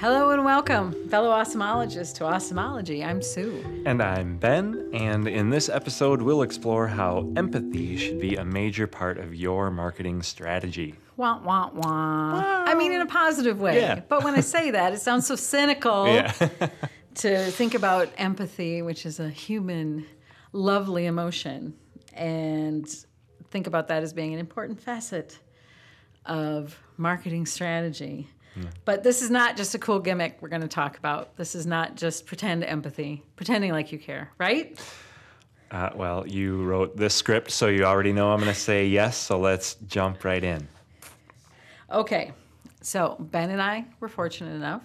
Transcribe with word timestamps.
Hello 0.00 0.30
and 0.30 0.44
welcome, 0.44 1.08
fellow 1.08 1.30
awesomologists, 1.30 2.14
to 2.16 2.24
Awesomology. 2.24 3.04
I'm 3.04 3.20
Sue. 3.20 3.64
And 3.84 4.00
I'm 4.00 4.36
Ben, 4.38 4.90
and 4.92 5.26
in 5.26 5.50
this 5.50 5.68
episode, 5.68 6.22
we'll 6.22 6.42
explore 6.42 6.86
how 6.86 7.28
empathy 7.36 7.96
should 7.96 8.20
be 8.20 8.36
a 8.36 8.44
major 8.44 8.86
part 8.86 9.18
of 9.18 9.34
your 9.34 9.72
marketing 9.72 10.22
strategy. 10.22 10.94
Wah, 11.16 11.40
wah, 11.42 11.70
wah. 11.74 12.64
I 12.64 12.74
mean, 12.76 12.92
in 12.92 13.00
a 13.00 13.06
positive 13.06 13.60
way. 13.60 13.80
Yeah. 13.80 14.00
But 14.08 14.22
when 14.22 14.34
I 14.36 14.40
say 14.40 14.70
that, 14.72 14.92
it 14.92 15.00
sounds 15.00 15.26
so 15.26 15.34
cynical 15.34 16.06
Yeah. 16.06 16.32
to 17.16 17.50
think 17.50 17.74
about 17.74 18.08
empathy, 18.18 18.82
which 18.82 19.04
is 19.04 19.18
a 19.18 19.28
human, 19.28 20.06
lovely 20.52 21.06
emotion, 21.06 21.74
and 22.12 22.88
think 23.50 23.66
about 23.66 23.88
that 23.88 24.04
as 24.04 24.12
being 24.12 24.32
an 24.32 24.38
important 24.38 24.80
facet 24.80 25.40
of 26.24 26.78
marketing 26.96 27.46
strategy. 27.46 28.28
But 28.84 29.02
this 29.02 29.22
is 29.22 29.30
not 29.30 29.56
just 29.56 29.74
a 29.74 29.78
cool 29.78 30.00
gimmick 30.00 30.38
we're 30.40 30.48
going 30.48 30.62
to 30.62 30.68
talk 30.68 30.98
about. 30.98 31.36
This 31.36 31.54
is 31.54 31.66
not 31.66 31.96
just 31.96 32.26
pretend 32.26 32.64
empathy, 32.64 33.22
pretending 33.36 33.72
like 33.72 33.92
you 33.92 33.98
care, 33.98 34.30
right? 34.38 34.78
uh, 35.70 35.90
well, 35.94 36.26
you 36.26 36.62
wrote 36.64 36.96
this 36.96 37.14
script, 37.14 37.50
so 37.50 37.68
you 37.68 37.84
already 37.84 38.12
know 38.12 38.32
I'm 38.32 38.40
going 38.40 38.52
to 38.52 38.58
say 38.58 38.86
yes, 38.86 39.16
so 39.16 39.38
let's 39.38 39.74
jump 39.86 40.24
right 40.24 40.42
in. 40.42 40.66
Okay, 41.90 42.32
so 42.80 43.16
Ben 43.18 43.50
and 43.50 43.60
I 43.60 43.86
were 44.00 44.08
fortunate 44.08 44.54
enough 44.54 44.82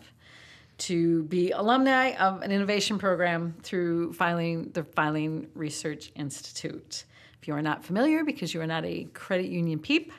to 0.80 1.24
be 1.24 1.52
alumni 1.52 2.12
of 2.16 2.42
an 2.42 2.52
innovation 2.52 2.98
program 2.98 3.56
through 3.62 4.14
Filene 4.14 4.74
the 4.74 4.84
Filene 4.84 5.48
Research 5.54 6.12
Institute. 6.16 7.06
If 7.42 7.48
you 7.48 7.54
are 7.54 7.62
not 7.62 7.86
familiar, 7.86 8.24
because 8.24 8.54
you 8.54 8.62
are 8.62 8.68
not 8.68 8.84
a 8.86 9.06
credit 9.14 9.48
union 9.48 9.80
peep, 9.80 10.12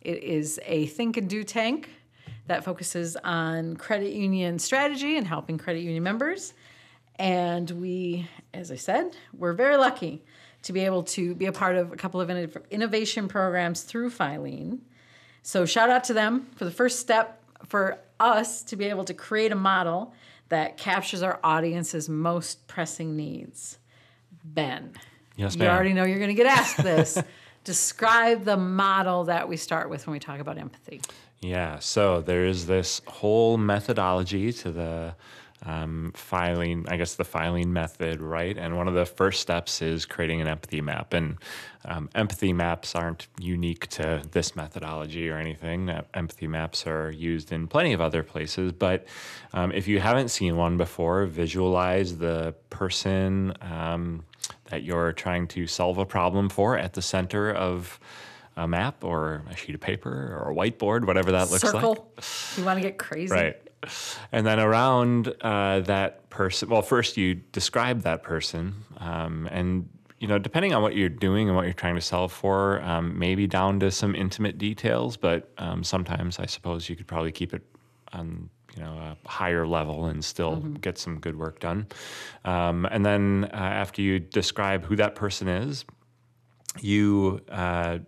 it 0.00 0.22
is 0.22 0.58
a 0.64 0.86
think 0.86 1.16
and 1.16 1.28
do 1.28 1.44
tank 1.44 1.90
that 2.50 2.64
focuses 2.64 3.16
on 3.22 3.76
credit 3.76 4.12
union 4.12 4.58
strategy 4.58 5.16
and 5.16 5.24
helping 5.24 5.56
credit 5.56 5.82
union 5.82 6.02
members. 6.02 6.52
And 7.14 7.70
we, 7.70 8.28
as 8.52 8.72
I 8.72 8.76
said, 8.76 9.16
we're 9.32 9.52
very 9.52 9.76
lucky 9.76 10.24
to 10.62 10.72
be 10.72 10.80
able 10.80 11.04
to 11.04 11.36
be 11.36 11.46
a 11.46 11.52
part 11.52 11.76
of 11.76 11.92
a 11.92 11.96
couple 11.96 12.20
of 12.20 12.28
innovation 12.72 13.28
programs 13.28 13.82
through 13.82 14.10
Filene. 14.10 14.80
So 15.42 15.64
shout 15.64 15.90
out 15.90 16.02
to 16.04 16.12
them 16.12 16.48
for 16.56 16.64
the 16.64 16.72
first 16.72 16.98
step 16.98 17.40
for 17.66 17.98
us 18.18 18.62
to 18.64 18.74
be 18.74 18.86
able 18.86 19.04
to 19.04 19.14
create 19.14 19.52
a 19.52 19.56
model 19.56 20.12
that 20.48 20.76
captures 20.76 21.22
our 21.22 21.38
audience's 21.44 22.08
most 22.08 22.66
pressing 22.66 23.14
needs. 23.14 23.78
Ben, 24.42 24.94
Yes, 25.36 25.54
you 25.54 25.66
already 25.66 25.92
know 25.92 26.02
you're 26.02 26.18
going 26.18 26.34
to 26.34 26.34
get 26.34 26.46
asked 26.46 26.82
this. 26.82 27.16
Describe 27.64 28.44
the 28.44 28.56
model 28.56 29.24
that 29.24 29.48
we 29.48 29.56
start 29.56 29.88
with 29.88 30.08
when 30.08 30.12
we 30.12 30.18
talk 30.18 30.40
about 30.40 30.58
empathy. 30.58 31.00
Yeah, 31.40 31.78
so 31.78 32.20
there 32.20 32.44
is 32.44 32.66
this 32.66 33.00
whole 33.06 33.56
methodology 33.56 34.52
to 34.52 34.70
the 34.70 35.14
um, 35.64 36.12
Filene, 36.14 36.90
I 36.90 36.96
guess 36.96 37.14
the 37.14 37.24
Filene 37.24 37.68
method, 37.68 38.20
right? 38.20 38.56
And 38.56 38.76
one 38.76 38.88
of 38.88 38.94
the 38.94 39.06
first 39.06 39.40
steps 39.40 39.80
is 39.80 40.04
creating 40.04 40.42
an 40.42 40.48
empathy 40.48 40.82
map. 40.82 41.14
And 41.14 41.36
um, 41.86 42.10
empathy 42.14 42.52
maps 42.52 42.94
aren't 42.94 43.28
unique 43.38 43.86
to 43.88 44.22
this 44.32 44.54
methodology 44.54 45.30
or 45.30 45.38
anything. 45.38 45.88
Uh, 45.88 46.02
Empathy 46.12 46.46
maps 46.46 46.86
are 46.86 47.10
used 47.10 47.52
in 47.52 47.68
plenty 47.68 47.94
of 47.94 48.02
other 48.02 48.22
places. 48.22 48.72
But 48.72 49.06
um, 49.54 49.72
if 49.72 49.88
you 49.88 49.98
haven't 49.98 50.28
seen 50.28 50.56
one 50.56 50.76
before, 50.76 51.24
visualize 51.24 52.18
the 52.18 52.54
person 52.68 53.54
um, 53.62 54.24
that 54.66 54.82
you're 54.82 55.12
trying 55.12 55.46
to 55.48 55.66
solve 55.66 55.96
a 55.96 56.06
problem 56.06 56.50
for 56.50 56.76
at 56.76 56.92
the 56.92 57.02
center 57.02 57.50
of 57.50 57.98
a 58.60 58.68
map 58.68 59.02
or 59.02 59.42
a 59.50 59.56
sheet 59.56 59.74
of 59.74 59.80
paper 59.80 60.10
or 60.38 60.50
a 60.50 60.54
whiteboard, 60.54 61.06
whatever 61.06 61.32
that 61.32 61.50
looks 61.50 61.64
like. 61.64 61.72
Circle. 61.72 62.12
You 62.56 62.64
want 62.64 62.78
to 62.78 62.82
get 62.82 62.98
crazy? 62.98 63.32
Right. 63.32 63.56
And 64.30 64.46
then 64.46 64.60
around 64.60 65.34
uh, 65.40 65.80
that 65.80 66.28
person, 66.28 66.68
well, 66.68 66.82
first 66.82 67.16
you 67.16 67.34
describe 67.34 68.02
that 68.02 68.22
person, 68.22 68.84
um, 68.98 69.48
and 69.50 69.88
you 70.18 70.28
know, 70.28 70.38
depending 70.38 70.74
on 70.74 70.82
what 70.82 70.94
you're 70.94 71.08
doing 71.08 71.48
and 71.48 71.56
what 71.56 71.64
you're 71.64 71.72
trying 71.72 71.94
to 71.94 72.00
solve 72.02 72.30
for, 72.30 72.82
um, 72.82 73.18
maybe 73.18 73.46
down 73.46 73.80
to 73.80 73.90
some 73.90 74.14
intimate 74.14 74.58
details. 74.58 75.16
But 75.16 75.50
um, 75.56 75.82
sometimes, 75.82 76.38
I 76.38 76.44
suppose, 76.44 76.90
you 76.90 76.96
could 76.96 77.06
probably 77.06 77.32
keep 77.32 77.54
it 77.54 77.62
on 78.12 78.50
you 78.76 78.82
know 78.82 78.92
a 78.92 79.28
higher 79.28 79.66
level 79.66 80.06
and 80.06 80.22
still 80.22 80.56
get 80.56 80.98
some 80.98 81.18
good 81.18 81.38
work 81.38 81.60
done. 81.60 81.86
Um, 82.44 82.84
and 82.90 83.04
then 83.04 83.48
uh, 83.52 83.56
after 83.56 84.02
you 84.02 84.18
describe 84.18 84.84
who 84.84 84.96
that 84.96 85.14
person 85.14 85.48
is, 85.48 85.86
you 86.80 87.40
uh, 87.48 88.00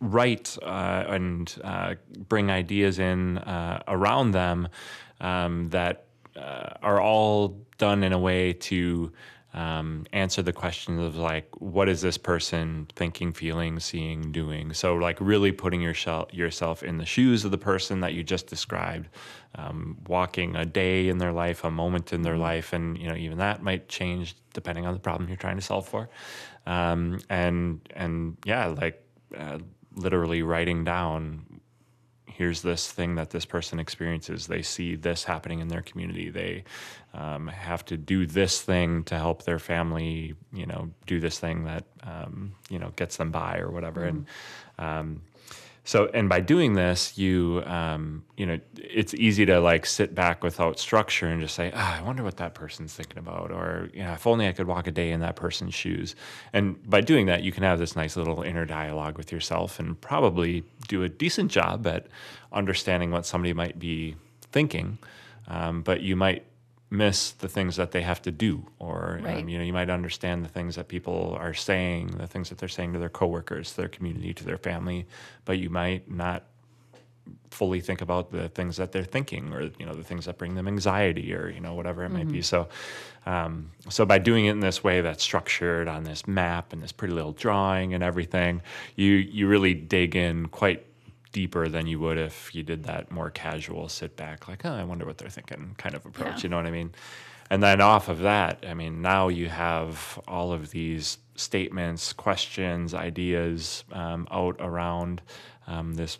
write 0.00 0.56
uh, 0.62 1.04
and 1.08 1.54
uh, 1.64 1.94
bring 2.28 2.50
ideas 2.50 2.98
in 2.98 3.38
uh, 3.38 3.82
around 3.88 4.32
them 4.32 4.68
um, 5.20 5.68
that 5.70 6.06
uh, 6.36 6.70
are 6.82 7.00
all 7.00 7.60
done 7.78 8.02
in 8.02 8.12
a 8.12 8.18
way 8.18 8.52
to 8.52 9.12
um, 9.54 10.04
answer 10.12 10.42
the 10.42 10.52
questions 10.52 11.00
of 11.00 11.16
like 11.16 11.48
what 11.60 11.88
is 11.88 12.00
this 12.00 12.18
person 12.18 12.88
thinking 12.96 13.32
feeling 13.32 13.78
seeing 13.78 14.32
doing? 14.32 14.72
So 14.72 14.96
like 14.96 15.16
really 15.20 15.52
putting 15.52 15.80
yourself 15.80 16.34
yourself 16.34 16.82
in 16.82 16.98
the 16.98 17.06
shoes 17.06 17.44
of 17.44 17.52
the 17.52 17.58
person 17.58 18.00
that 18.00 18.14
you 18.14 18.24
just 18.24 18.48
described 18.48 19.08
um, 19.54 19.96
walking 20.08 20.56
a 20.56 20.64
day 20.64 21.08
in 21.08 21.18
their 21.18 21.32
life 21.32 21.62
a 21.62 21.70
moment 21.70 22.12
in 22.12 22.22
their 22.22 22.36
life 22.36 22.72
and 22.72 22.98
you 22.98 23.06
know 23.06 23.14
even 23.14 23.38
that 23.38 23.62
might 23.62 23.88
change 23.88 24.34
depending 24.52 24.86
on 24.86 24.92
the 24.92 25.00
problem 25.00 25.28
you're 25.28 25.36
trying 25.36 25.56
to 25.56 25.62
solve 25.62 25.86
for. 25.86 26.08
Um, 26.66 27.20
and 27.30 27.80
and 27.94 28.36
yeah 28.44 28.66
like 28.66 29.00
uh, 29.38 29.58
literally 29.94 30.42
writing 30.42 30.84
down 30.84 31.60
here's 32.34 32.62
this 32.62 32.90
thing 32.90 33.14
that 33.14 33.30
this 33.30 33.44
person 33.44 33.78
experiences. 33.78 34.48
They 34.48 34.62
see 34.62 34.96
this 34.96 35.22
happening 35.22 35.60
in 35.60 35.68
their 35.68 35.82
community. 35.82 36.30
They 36.30 36.64
um, 37.12 37.46
have 37.46 37.84
to 37.86 37.96
do 37.96 38.26
this 38.26 38.60
thing 38.60 39.04
to 39.04 39.16
help 39.16 39.44
their 39.44 39.60
family 39.60 40.34
you 40.52 40.66
know 40.66 40.90
do 41.06 41.20
this 41.20 41.38
thing 41.38 41.64
that 41.64 41.84
um, 42.02 42.54
you 42.68 42.78
know 42.78 42.90
gets 42.96 43.16
them 43.16 43.30
by 43.30 43.58
or 43.58 43.70
whatever. 43.70 44.04
And 44.04 44.26
um, 44.78 45.22
so 45.84 46.10
and 46.14 46.28
by 46.28 46.40
doing 46.40 46.74
this 46.74 47.16
you 47.18 47.62
um, 47.66 48.24
you 48.36 48.46
know 48.46 48.58
it's 48.76 49.14
easy 49.14 49.44
to 49.46 49.60
like 49.60 49.86
sit 49.86 50.14
back 50.14 50.42
without 50.42 50.78
structure 50.78 51.26
and 51.26 51.40
just 51.40 51.54
say 51.54 51.70
ah, 51.74 51.98
i 51.98 52.02
wonder 52.02 52.22
what 52.22 52.36
that 52.38 52.54
person's 52.54 52.94
thinking 52.94 53.18
about 53.18 53.50
or 53.50 53.90
you 53.92 54.02
know 54.02 54.12
if 54.12 54.26
only 54.26 54.48
i 54.48 54.52
could 54.52 54.66
walk 54.66 54.86
a 54.86 54.90
day 54.90 55.10
in 55.10 55.20
that 55.20 55.36
person's 55.36 55.74
shoes. 55.74 56.14
And 56.52 56.88
by 56.88 57.00
doing 57.00 57.26
that 57.26 57.42
you 57.42 57.52
can 57.52 57.62
have 57.62 57.78
this 57.78 57.96
nice 57.96 58.16
little 58.16 58.42
inner 58.42 58.64
dialogue 58.64 59.18
with 59.18 59.30
yourself 59.30 59.78
and 59.78 60.00
probably 60.00 60.64
do 60.88 61.02
a 61.02 61.08
decent 61.08 61.50
job 61.50 61.86
at 61.86 62.06
understanding 62.52 63.10
what 63.10 63.26
somebody 63.26 63.52
might 63.52 63.78
be 63.78 64.16
thinking. 64.52 64.98
Um, 65.48 65.82
but 65.82 66.00
you 66.00 66.16
might 66.16 66.44
miss 66.94 67.32
the 67.32 67.48
things 67.48 67.76
that 67.76 67.90
they 67.90 68.02
have 68.02 68.20
to 68.22 68.30
do 68.30 68.64
or 68.78 69.20
Right. 69.22 69.38
um, 69.42 69.48
you 69.48 69.58
know 69.58 69.64
you 69.64 69.72
might 69.72 69.90
understand 69.90 70.44
the 70.44 70.48
things 70.48 70.76
that 70.76 70.88
people 70.88 71.36
are 71.40 71.54
saying 71.54 72.08
the 72.18 72.26
things 72.26 72.48
that 72.48 72.58
they're 72.58 72.68
saying 72.78 72.92
to 72.94 72.98
their 72.98 73.08
coworkers 73.20 73.70
to 73.72 73.76
their 73.78 73.88
community 73.88 74.32
to 74.34 74.44
their 74.44 74.58
family 74.58 75.06
but 75.44 75.58
you 75.58 75.70
might 75.70 76.10
not 76.10 76.44
fully 77.50 77.80
think 77.80 78.00
about 78.02 78.30
the 78.32 78.48
things 78.50 78.76
that 78.76 78.92
they're 78.92 79.04
thinking 79.16 79.52
or 79.52 79.62
you 79.78 79.86
know 79.86 79.94
the 79.94 80.02
things 80.04 80.26
that 80.26 80.36
bring 80.38 80.54
them 80.54 80.66
anxiety 80.68 81.32
or 81.34 81.48
you 81.48 81.60
know 81.60 81.74
whatever 81.74 82.04
it 82.04 82.10
might 82.10 82.30
be 82.30 82.42
so 82.42 82.68
um, 83.26 83.70
so 83.88 84.04
by 84.04 84.18
doing 84.18 84.44
it 84.46 84.50
in 84.50 84.60
this 84.60 84.84
way 84.84 85.00
that's 85.00 85.22
structured 85.22 85.88
on 85.88 86.04
this 86.04 86.26
map 86.26 86.72
and 86.74 86.82
this 86.82 86.92
pretty 86.92 87.14
little 87.14 87.32
drawing 87.32 87.94
and 87.94 88.02
everything 88.04 88.60
you 88.96 89.12
you 89.12 89.46
really 89.48 89.72
dig 89.72 90.14
in 90.16 90.46
quite 90.48 90.84
deeper 91.34 91.68
than 91.68 91.86
you 91.86 92.00
would 92.00 92.16
if 92.16 92.54
you 92.54 92.62
did 92.62 92.84
that 92.84 93.10
more 93.10 93.28
casual 93.28 93.88
sit 93.90 94.16
back 94.16 94.48
like 94.48 94.64
oh 94.64 94.72
i 94.72 94.82
wonder 94.84 95.04
what 95.04 95.18
they're 95.18 95.28
thinking 95.28 95.74
kind 95.76 95.94
of 95.94 96.06
approach 96.06 96.36
Yeah. 96.38 96.42
you 96.44 96.48
know 96.48 96.56
what 96.56 96.66
i 96.66 96.70
mean 96.70 96.92
and 97.50 97.62
then 97.62 97.80
off 97.82 98.08
of 98.08 98.20
that 98.20 98.64
i 98.66 98.72
mean 98.72 99.02
now 99.02 99.28
you 99.28 99.48
have 99.50 100.18
all 100.26 100.52
of 100.52 100.70
these 100.70 101.18
statements 101.34 102.12
questions 102.14 102.94
ideas 102.94 103.84
um, 103.92 104.26
out 104.30 104.56
around 104.60 105.20
um, 105.66 105.94
this 105.94 106.18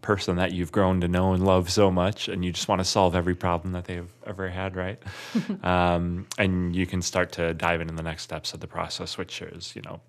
person 0.00 0.36
that 0.36 0.52
you've 0.52 0.72
grown 0.72 1.00
to 1.00 1.08
know 1.08 1.32
and 1.32 1.44
love 1.44 1.70
so 1.70 1.90
much 1.90 2.28
and 2.28 2.44
you 2.44 2.52
just 2.52 2.68
want 2.68 2.80
to 2.80 2.84
solve 2.84 3.14
every 3.14 3.34
problem 3.34 3.72
that 3.72 3.84
they've 3.84 4.12
ever 4.26 4.48
had 4.48 4.74
right 4.74 5.02
um, 5.62 6.26
and 6.38 6.74
you 6.74 6.86
can 6.86 7.02
start 7.02 7.32
to 7.32 7.54
dive 7.54 7.80
into 7.80 7.94
the 7.94 8.02
next 8.02 8.22
steps 8.22 8.54
of 8.54 8.60
the 8.60 8.66
process 8.66 9.18
which 9.18 9.42
is 9.42 9.74
you 9.76 9.82
know 9.82 10.00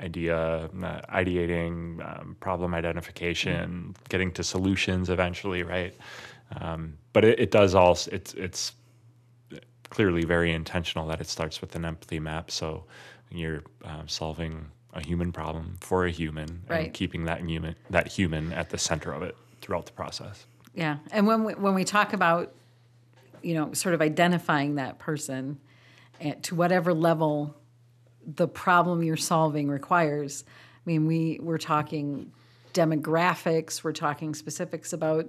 idea 0.00 0.36
uh, 0.36 1.00
ideating 1.12 2.00
um, 2.04 2.36
problem 2.40 2.74
identification 2.74 3.94
getting 4.08 4.32
to 4.32 4.42
solutions 4.42 5.08
eventually 5.10 5.62
right 5.62 5.94
um, 6.60 6.94
but 7.12 7.24
it, 7.24 7.38
it 7.38 7.50
does 7.50 7.74
all 7.74 7.92
it's 8.12 8.34
it's 8.34 8.72
clearly 9.90 10.24
very 10.24 10.52
intentional 10.52 11.06
that 11.08 11.20
it 11.20 11.28
starts 11.28 11.60
with 11.60 11.74
an 11.74 11.84
empathy 11.84 12.20
map. 12.20 12.50
So 12.50 12.84
you're 13.30 13.62
um, 13.84 14.08
solving 14.08 14.66
a 14.94 15.00
human 15.00 15.32
problem 15.32 15.76
for 15.80 16.06
a 16.06 16.10
human 16.10 16.62
Right. 16.68 16.86
and 16.86 16.94
keeping 16.94 17.24
that 17.24 17.40
human 17.40 17.76
that 17.90 18.08
human 18.08 18.52
at 18.52 18.70
the 18.70 18.78
center 18.78 19.12
of 19.12 19.22
it 19.22 19.36
throughout 19.60 19.86
the 19.86 19.92
process. 19.92 20.46
Yeah, 20.74 20.98
and 21.10 21.26
when 21.26 21.44
we, 21.44 21.54
when 21.54 21.74
we 21.74 21.84
talk 21.84 22.12
about, 22.12 22.52
you 23.42 23.54
know, 23.54 23.72
sort 23.72 23.94
of 23.94 24.00
identifying 24.00 24.76
that 24.76 24.98
person, 24.98 25.58
at, 26.20 26.42
to 26.44 26.54
whatever 26.54 26.94
level 26.94 27.56
the 28.26 28.48
problem 28.48 29.02
you're 29.02 29.16
solving 29.16 29.68
requires. 29.68 30.44
I 30.48 30.90
mean, 30.90 31.06
we 31.06 31.38
we're 31.42 31.58
talking 31.58 32.32
demographics, 32.74 33.82
we're 33.82 33.92
talking 33.92 34.34
specifics 34.34 34.92
about, 34.92 35.28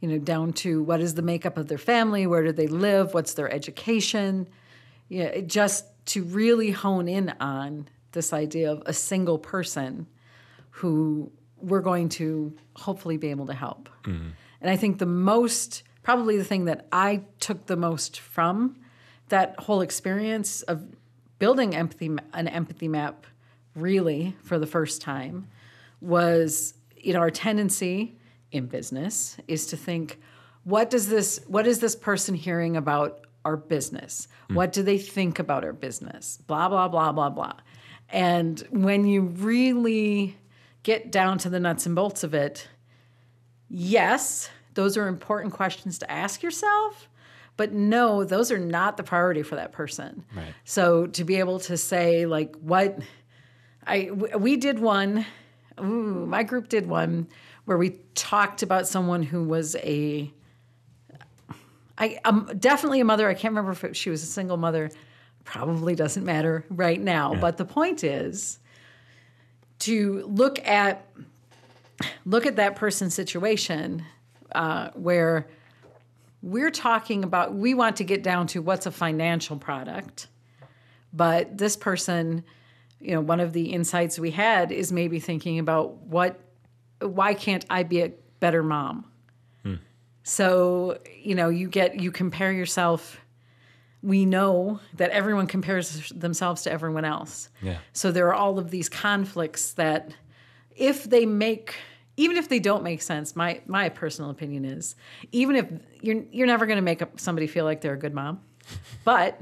you 0.00 0.08
know, 0.08 0.18
down 0.18 0.52
to 0.52 0.82
what 0.82 1.00
is 1.00 1.14
the 1.14 1.22
makeup 1.22 1.56
of 1.56 1.68
their 1.68 1.78
family, 1.78 2.26
where 2.26 2.44
do 2.44 2.52
they 2.52 2.66
live, 2.66 3.14
what's 3.14 3.34
their 3.34 3.50
education, 3.52 4.48
you 5.08 5.24
know, 5.24 5.30
it 5.30 5.46
just 5.46 5.86
to 6.06 6.22
really 6.24 6.70
hone 6.70 7.08
in 7.08 7.30
on 7.40 7.88
this 8.16 8.32
idea 8.32 8.72
of 8.72 8.82
a 8.86 8.92
single 8.92 9.38
person 9.38 10.08
who 10.70 11.30
we're 11.58 11.80
going 11.80 12.08
to 12.08 12.52
hopefully 12.74 13.16
be 13.16 13.28
able 13.28 13.46
to 13.46 13.54
help. 13.54 13.88
Mm-hmm. 14.02 14.30
And 14.60 14.70
I 14.70 14.76
think 14.76 14.98
the 14.98 15.06
most, 15.06 15.84
probably 16.02 16.36
the 16.36 16.44
thing 16.44 16.64
that 16.64 16.86
I 16.90 17.22
took 17.38 17.66
the 17.66 17.76
most 17.76 18.18
from 18.18 18.76
that 19.28 19.54
whole 19.60 19.82
experience 19.82 20.62
of 20.62 20.84
building 21.38 21.74
empathy, 21.74 22.10
an 22.32 22.48
empathy 22.48 22.88
map, 22.88 23.26
really 23.74 24.34
for 24.42 24.58
the 24.58 24.66
first 24.66 25.02
time, 25.02 25.46
was 26.00 26.74
you 26.96 27.12
know 27.12 27.20
our 27.20 27.30
tendency 27.30 28.16
in 28.52 28.66
business 28.66 29.36
is 29.46 29.66
to 29.66 29.76
think, 29.76 30.18
what 30.64 30.88
does 30.88 31.08
this, 31.08 31.40
what 31.46 31.66
is 31.66 31.80
this 31.80 31.94
person 31.94 32.34
hearing 32.34 32.76
about 32.76 33.20
our 33.44 33.56
business? 33.56 34.28
Mm. 34.50 34.56
What 34.56 34.72
do 34.72 34.82
they 34.82 34.98
think 34.98 35.38
about 35.38 35.64
our 35.64 35.72
business? 35.72 36.38
Blah 36.46 36.68
blah 36.68 36.88
blah 36.88 37.12
blah 37.12 37.30
blah. 37.30 37.54
And 38.08 38.60
when 38.70 39.06
you 39.06 39.22
really 39.22 40.36
get 40.82 41.10
down 41.10 41.38
to 41.38 41.50
the 41.50 41.58
nuts 41.58 41.86
and 41.86 41.94
bolts 41.94 42.22
of 42.22 42.34
it, 42.34 42.68
yes, 43.68 44.48
those 44.74 44.96
are 44.96 45.08
important 45.08 45.52
questions 45.52 45.98
to 45.98 46.10
ask 46.10 46.42
yourself, 46.42 47.08
but 47.56 47.72
no, 47.72 48.24
those 48.24 48.52
are 48.52 48.58
not 48.58 48.96
the 48.96 49.02
priority 49.02 49.42
for 49.42 49.56
that 49.56 49.72
person. 49.72 50.24
Right. 50.34 50.54
So 50.64 51.06
to 51.08 51.24
be 51.24 51.36
able 51.36 51.58
to 51.60 51.76
say 51.76 52.26
like 52.26 52.54
what 52.56 52.98
I 53.86 54.10
we 54.10 54.56
did 54.56 54.78
one, 54.78 55.26
ooh, 55.80 56.26
my 56.26 56.42
group 56.42 56.68
did 56.68 56.86
one 56.86 57.28
where 57.64 57.78
we 57.78 57.98
talked 58.14 58.62
about 58.62 58.86
someone 58.86 59.22
who 59.22 59.44
was 59.44 59.74
a 59.76 60.30
I 61.98 62.18
um, 62.24 62.50
definitely 62.58 63.00
a 63.00 63.04
mother. 63.04 63.28
I 63.28 63.34
can't 63.34 63.54
remember 63.54 63.72
if 63.72 63.96
she 63.96 64.10
was 64.10 64.22
a 64.22 64.26
single 64.26 64.56
mother. 64.56 64.90
Probably 65.46 65.94
doesn't 65.94 66.24
matter 66.24 66.64
right 66.68 67.00
now. 67.00 67.34
But 67.40 67.56
the 67.56 67.64
point 67.64 68.04
is 68.04 68.58
to 69.80 70.26
look 70.26 70.58
at 70.66 71.06
look 72.26 72.44
at 72.44 72.56
that 72.56 72.76
person's 72.76 73.14
situation 73.14 74.04
uh, 74.52 74.90
where 74.90 75.46
we're 76.42 76.70
talking 76.70 77.24
about. 77.24 77.54
We 77.54 77.72
want 77.72 77.96
to 77.96 78.04
get 78.04 78.22
down 78.22 78.48
to 78.48 78.60
what's 78.60 78.84
a 78.84 78.90
financial 78.90 79.56
product, 79.56 80.26
but 81.12 81.56
this 81.56 81.76
person, 81.76 82.44
you 83.00 83.12
know, 83.12 83.20
one 83.20 83.40
of 83.40 83.54
the 83.54 83.72
insights 83.72 84.18
we 84.18 84.32
had 84.32 84.70
is 84.72 84.92
maybe 84.92 85.20
thinking 85.20 85.58
about 85.58 85.96
what. 86.02 86.38
Why 87.00 87.34
can't 87.34 87.64
I 87.70 87.82
be 87.82 88.02
a 88.02 88.12
better 88.40 88.62
mom? 88.62 89.04
So, 90.28 90.98
you 91.22 91.36
know, 91.36 91.50
you 91.50 91.68
get, 91.68 92.00
you 92.00 92.10
compare 92.10 92.50
yourself. 92.50 93.20
We 94.06 94.24
know 94.24 94.78
that 94.94 95.10
everyone 95.10 95.48
compares 95.48 96.10
themselves 96.10 96.62
to 96.62 96.70
everyone 96.70 97.04
else. 97.04 97.48
Yeah. 97.60 97.78
So 97.92 98.12
there 98.12 98.28
are 98.28 98.34
all 98.34 98.60
of 98.60 98.70
these 98.70 98.88
conflicts 98.88 99.72
that 99.72 100.14
if 100.76 101.04
they 101.04 101.26
make, 101.26 101.74
even 102.16 102.36
if 102.36 102.48
they 102.48 102.60
don't 102.60 102.84
make 102.84 103.02
sense, 103.02 103.34
my, 103.34 103.60
my 103.66 103.88
personal 103.88 104.30
opinion 104.30 104.64
is, 104.64 104.94
even 105.32 105.56
if 105.56 105.66
you're, 106.02 106.22
you're 106.30 106.46
never 106.46 106.66
going 106.66 106.76
to 106.76 106.82
make 106.82 107.02
somebody 107.16 107.48
feel 107.48 107.64
like 107.64 107.80
they're 107.80 107.94
a 107.94 107.98
good 107.98 108.14
mom, 108.14 108.40
but 109.04 109.40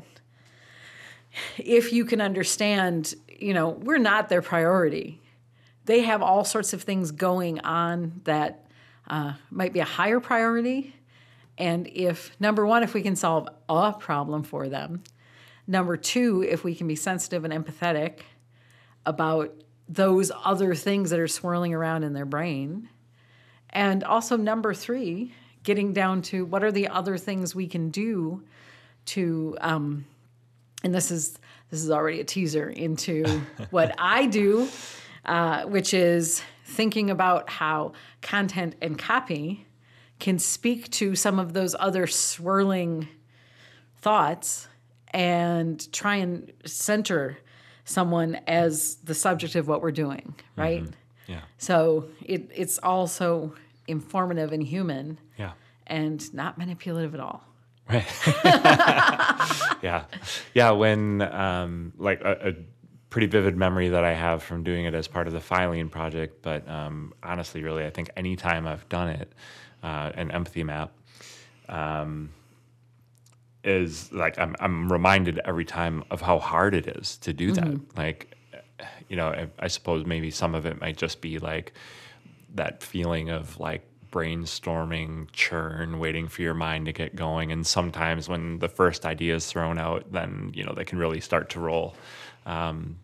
if 1.59 1.93
you 1.93 2.07
can 2.07 2.23
understand, 2.23 3.15
you 3.29 3.53
know, 3.53 3.69
we're 3.69 3.99
not 3.99 4.31
their 4.31 4.43
priority. 4.43 5.21
They 5.85 6.01
have 6.01 6.23
all 6.23 6.45
sorts 6.45 6.73
of 6.73 6.83
things 6.83 7.11
going 7.11 7.61
on 7.61 8.23
that 8.25 8.65
uh, 9.09 9.35
might 9.51 9.75
be 9.75 9.81
a 9.81 9.85
higher 9.85 10.21
priority. 10.21 10.94
And 11.57 11.89
if, 11.93 12.35
number 12.41 12.67
one, 12.67 12.83
if 12.83 12.95
we 12.95 13.03
can 13.03 13.17
solve 13.17 13.49
a 13.69 13.93
problem 13.93 14.43
for 14.43 14.69
them, 14.69 15.03
number 15.67 15.97
two, 15.97 16.43
if 16.43 16.65
we 16.65 16.75
can 16.75 16.89
be 16.89 16.97
sensitive 16.97 17.45
and 17.45 17.53
empathetic 17.53 18.21
about 19.07 19.55
those 19.89 20.33
other 20.45 20.75
things 20.75 21.11
that 21.11 21.21
are 21.21 21.29
swirling 21.29 21.75
around 21.75 22.05
in 22.05 22.13
their 22.13 22.25
brain. 22.25 22.89
And 23.71 24.03
also, 24.03 24.37
number 24.37 24.73
three, 24.73 25.33
getting 25.63 25.93
down 25.93 26.23
to 26.23 26.45
what 26.45 26.65
are 26.65 26.73
the 26.73 26.89
other 26.89 27.19
things 27.19 27.55
we 27.55 27.67
can 27.67 27.91
do 27.91 28.43
to, 29.07 29.57
um, 29.61 30.07
and 30.83 30.95
this 30.95 31.11
is 31.11 31.39
this 31.71 31.83
is 31.83 31.91
already 31.91 32.21
a 32.21 32.25
teaser 32.25 32.71
into 32.71 33.25
what 33.71 33.95
I 33.99 34.27
do, 34.27 34.69
uh, 35.25 35.65
which 35.65 35.93
is 35.93 36.43
thinking 36.67 37.11
about 37.11 37.51
how 37.51 37.93
content 38.23 38.77
and 38.81 38.99
copy 38.99 39.67
can 40.19 40.39
speak 40.39 40.91
to 40.93 41.15
some 41.15 41.39
of 41.39 41.53
those 41.53 41.75
other 41.79 42.07
swirling 42.07 43.09
thoughts 43.99 44.69
and 45.13 45.91
try 45.93 46.17
and 46.17 46.53
center 46.65 47.39
someone 47.85 48.37
as 48.47 48.97
the 49.05 49.15
subject 49.15 49.55
of 49.55 49.69
what 49.69 49.83
we're 49.83 49.93
doing, 49.93 50.35
right? 50.57 50.85
Yeah. 51.27 51.41
So 51.59 52.09
it, 52.25 52.51
it's 52.55 52.79
also 52.79 53.55
informative 53.87 54.53
and 54.53 54.63
human 54.63 55.19
Yeah. 55.39 55.53
and 55.87 56.33
not 56.35 56.59
manipulative 56.59 57.15
at 57.15 57.21
all. 57.21 57.45
Right. 57.89 58.07
yeah. 59.83 60.05
Yeah. 60.55 60.71
When, 60.71 61.21
um, 61.23 61.93
like, 61.99 62.21
a, 62.23 62.49
a 62.51 62.53
pretty 63.11 63.27
vivid 63.27 63.57
memory 63.57 63.91
that 63.91 64.05
I 64.05 64.15
have 64.15 64.43
from 64.43 64.63
doing 64.65 64.87
it 64.87 64.95
as 64.95 65.07
part 65.07 65.27
of 65.27 65.33
the 65.35 65.39
Filene 65.41 65.91
project, 65.91 66.43
but 66.43 66.67
um, 66.69 67.13
honestly, 67.23 67.63
really, 67.63 67.85
I 67.85 67.91
think 67.91 68.11
anytime 68.17 68.67
I've 68.67 68.89
done 68.89 69.09
it, 69.11 69.33
uh, 69.85 70.11
an 70.15 70.31
empathy 70.31 70.65
map, 70.65 70.91
um, 71.69 72.31
is 73.63 74.11
like 74.13 74.39
I'm, 74.39 74.57
I'm 74.59 74.91
reminded 74.91 75.41
every 75.45 75.65
time 75.65 76.05
of 76.11 76.21
how 76.21 76.39
hard 76.39 76.75
it 76.75 76.87
is 76.87 77.19
to 77.19 77.33
do 77.33 77.53
that. 77.53 77.97
Like, 77.97 78.35
you 79.09 79.17
know, 79.17 79.29
I, 79.29 79.49
I 79.59 79.69
suppose 79.69 80.07
maybe 80.07 80.31
some 80.31 80.55
of 80.55 80.67
it 80.67 80.81
might 80.81 80.97
just 80.97 81.21
be 81.21 81.39
like 81.39 81.75
that 82.55 82.83
feeling 82.83 83.29
of 83.31 83.61
like 83.61 83.87
brainstorming 84.11 85.31
churn 85.33 85.99
waiting 85.99 86.29
for 86.29 86.43
your 86.43 86.55
mind 86.55 86.87
to 86.87 86.93
get 86.93 87.15
going. 87.15 87.53
And 87.53 87.67
sometimes 87.67 88.29
when 88.29 88.59
the 88.61 88.69
first 88.69 89.05
idea 89.05 89.35
is 89.35 89.47
thrown 89.47 89.79
out 89.79 90.13
then 90.13 90.53
you 90.55 90.65
know 90.65 90.73
they 90.73 90.85
can 90.85 90.99
really 90.99 91.21
start 91.21 91.51
to 91.51 91.61
roll. 91.61 91.95
Um, 92.47 92.97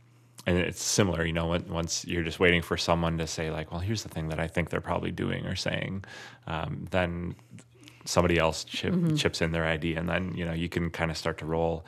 and 0.47 0.57
it's 0.59 0.83
similar 0.83 1.25
you 1.25 1.33
know 1.33 1.47
when, 1.47 1.67
once 1.69 2.05
you're 2.07 2.23
just 2.23 2.41
waiting 2.41 2.63
for 2.63 2.77
someone 2.77 3.19
to 3.19 3.27
say 3.27 3.51
like 3.51 3.71
well 3.71 3.81
here's 3.81 4.03
the 4.03 4.09
thing 4.09 4.29
that 4.29 4.41
i 4.41 4.47
think 4.47 4.71
they're 4.71 4.81
probably 4.81 5.11
doing 5.11 5.47
or 5.47 5.57
saying 5.57 6.05
um, 6.47 6.87
then 6.91 7.35
somebody 8.05 8.39
else 8.39 8.65
chip, 8.65 8.95
chips 9.17 9.43
in 9.43 9.53
their 9.53 9.67
idea 9.67 9.99
and 9.99 10.09
then 10.09 10.33
you 10.35 10.45
know 10.45 10.53
you 10.53 10.69
can 10.69 10.91
kind 10.91 11.11
of 11.11 11.17
start 11.17 11.39
to 11.39 11.47
roll 11.47 11.85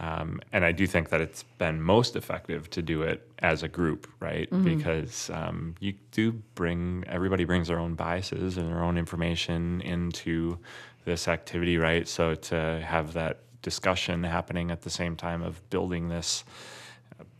um, 0.00 0.40
and 0.50 0.64
I 0.64 0.72
do 0.72 0.86
think 0.86 1.10
that 1.10 1.20
it's 1.20 1.42
been 1.58 1.82
most 1.82 2.16
effective 2.16 2.70
to 2.70 2.80
do 2.80 3.02
it 3.02 3.30
as 3.40 3.62
a 3.62 3.68
group, 3.68 4.08
right? 4.18 4.48
Because 4.64 5.28
um, 5.28 5.74
you 5.78 5.92
do 6.10 6.32
bring 6.54 7.04
everybody 7.06 7.44
brings 7.44 7.68
their 7.68 7.78
own 7.78 7.96
biases 7.96 8.56
and 8.56 8.70
their 8.70 8.82
own 8.82 8.96
information 8.96 9.82
into 9.82 10.58
this 11.04 11.28
activity, 11.28 11.76
right? 11.76 12.08
So 12.08 12.34
to 12.34 12.82
have 12.82 13.12
that 13.12 13.40
discussion 13.60 14.24
happening 14.24 14.70
at 14.70 14.80
the 14.80 14.90
same 14.90 15.16
time 15.16 15.42
of 15.42 15.68
building 15.68 16.08
this 16.08 16.44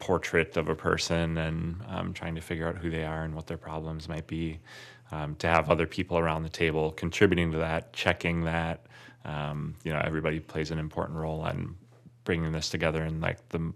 portrait 0.01 0.57
of 0.57 0.69
a 0.69 0.75
person 0.75 1.39
and 1.39 1.77
um, 1.89 2.13
trying 2.13 2.35
to 2.35 2.41
figure 2.41 2.67
out 2.67 2.77
who 2.77 2.91
they 2.91 3.05
are 3.05 3.23
and 3.23 3.35
what 3.35 3.47
their 3.47 3.57
problems 3.57 4.09
might 4.09 4.27
be. 4.27 4.59
Um, 5.13 5.35
to 5.37 5.49
have 5.49 5.71
other 5.71 5.87
people 5.89 6.19
around 6.19 6.45
the 6.45 6.49
table 6.49 6.93
contributing 6.93 7.51
to 7.53 7.59
that, 7.59 7.93
checking 7.93 8.45
that, 8.45 8.87
um, 9.25 9.75
you 9.83 9.93
know, 9.93 10.01
everybody 10.05 10.39
plays 10.39 10.71
an 10.71 10.79
important 10.79 11.19
role 11.19 11.41
on 11.41 11.75
bringing 12.23 12.53
this 12.53 12.69
together 12.71 13.05
in 13.05 13.21
like 13.21 13.49
the 13.49 13.73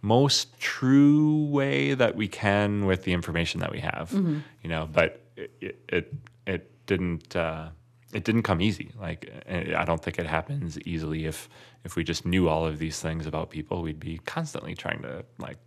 most 0.00 0.58
true 0.58 1.44
way 1.46 1.92
that 1.94 2.16
we 2.16 2.26
can 2.26 2.86
with 2.86 3.04
the 3.04 3.12
information 3.12 3.60
that 3.60 3.70
we 3.70 3.80
have. 3.80 4.12
You 4.62 4.68
know, 4.70 4.88
but 4.90 5.20
it 5.36 5.78
it 5.88 6.14
it, 6.46 6.86
didn't. 6.86 7.36
Uh, 7.36 7.68
it 8.14 8.24
didn't 8.24 8.42
come 8.42 8.62
easy. 8.62 8.90
Like 8.98 9.30
eh, 9.46 9.74
I 9.76 9.84
don't 9.84 10.02
think 10.02 10.18
it 10.18 10.26
happens 10.26 10.78
easily. 10.86 11.26
If 11.26 11.50
if 11.84 11.96
we 11.96 12.04
just 12.04 12.24
knew 12.24 12.48
all 12.48 12.66
of 12.66 12.78
these 12.78 13.00
things 13.00 13.26
about 13.26 13.50
people, 13.50 13.82
we'd 13.82 14.00
be 14.00 14.18
constantly 14.24 14.74
trying 14.74 15.02
to 15.02 15.24
like 15.38 15.58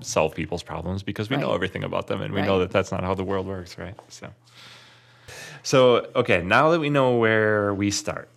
solve 0.00 0.34
people's 0.34 0.62
problems 0.62 1.02
because 1.02 1.30
we 1.30 1.36
know 1.36 1.52
everything 1.54 1.84
about 1.84 2.06
them 2.06 2.22
and 2.22 2.32
we 2.32 2.42
know 2.42 2.58
that 2.60 2.70
that's 2.70 2.90
not 2.92 3.02
how 3.04 3.14
the 3.14 3.24
world 3.24 3.46
works, 3.46 3.78
right? 3.78 3.94
So, 4.08 4.28
so 5.62 6.10
okay, 6.16 6.42
now 6.42 6.70
that 6.70 6.80
we 6.80 6.90
know 6.90 7.16
where 7.16 7.74
we 7.74 7.90
start 7.90 8.28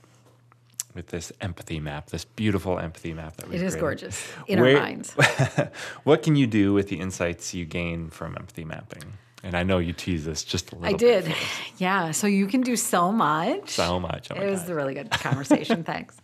with 0.93 1.07
this 1.07 1.31
empathy 1.41 1.79
map, 1.79 2.07
this 2.07 2.25
beautiful 2.25 2.79
empathy 2.79 3.13
map 3.13 3.37
that 3.37 3.49
we 3.49 3.55
It 3.55 3.61
is 3.61 3.73
created, 3.73 3.79
gorgeous 3.81 4.27
in 4.47 4.59
Where- 4.61 4.77
our 4.77 4.83
minds. 4.83 5.11
what 6.03 6.23
can 6.23 6.35
you 6.35 6.47
do 6.47 6.73
with 6.73 6.89
the 6.89 6.99
insights 6.99 7.53
you 7.53 7.65
gain 7.65 8.09
from 8.09 8.35
empathy 8.35 8.63
mapping? 8.63 9.03
And 9.43 9.55
I 9.55 9.61
know 9.63 9.77
you 9.77 9.93
tease 9.93 10.25
this 10.25 10.43
just 10.43 10.71
a 10.71 10.75
little. 10.75 10.97
Bit. 10.97 11.25
I 11.25 11.27
did. 11.27 11.35
Yeah. 11.77 12.11
So 12.11 12.25
you 12.25 12.47
can 12.47 12.61
do 12.61 12.75
so 12.75 13.11
much. 13.11 13.69
so 13.71 13.99
much. 13.99 14.29
Oh 14.31 14.35
it 14.35 14.49
was 14.49 14.61
God. 14.61 14.69
a 14.71 14.75
really 14.75 14.93
good 14.95 15.11
conversation. 15.11 15.83
Thanks. 15.93 16.17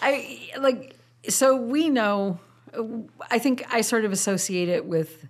I 0.00 0.50
like 0.58 0.96
so 1.28 1.56
we 1.56 1.90
know. 1.90 2.38
I 3.30 3.38
think 3.38 3.64
I 3.70 3.80
sort 3.82 4.04
of 4.04 4.12
associate 4.12 4.68
it 4.68 4.84
with 4.84 5.26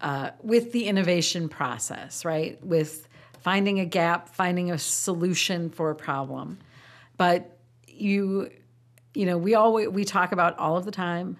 uh, 0.00 0.30
with 0.42 0.72
the 0.72 0.86
innovation 0.86 1.48
process, 1.48 2.24
right? 2.24 2.62
With 2.64 3.08
finding 3.40 3.80
a 3.80 3.84
gap, 3.84 4.28
finding 4.28 4.70
a 4.70 4.78
solution 4.78 5.70
for 5.70 5.90
a 5.90 5.94
problem. 5.94 6.58
But 7.16 7.58
you, 7.86 8.50
you 9.14 9.24
know, 9.24 9.38
we 9.38 9.54
always 9.54 9.88
we 9.88 10.04
talk 10.04 10.32
about 10.32 10.58
all 10.58 10.76
of 10.76 10.84
the 10.84 10.90
time, 10.90 11.38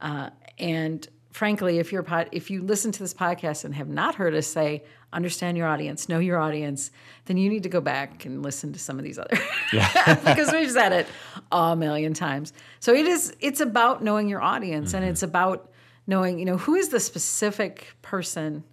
uh, 0.00 0.30
and 0.58 1.06
frankly, 1.36 1.78
if 1.78 1.92
you're 1.92 2.02
pod, 2.02 2.30
if 2.32 2.50
you 2.50 2.62
listen 2.62 2.90
to 2.90 2.98
this 2.98 3.12
podcast 3.12 3.66
and 3.66 3.74
have 3.74 3.90
not 3.90 4.14
heard 4.14 4.34
us 4.34 4.46
say 4.46 4.82
understand 5.12 5.54
your 5.54 5.66
audience, 5.66 6.08
know 6.08 6.18
your 6.18 6.38
audience, 6.38 6.90
then 7.26 7.36
you 7.36 7.50
need 7.50 7.62
to 7.62 7.68
go 7.68 7.78
back 7.78 8.24
and 8.24 8.42
listen 8.42 8.72
to 8.72 8.78
some 8.78 8.98
of 8.98 9.04
these 9.04 9.18
other 9.18 9.36
because 9.70 10.50
we've 10.50 10.70
said 10.70 10.92
it 10.92 11.06
a 11.52 11.76
million 11.76 12.14
times. 12.14 12.54
So 12.80 12.94
it 12.94 13.04
is 13.04 13.36
it's 13.40 13.60
about 13.60 14.02
knowing 14.02 14.30
your 14.30 14.40
audience 14.40 14.94
and 14.94 15.02
mm-hmm. 15.02 15.10
it's 15.10 15.22
about 15.22 15.70
knowing, 16.06 16.38
you 16.38 16.46
know, 16.46 16.56
who 16.56 16.74
is 16.74 16.88
the 16.88 17.00
specific 17.00 17.88
person 18.00 18.64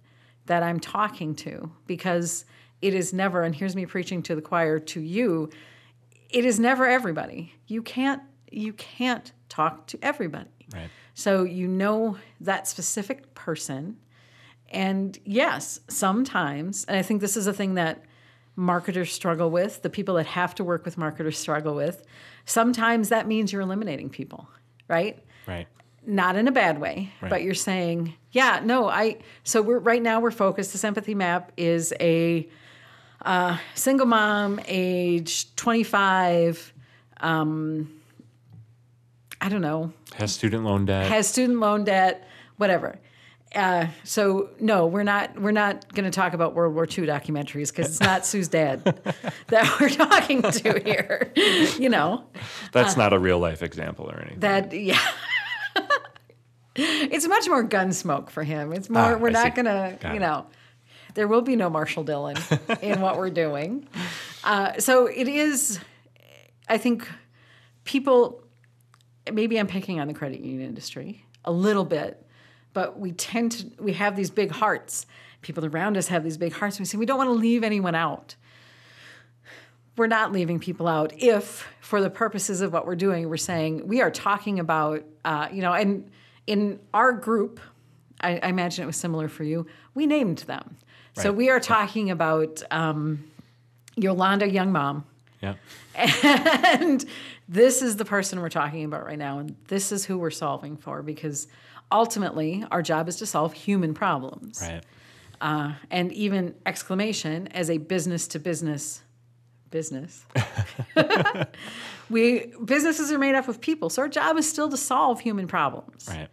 that 0.46 0.62
I'm 0.62 0.80
talking 0.80 1.34
to 1.36 1.70
because 1.86 2.46
it 2.80 2.94
is 2.94 3.12
never 3.12 3.42
and 3.42 3.54
here's 3.54 3.76
me 3.76 3.84
preaching 3.84 4.22
to 4.22 4.34
the 4.34 4.42
choir 4.42 4.78
to 4.78 5.00
you, 5.02 5.50
it 6.30 6.46
is 6.46 6.58
never 6.58 6.86
everybody. 6.86 7.52
You 7.66 7.82
can't 7.82 8.22
you 8.50 8.72
can't 8.72 9.32
talk 9.50 9.86
to 9.88 9.98
everybody. 10.00 10.48
Right. 10.72 10.88
So 11.14 11.44
you 11.44 11.68
know 11.68 12.18
that 12.40 12.66
specific 12.68 13.34
person. 13.34 13.96
And 14.70 15.16
yes, 15.24 15.80
sometimes, 15.88 16.84
and 16.86 16.96
I 16.96 17.02
think 17.02 17.20
this 17.20 17.36
is 17.36 17.46
a 17.46 17.52
thing 17.52 17.74
that 17.74 18.02
marketers 18.56 19.12
struggle 19.12 19.50
with, 19.50 19.82
the 19.82 19.90
people 19.90 20.16
that 20.16 20.26
have 20.26 20.54
to 20.56 20.64
work 20.64 20.84
with 20.84 20.98
marketers 20.98 21.38
struggle 21.38 21.74
with. 21.74 22.04
Sometimes 22.44 23.08
that 23.08 23.26
means 23.26 23.52
you're 23.52 23.62
eliminating 23.62 24.10
people, 24.10 24.48
right? 24.88 25.22
Right. 25.46 25.68
Not 26.06 26.36
in 26.36 26.48
a 26.48 26.52
bad 26.52 26.80
way, 26.80 27.12
Right. 27.20 27.30
but 27.30 27.42
you're 27.42 27.54
saying, 27.54 28.14
yeah, 28.32 28.60
no, 28.62 28.88
I. 28.88 29.18
So 29.44 29.62
we're 29.62 29.78
right 29.78 30.02
now 30.02 30.20
we're 30.20 30.30
focused. 30.30 30.72
This 30.72 30.84
empathy 30.84 31.14
map 31.14 31.52
is 31.56 31.94
a 31.98 32.46
uh, 33.22 33.56
single 33.74 34.06
mom, 34.06 34.60
age 34.66 35.54
25. 35.56 36.72
Um, 37.20 37.93
I 39.44 39.48
don't 39.50 39.60
know, 39.60 39.92
Has 40.14 40.32
student 40.32 40.64
loan 40.64 40.86
debt. 40.86 41.06
has 41.10 41.28
student 41.28 41.60
loan 41.60 41.84
debt, 41.84 42.26
whatever. 42.56 42.98
Uh, 43.54 43.86
so 44.02 44.48
no, 44.58 44.86
we're 44.86 45.02
not 45.04 45.38
we're 45.40 45.52
not 45.52 45.92
going 45.94 46.06
to 46.06 46.10
talk 46.10 46.32
about 46.32 46.54
World 46.54 46.74
War 46.74 46.84
II 46.84 47.06
documentaries 47.06 47.68
because 47.70 47.86
it's 47.88 48.00
not 48.00 48.24
Sue's 48.26 48.48
dad 48.48 48.82
that 49.48 49.76
we're 49.80 49.90
talking 49.90 50.42
to 50.42 50.80
here. 50.80 51.32
You 51.78 51.88
know 51.88 52.24
That's 52.72 52.96
not 52.96 53.12
a 53.12 53.18
real 53.18 53.38
life 53.38 53.62
example 53.62 54.10
or 54.10 54.18
anything. 54.20 54.40
that 54.40 54.72
yeah. 54.72 54.98
it's 56.76 57.26
much 57.28 57.48
more 57.48 57.66
Gunsmoke 57.66 58.30
for 58.30 58.42
him. 58.42 58.72
It's 58.72 58.88
more 58.90 59.02
Ah, 59.14 59.16
we're 59.16 59.28
I 59.28 59.32
not 59.32 59.54
going 59.54 59.66
to 59.66 59.98
you 60.08 60.16
it. 60.16 60.18
know. 60.20 60.46
There 61.14 61.28
will 61.28 61.42
be 61.42 61.54
no 61.54 61.70
Marshall 61.70 62.02
Dillon 62.04 62.36
in 62.82 63.00
what 63.00 63.16
we're 63.18 63.30
doing. 63.30 63.86
Uh, 64.42 64.78
so 64.80 65.06
it 65.06 65.28
is. 65.28 65.78
I 66.68 66.78
think 66.78 67.08
people 67.84 68.42
maybe 69.32 69.58
I'm 69.58 69.66
picking 69.66 70.00
on 70.00 70.08
the 70.08 70.14
credit 70.14 70.40
union 70.40 70.68
industry 70.68 71.24
a 71.44 71.52
little 71.52 71.84
bit, 71.84 72.24
but 72.72 72.98
we 72.98 73.12
tend 73.12 73.52
to 73.52 73.82
we 73.82 73.92
have 73.94 74.16
these 74.16 74.30
big 74.30 74.50
hearts. 74.50 75.06
People 75.42 75.64
around 75.64 75.96
us 75.96 76.08
have 76.08 76.24
these 76.24 76.36
big 76.36 76.52
hearts. 76.52 76.78
We 76.78 76.84
say 76.84 76.98
we 76.98 77.06
don't 77.06 77.18
want 77.18 77.28
to 77.28 77.34
leave 77.34 77.62
anyone 77.62 77.94
out. 77.94 78.36
We're 79.96 80.06
not 80.08 80.32
leaving 80.32 80.58
people 80.58 80.88
out 80.88 81.12
if, 81.16 81.68
for 81.80 82.00
the 82.00 82.10
purposes 82.10 82.60
of 82.60 82.72
what 82.72 82.84
we're 82.84 82.96
doing, 82.96 83.28
we're 83.28 83.36
saying 83.36 83.86
we 83.86 84.00
are 84.02 84.10
talking 84.10 84.58
about, 84.58 85.04
uh, 85.24 85.48
you 85.52 85.62
know, 85.62 85.72
and 85.72 86.10
in 86.48 86.80
our 86.92 87.12
group, 87.12 87.60
I, 88.20 88.38
I 88.42 88.48
imagine 88.48 88.82
it 88.82 88.86
was 88.86 88.96
similar 88.96 89.28
for 89.28 89.44
you. 89.44 89.66
We 89.94 90.06
named 90.06 90.38
them, 90.38 90.78
so 91.16 91.30
we 91.30 91.48
are 91.48 91.60
talking 91.60 92.10
about 92.10 92.60
um, 92.72 93.22
Yolanda 93.94 94.50
Young 94.50 94.72
Mom, 94.72 95.04
yeah. 95.44 95.54
and 96.80 97.04
this 97.48 97.82
is 97.82 97.96
the 97.96 98.04
person 98.04 98.40
we're 98.40 98.48
talking 98.48 98.84
about 98.84 99.04
right 99.04 99.18
now, 99.18 99.38
and 99.38 99.56
this 99.68 99.92
is 99.92 100.04
who 100.04 100.18
we're 100.18 100.30
solving 100.30 100.76
for 100.76 101.02
because 101.02 101.46
ultimately 101.92 102.64
our 102.70 102.82
job 102.82 103.08
is 103.08 103.16
to 103.16 103.26
solve 103.26 103.52
human 103.52 103.94
problems. 103.94 104.60
Right. 104.62 104.84
Uh, 105.40 105.74
and 105.90 106.12
even 106.12 106.54
exclamation 106.64 107.48
as 107.48 107.68
a 107.68 107.78
business 107.78 108.28
to 108.28 108.38
business 108.38 109.02
business. 109.70 110.24
we 112.10 112.52
businesses 112.64 113.10
are 113.10 113.18
made 113.18 113.34
up 113.34 113.48
of 113.48 113.60
people, 113.60 113.90
so 113.90 114.02
our 114.02 114.08
job 114.08 114.38
is 114.38 114.48
still 114.48 114.70
to 114.70 114.76
solve 114.76 115.20
human 115.20 115.46
problems. 115.46 116.08
Right. 116.08 116.28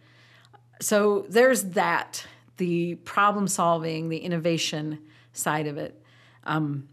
So 0.80 1.26
there's 1.28 1.64
that 1.70 2.26
the 2.56 2.94
problem 2.96 3.48
solving, 3.48 4.08
the 4.08 4.18
innovation 4.18 4.98
side 5.32 5.66
of 5.66 5.78
it. 5.78 6.00
Um, 6.44 6.88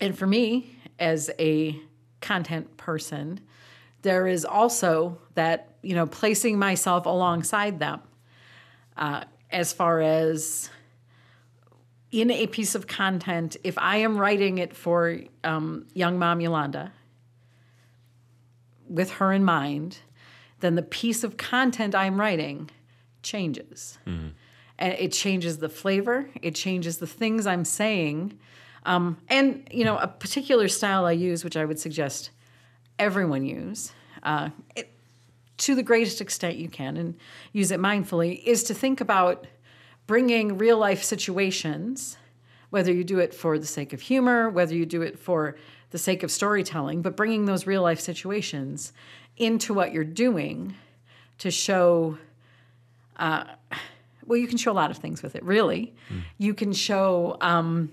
and 0.00 0.16
for 0.18 0.26
me, 0.26 0.76
as 1.02 1.30
a 1.38 1.78
content 2.20 2.76
person, 2.76 3.40
there 4.02 4.26
is 4.26 4.44
also 4.44 5.18
that, 5.34 5.74
you 5.82 5.94
know, 5.94 6.06
placing 6.06 6.58
myself 6.58 7.06
alongside 7.06 7.80
them 7.80 8.00
uh, 8.96 9.24
as 9.50 9.72
far 9.72 10.00
as 10.00 10.70
in 12.12 12.30
a 12.30 12.46
piece 12.46 12.74
of 12.74 12.86
content, 12.86 13.56
if 13.64 13.76
I 13.78 13.96
am 13.98 14.16
writing 14.16 14.58
it 14.58 14.76
for 14.76 15.18
um, 15.42 15.86
young 15.92 16.18
mom 16.18 16.40
Yolanda 16.40 16.92
with 18.88 19.12
her 19.12 19.32
in 19.32 19.42
mind, 19.44 19.98
then 20.60 20.76
the 20.76 20.82
piece 20.82 21.24
of 21.24 21.36
content 21.36 21.94
I'm 21.94 22.20
writing 22.20 22.70
changes. 23.22 23.98
And 24.78 24.92
it 24.94 25.12
changes 25.12 25.58
the 25.58 25.68
flavor, 25.68 26.28
it 26.42 26.54
changes 26.54 26.98
the 26.98 27.06
things 27.06 27.46
I'm 27.46 27.64
saying. 27.64 28.38
Um, 28.84 29.18
and, 29.28 29.66
you 29.70 29.84
know, 29.84 29.96
a 29.98 30.08
particular 30.08 30.68
style 30.68 31.04
I 31.04 31.12
use, 31.12 31.44
which 31.44 31.56
I 31.56 31.64
would 31.64 31.78
suggest 31.78 32.30
everyone 32.98 33.44
use, 33.44 33.92
uh, 34.22 34.50
it, 34.74 34.92
to 35.58 35.74
the 35.74 35.82
greatest 35.82 36.20
extent 36.20 36.56
you 36.56 36.68
can, 36.68 36.96
and 36.96 37.14
use 37.52 37.70
it 37.70 37.78
mindfully, 37.78 38.42
is 38.44 38.64
to 38.64 38.74
think 38.74 39.00
about 39.00 39.46
bringing 40.06 40.58
real 40.58 40.78
life 40.78 41.02
situations, 41.02 42.16
whether 42.70 42.92
you 42.92 43.04
do 43.04 43.18
it 43.18 43.32
for 43.32 43.58
the 43.58 43.66
sake 43.66 43.92
of 43.92 44.00
humor, 44.00 44.50
whether 44.50 44.74
you 44.74 44.86
do 44.86 45.02
it 45.02 45.18
for 45.18 45.56
the 45.90 45.98
sake 45.98 46.22
of 46.22 46.30
storytelling, 46.30 47.02
but 47.02 47.16
bringing 47.16 47.44
those 47.44 47.66
real 47.66 47.82
life 47.82 48.00
situations 48.00 48.92
into 49.36 49.72
what 49.72 49.92
you're 49.92 50.04
doing 50.04 50.74
to 51.38 51.50
show. 51.50 52.18
Uh, 53.16 53.44
well, 54.26 54.38
you 54.38 54.46
can 54.46 54.56
show 54.58 54.72
a 54.72 54.74
lot 54.74 54.90
of 54.90 54.96
things 54.96 55.22
with 55.22 55.36
it, 55.36 55.44
really. 55.44 55.94
You 56.38 56.54
can 56.54 56.72
show 56.72 57.36
um, 57.40 57.92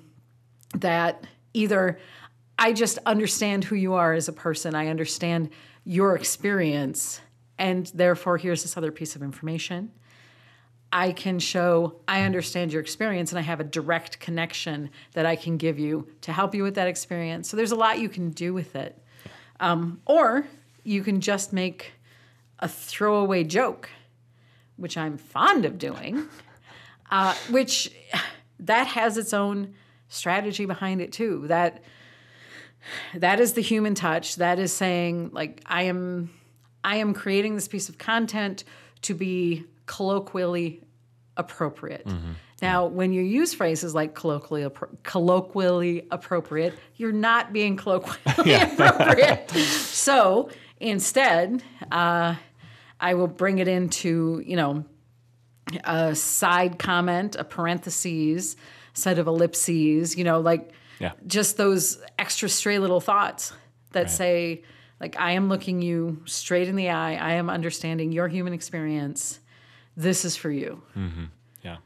that 0.76 1.26
either 1.54 2.00
I 2.58 2.74
just 2.74 3.00
understand 3.06 3.64
who 3.64 3.76
you 3.76 3.94
are 3.94 4.14
as 4.14 4.28
a 4.28 4.34
person, 4.34 4.76
I 4.76 4.88
understand 4.88 5.50
your 5.86 6.16
experience, 6.16 7.22
and 7.58 7.88
therefore 7.88 8.38
here's 8.38 8.64
this 8.64 8.78
other 8.78 8.92
piece 8.92 9.16
of 9.16 9.24
information. 9.24 9.92
I 10.92 11.12
can 11.12 11.40
show 11.40 12.00
I 12.08 12.24
understand 12.24 12.74
your 12.74 12.82
experience 12.82 13.32
and 13.32 13.40
I 13.40 13.44
have 13.44 13.60
a 13.60 13.64
direct 13.64 14.20
connection 14.20 14.90
that 15.14 15.26
I 15.26 15.36
can 15.36 15.58
give 15.58 15.78
you 15.78 16.08
to 16.22 16.34
help 16.34 16.56
you 16.56 16.64
with 16.64 16.76
that 16.76 16.88
experience. 16.88 17.48
So 17.48 17.58
there's 17.58 17.72
a 17.72 17.76
lot 17.76 18.00
you 18.00 18.10
can 18.10 18.32
do 18.32 18.54
with 18.54 18.76
it. 18.76 19.02
Um, 19.60 20.02
or 20.06 20.48
you 20.84 21.04
can 21.04 21.22
just 21.22 21.54
make 21.54 21.94
a 22.60 22.68
throwaway 22.68 23.44
joke, 23.44 23.90
which 24.78 24.98
I'm 24.98 25.18
fond 25.18 25.66
of 25.66 25.78
doing, 25.78 26.28
uh, 27.12 27.36
which 27.50 27.92
that 28.60 28.88
has 28.88 29.18
its 29.18 29.34
own 29.34 29.76
strategy 30.10 30.66
behind 30.66 31.01
it 31.01 31.12
too. 31.12 31.46
That 31.48 31.82
that 33.16 33.39
is 33.39 33.54
the 33.54 33.62
human 33.62 33.96
touch. 33.96 34.36
That 34.36 34.60
is 34.60 34.74
saying 34.74 35.30
like 35.32 35.62
I 35.66 35.84
am 35.84 36.32
I 36.84 36.98
am 36.98 37.13
creating 37.13 37.56
this 37.56 37.68
piece 37.68 37.89
of 37.89 37.98
content 37.98 38.63
to 39.04 39.13
be 39.13 39.66
colloquially 39.86 40.82
appropriate. 41.38 42.08
Now, 42.62 42.86
when 42.86 43.13
you 43.13 43.22
use 43.22 43.54
phrases 43.54 43.96
like 43.96 44.13
colloquially 44.13 44.63
appro- 44.63 45.01
colloquially 45.04 46.06
appropriate, 46.12 46.74
you're 46.98 47.13
not 47.13 47.54
being 47.54 47.78
colloquially 47.78 48.54
appropriate. 48.54 49.50
So 49.50 50.50
instead, 50.80 51.63
uh, 51.92 52.36
I 53.00 53.13
will 53.13 53.28
bring 53.28 53.60
it 53.60 53.70
into 53.70 54.44
you 54.46 54.58
know 54.58 54.84
a 55.86 56.16
side 56.16 56.80
comment, 56.80 57.36
a 57.38 57.44
parentheses, 57.44 58.58
set 59.00 59.18
of 59.20 59.27
ellipses. 59.27 60.18
You 60.18 60.24
know, 60.24 60.39
like 60.39 60.72
Yeah. 61.00 61.13
just 61.27 61.58
those 61.58 62.00
extra 62.18 62.50
stray 62.50 62.77
little 62.79 63.00
thoughts 63.01 63.53
that 63.91 64.12
say 64.12 64.62
like 65.00 65.15
i 65.20 65.32
am 65.32 65.50
looking 65.50 65.82
you 65.82 66.22
straight 66.25 66.68
in 66.68 66.75
the 66.75 66.89
eye 66.89 67.15
i 67.15 67.34
am 67.34 67.50
understanding 67.50 68.12
your 68.12 68.27
human 68.27 68.53
experience 68.53 69.39
this 69.98 70.25
is 70.25 70.36
for 70.36 70.51
you 70.51 70.82
Yeah. 71.63 71.77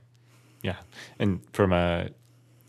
Yeah. 0.63 0.75
And 1.19 1.39
from 1.53 1.71
a 1.73 2.09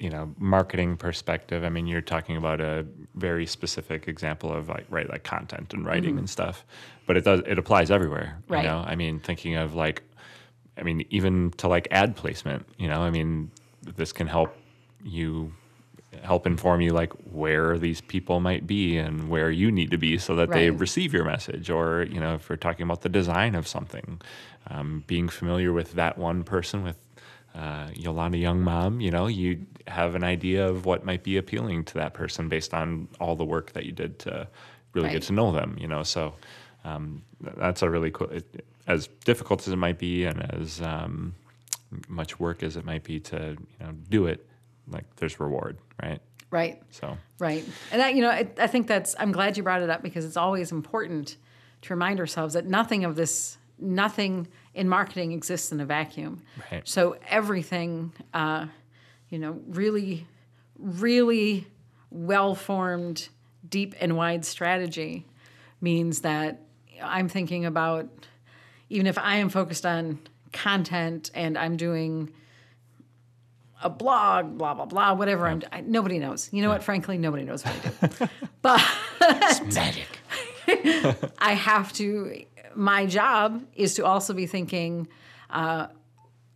you 0.00 0.10
know 0.10 0.34
marketing 0.38 0.96
perspective, 0.96 1.64
I 1.64 1.68
mean 1.70 1.86
you're 1.86 2.00
talking 2.14 2.36
about 2.36 2.60
a 2.60 2.84
very 3.14 3.46
specific 3.46 4.06
example 4.08 4.52
of 4.52 4.68
like 4.68 4.86
right 4.90 5.08
like 5.08 5.24
content 5.24 5.72
and 5.72 5.86
writing 5.86 6.18
and 6.18 6.28
stuff. 6.28 6.64
But 7.06 7.16
it 7.16 7.24
does 7.24 7.40
it 7.46 7.58
applies 7.58 7.90
everywhere. 7.90 8.36
Mm-hmm. 8.42 8.52
Right. 8.52 8.64
You 8.64 8.70
know? 8.70 8.84
I 8.86 8.94
mean 8.96 9.20
thinking 9.20 9.56
of 9.56 9.74
like 9.74 10.02
I 10.76 10.82
mean 10.82 11.06
even 11.10 11.52
to 11.58 11.68
like 11.68 11.88
ad 11.90 12.16
placement, 12.16 12.66
you 12.78 12.88
know, 12.88 13.00
I 13.00 13.10
mean 13.10 13.50
this 13.96 14.12
can 14.12 14.26
help 14.26 14.56
you 15.02 15.52
help 16.22 16.46
inform 16.46 16.80
you 16.80 16.92
like 16.92 17.12
where 17.32 17.76
these 17.76 18.00
people 18.00 18.38
might 18.38 18.66
be 18.66 18.96
and 18.96 19.28
where 19.28 19.50
you 19.50 19.70
need 19.72 19.90
to 19.90 19.98
be 19.98 20.16
so 20.16 20.36
that 20.36 20.52
they 20.52 20.70
receive 20.70 21.12
your 21.12 21.24
message 21.24 21.68
or 21.70 22.04
you 22.04 22.20
know 22.20 22.34
if 22.34 22.48
we're 22.48 22.56
talking 22.56 22.84
about 22.84 23.02
the 23.02 23.08
design 23.08 23.54
of 23.56 23.66
something 23.66 24.20
um, 24.70 25.02
being 25.08 25.28
familiar 25.28 25.72
with 25.72 25.92
that 25.94 26.16
one 26.16 26.44
person 26.44 26.84
with 26.84 26.96
uh, 27.54 27.88
Yolanda 27.94 28.36
Young 28.36 28.60
Mom, 28.62 29.00
you 29.00 29.10
know, 29.12 29.28
you 29.28 29.64
have 29.86 30.14
an 30.16 30.24
idea 30.24 30.66
of 30.66 30.86
what 30.86 31.04
might 31.04 31.22
be 31.22 31.36
appealing 31.36 31.84
to 31.84 31.94
that 31.94 32.12
person 32.12 32.48
based 32.48 32.74
on 32.74 33.06
all 33.20 33.36
the 33.36 33.44
work 33.44 33.72
that 33.74 33.84
you 33.86 33.92
did 33.92 34.18
to 34.20 34.48
really 34.92 35.06
Right. 35.06 35.12
get 35.14 35.22
to 35.24 35.32
know 35.32 35.52
them, 35.52 35.76
you 35.78 35.86
know. 35.86 36.02
So 36.02 36.34
um, 36.84 37.22
that's 37.40 37.82
a 37.82 37.88
really 37.90 38.10
cool, 38.10 38.28
it, 38.30 38.64
as 38.88 39.06
difficult 39.24 39.60
as 39.66 39.72
it 39.72 39.76
might 39.76 39.98
be 39.98 40.24
and 40.24 40.42
as 40.52 40.80
um, 40.82 41.34
much 42.08 42.38
work 42.40 42.62
as 42.62 42.76
it 42.76 42.84
might 42.84 43.04
be 43.04 43.20
to, 43.20 43.56
you 43.58 43.86
know, 43.86 43.92
do 44.08 44.26
it, 44.26 44.46
like 44.88 45.04
there's 45.16 45.40
reward, 45.40 45.78
right? 46.02 46.20
Right. 46.50 46.82
So, 46.90 47.16
Right. 47.38 47.64
And 47.90 48.00
that, 48.00 48.14
you 48.14 48.22
know, 48.22 48.30
I, 48.30 48.48
I 48.58 48.66
think 48.68 48.86
that's, 48.86 49.16
I'm 49.18 49.32
glad 49.32 49.56
you 49.56 49.62
brought 49.62 49.82
it 49.82 49.90
up 49.90 50.02
because 50.02 50.24
it's 50.24 50.36
always 50.36 50.70
important 50.70 51.36
to 51.82 51.92
remind 51.92 52.20
ourselves 52.20 52.54
that 52.54 52.66
nothing 52.66 53.04
of 53.04 53.16
this, 53.16 53.58
nothing 53.78 54.46
in 54.72 54.88
marketing 54.88 55.32
exists 55.32 55.72
in 55.72 55.80
a 55.80 55.84
vacuum. 55.84 56.42
Right. 56.70 56.86
So 56.86 57.16
everything, 57.28 58.12
uh, 58.32 58.66
you 59.30 59.38
know, 59.38 59.60
really, 59.66 60.26
really 60.78 61.66
well 62.10 62.54
formed, 62.54 63.28
deep 63.68 63.94
and 64.00 64.16
wide 64.16 64.44
strategy 64.44 65.26
means 65.80 66.20
that 66.20 66.60
I'm 67.02 67.28
thinking 67.28 67.64
about, 67.64 68.06
even 68.88 69.06
if 69.06 69.18
I 69.18 69.36
am 69.36 69.48
focused 69.48 69.84
on 69.84 70.20
content 70.54 71.30
and 71.34 71.58
I'm 71.58 71.76
doing 71.76 72.32
a 73.82 73.90
blog, 73.90 74.56
blah 74.56 74.72
blah 74.74 74.86
blah, 74.86 75.12
whatever. 75.12 75.46
I'm. 75.46 75.62
I, 75.70 75.82
nobody 75.82 76.18
knows. 76.18 76.48
You 76.52 76.62
know 76.62 76.70
what? 76.70 76.82
Frankly, 76.82 77.18
nobody 77.18 77.44
knows 77.44 77.64
what 77.64 77.76
I 78.02 78.06
do. 78.06 78.28
but 78.62 78.82
it's 79.20 79.74
magic. 79.74 80.08
I 81.38 81.52
have 81.52 81.92
to. 81.94 82.44
My 82.74 83.04
job 83.04 83.62
is 83.74 83.94
to 83.94 84.06
also 84.06 84.32
be 84.32 84.46
thinking, 84.46 85.06
uh, 85.50 85.88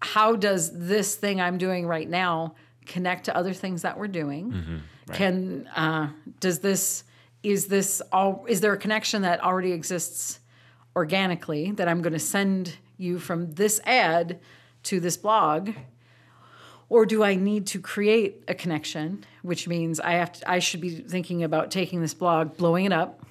how 0.00 0.34
does 0.36 0.76
this 0.76 1.14
thing 1.16 1.40
I'm 1.40 1.58
doing 1.58 1.86
right 1.86 2.08
now 2.08 2.54
connect 2.86 3.24
to 3.24 3.36
other 3.36 3.52
things 3.52 3.82
that 3.82 3.98
we're 3.98 4.08
doing? 4.08 4.82
Can 5.12 5.66
uh, 5.68 6.08
does 6.40 6.60
this 6.60 7.04
is 7.42 7.66
this 7.66 8.00
all? 8.10 8.46
Is 8.48 8.62
there 8.62 8.72
a 8.72 8.78
connection 8.78 9.22
that 9.22 9.42
already 9.44 9.72
exists 9.72 10.40
organically 10.96 11.72
that 11.72 11.88
I'm 11.88 12.00
going 12.02 12.14
to 12.14 12.18
send 12.18 12.76
you 12.98 13.18
from 13.18 13.52
this 13.52 13.80
ad 13.84 14.38
to 14.84 15.00
this 15.00 15.16
blog? 15.16 15.70
or 16.90 17.04
do 17.04 17.22
I 17.22 17.34
need 17.34 17.66
to 17.66 17.80
create 17.82 18.42
a 18.48 18.54
connection, 18.54 19.22
which 19.42 19.68
means 19.68 20.00
I 20.00 20.12
have 20.12 20.32
to, 20.32 20.50
I 20.50 20.58
should 20.58 20.80
be 20.80 20.88
thinking 21.00 21.44
about 21.44 21.70
taking 21.70 22.00
this 22.00 22.14
blog, 22.14 22.56
blowing 22.56 22.86
it 22.86 22.94
up, 22.94 23.26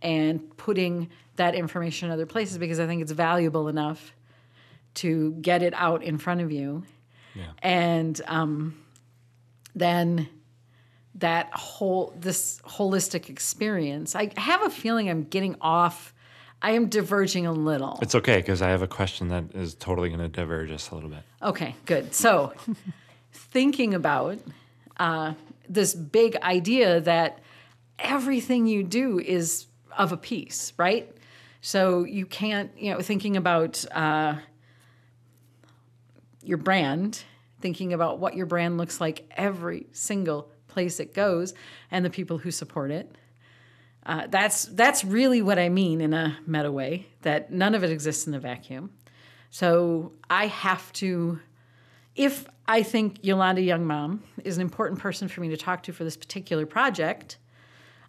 and 0.00 0.56
putting 0.56 1.08
that 1.34 1.56
information 1.56 2.06
in 2.06 2.12
other 2.12 2.24
places 2.24 2.56
because 2.56 2.78
I 2.78 2.86
think 2.86 3.02
it's 3.02 3.10
valuable 3.10 3.66
enough 3.66 4.12
to 4.94 5.32
get 5.40 5.60
it 5.60 5.74
out 5.74 6.04
in 6.04 6.18
front 6.18 6.40
of 6.40 6.52
you, 6.52 6.84
Yeah. 7.34 7.46
and 7.64 8.20
um, 8.28 8.80
then 9.74 10.28
that 11.16 11.52
whole 11.52 12.14
this 12.16 12.60
holistic 12.64 13.28
experience. 13.28 14.14
I 14.14 14.30
have 14.36 14.62
a 14.62 14.70
feeling 14.70 15.10
I'm 15.10 15.24
getting 15.24 15.56
off. 15.60 16.14
I 16.62 16.72
am 16.72 16.88
diverging 16.88 17.46
a 17.46 17.52
little. 17.52 17.98
It's 18.02 18.14
okay 18.14 18.36
because 18.36 18.60
I 18.60 18.68
have 18.68 18.82
a 18.82 18.86
question 18.86 19.28
that 19.28 19.44
is 19.54 19.74
totally 19.74 20.08
going 20.08 20.20
to 20.20 20.28
diverge 20.28 20.70
us 20.70 20.90
a 20.90 20.94
little 20.94 21.10
bit. 21.10 21.22
Okay, 21.42 21.74
good. 21.86 22.14
So, 22.14 22.52
thinking 23.32 23.94
about 23.94 24.38
uh, 24.98 25.34
this 25.68 25.94
big 25.94 26.36
idea 26.36 27.00
that 27.00 27.38
everything 27.98 28.66
you 28.66 28.82
do 28.82 29.18
is 29.18 29.66
of 29.96 30.12
a 30.12 30.16
piece, 30.16 30.72
right? 30.76 31.10
So 31.60 32.04
you 32.04 32.26
can't, 32.26 32.70
you 32.76 32.92
know, 32.92 33.00
thinking 33.00 33.36
about 33.36 33.84
uh, 33.92 34.36
your 36.42 36.58
brand, 36.58 37.22
thinking 37.60 37.92
about 37.92 38.18
what 38.18 38.34
your 38.34 38.46
brand 38.46 38.78
looks 38.78 39.00
like 39.00 39.30
every 39.36 39.86
single 39.92 40.50
place 40.68 41.00
it 41.00 41.14
goes, 41.14 41.52
and 41.90 42.04
the 42.04 42.10
people 42.10 42.38
who 42.38 42.50
support 42.50 42.90
it. 42.90 43.14
Uh, 44.06 44.26
that's 44.28 44.64
that's 44.64 45.04
really 45.04 45.42
what 45.42 45.58
I 45.58 45.68
mean 45.68 46.00
in 46.00 46.14
a 46.14 46.36
meta 46.46 46.72
way. 46.72 47.06
That 47.22 47.52
none 47.52 47.74
of 47.74 47.84
it 47.84 47.90
exists 47.90 48.26
in 48.26 48.34
a 48.34 48.40
vacuum. 48.40 48.90
So 49.50 50.12
I 50.30 50.46
have 50.46 50.92
to, 50.94 51.40
if 52.14 52.46
I 52.66 52.82
think 52.82 53.18
Yolanda 53.22 53.60
Young 53.60 53.84
Mom 53.84 54.22
is 54.44 54.56
an 54.56 54.62
important 54.62 55.00
person 55.00 55.28
for 55.28 55.40
me 55.40 55.48
to 55.48 55.56
talk 55.56 55.82
to 55.84 55.92
for 55.92 56.04
this 56.04 56.16
particular 56.16 56.66
project, 56.66 57.38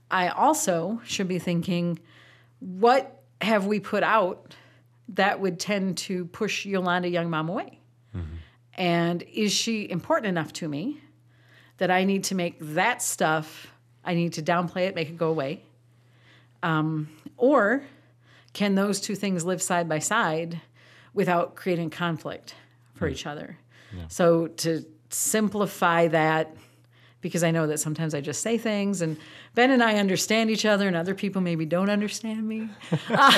I 0.10 0.30
also 0.30 1.01
should 1.04 1.27
be 1.27 1.39
thinking, 1.39 1.99
what 2.60 3.23
have 3.41 3.65
we 3.65 3.80
put 3.80 4.04
out 4.04 4.56
that 5.10 5.39
would 5.39 5.60
tend 5.60 5.97
to 5.97 6.25
push 6.25 6.65
Yolanda 6.65 7.10
Young 7.10 7.30
Mom 7.30 7.49
away? 7.49 7.80
And 8.75 9.23
is 9.23 9.51
she 9.51 9.89
important 9.89 10.27
enough 10.27 10.54
to 10.54 10.67
me 10.67 11.01
that 11.77 11.91
I 11.91 12.04
need 12.04 12.23
to 12.25 12.36
make 12.36 12.58
that 12.60 13.01
stuff, 13.01 13.67
I 14.06 14.13
need 14.13 14.34
to 14.34 14.43
downplay 14.43 14.88
it, 14.88 14.95
make 14.95 15.10
it 15.10 15.17
go 15.17 15.30
away? 15.30 15.63
Um, 16.63 17.10
or 17.38 17.84
can 18.54 18.76
those 18.76 19.00
two 19.02 19.15
things 19.15 19.45
live 19.45 19.62
side 19.62 19.88
by 19.89 20.00
side 20.00 20.62
without 21.13 21.56
creating 21.56 21.89
conflict 21.89 22.56
for 22.93 23.08
each 23.08 23.26
other? 23.26 23.58
So 24.08 24.47
to 24.47 24.86
simplify 25.10 26.08
that, 26.10 26.56
because 27.19 27.43
I 27.43 27.52
know 27.52 27.67
that 27.67 27.80
sometimes 27.80 28.15
I 28.15 28.21
just 28.21 28.41
say 28.41 28.58
things 28.58 29.02
and 29.02 29.17
Ben 29.54 29.69
and 29.71 29.84
I 29.84 29.95
understand 29.97 30.50
each 30.50 30.65
other 30.65 30.88
and 30.88 30.95
other 30.95 31.13
people 31.13 31.41
maybe 31.41 31.65
don't 31.65 31.89
understand 31.89 32.47
me. 32.47 32.69
uh, 33.10 33.32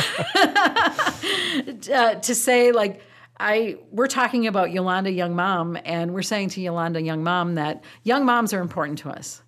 to 2.16 2.36
say 2.36 2.72
like 2.72 3.02
I 3.40 3.78
we're 3.92 4.08
talking 4.08 4.48
about 4.48 4.72
Yolanda 4.72 5.12
Young 5.12 5.36
Mom 5.36 5.78
and 5.86 6.14
we're 6.14 6.22
saying 6.22 6.50
to 6.50 6.62
Yolanda 6.62 7.02
Young 7.02 7.24
Mom 7.24 7.56
that 7.56 7.84
young 8.04 8.26
moms 8.26 8.54
are 8.54 8.62
important 8.62 9.00
to 9.00 9.10
us. 9.10 9.42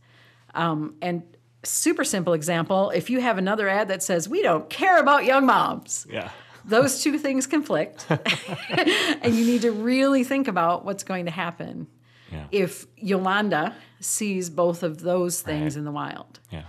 Um, 0.54 0.96
and 1.02 1.22
super 1.66 2.04
simple 2.04 2.34
example, 2.34 2.90
if 2.92 3.10
you 3.10 3.22
have 3.22 3.38
another 3.38 3.68
ad 3.68 3.88
that 3.90 4.04
says 4.04 4.28
we 4.30 4.42
don't 4.42 4.70
care 4.70 5.00
about 5.00 5.26
young 5.26 5.46
moms, 5.46 6.06
Yeah. 6.10 6.30
those 6.64 7.02
two 7.04 7.18
things 7.18 7.48
conflict. 7.48 8.06
and 8.10 9.36
you 9.36 9.46
need 9.46 9.62
to 9.64 9.72
really 9.72 10.24
think 10.24 10.48
about 10.48 10.86
what's 10.86 11.04
going 11.04 11.26
to 11.26 11.32
happen 11.32 11.88
Yeah. 12.32 12.46
if 12.52 12.86
Yolanda 12.98 13.76
sees 14.00 14.50
both 14.50 14.84
of 14.84 15.02
those 15.02 15.42
things 15.42 15.76
Right. 15.76 15.80
in 15.80 15.86
the 15.86 15.92
wild 15.92 16.40
Yeah. 16.52 16.64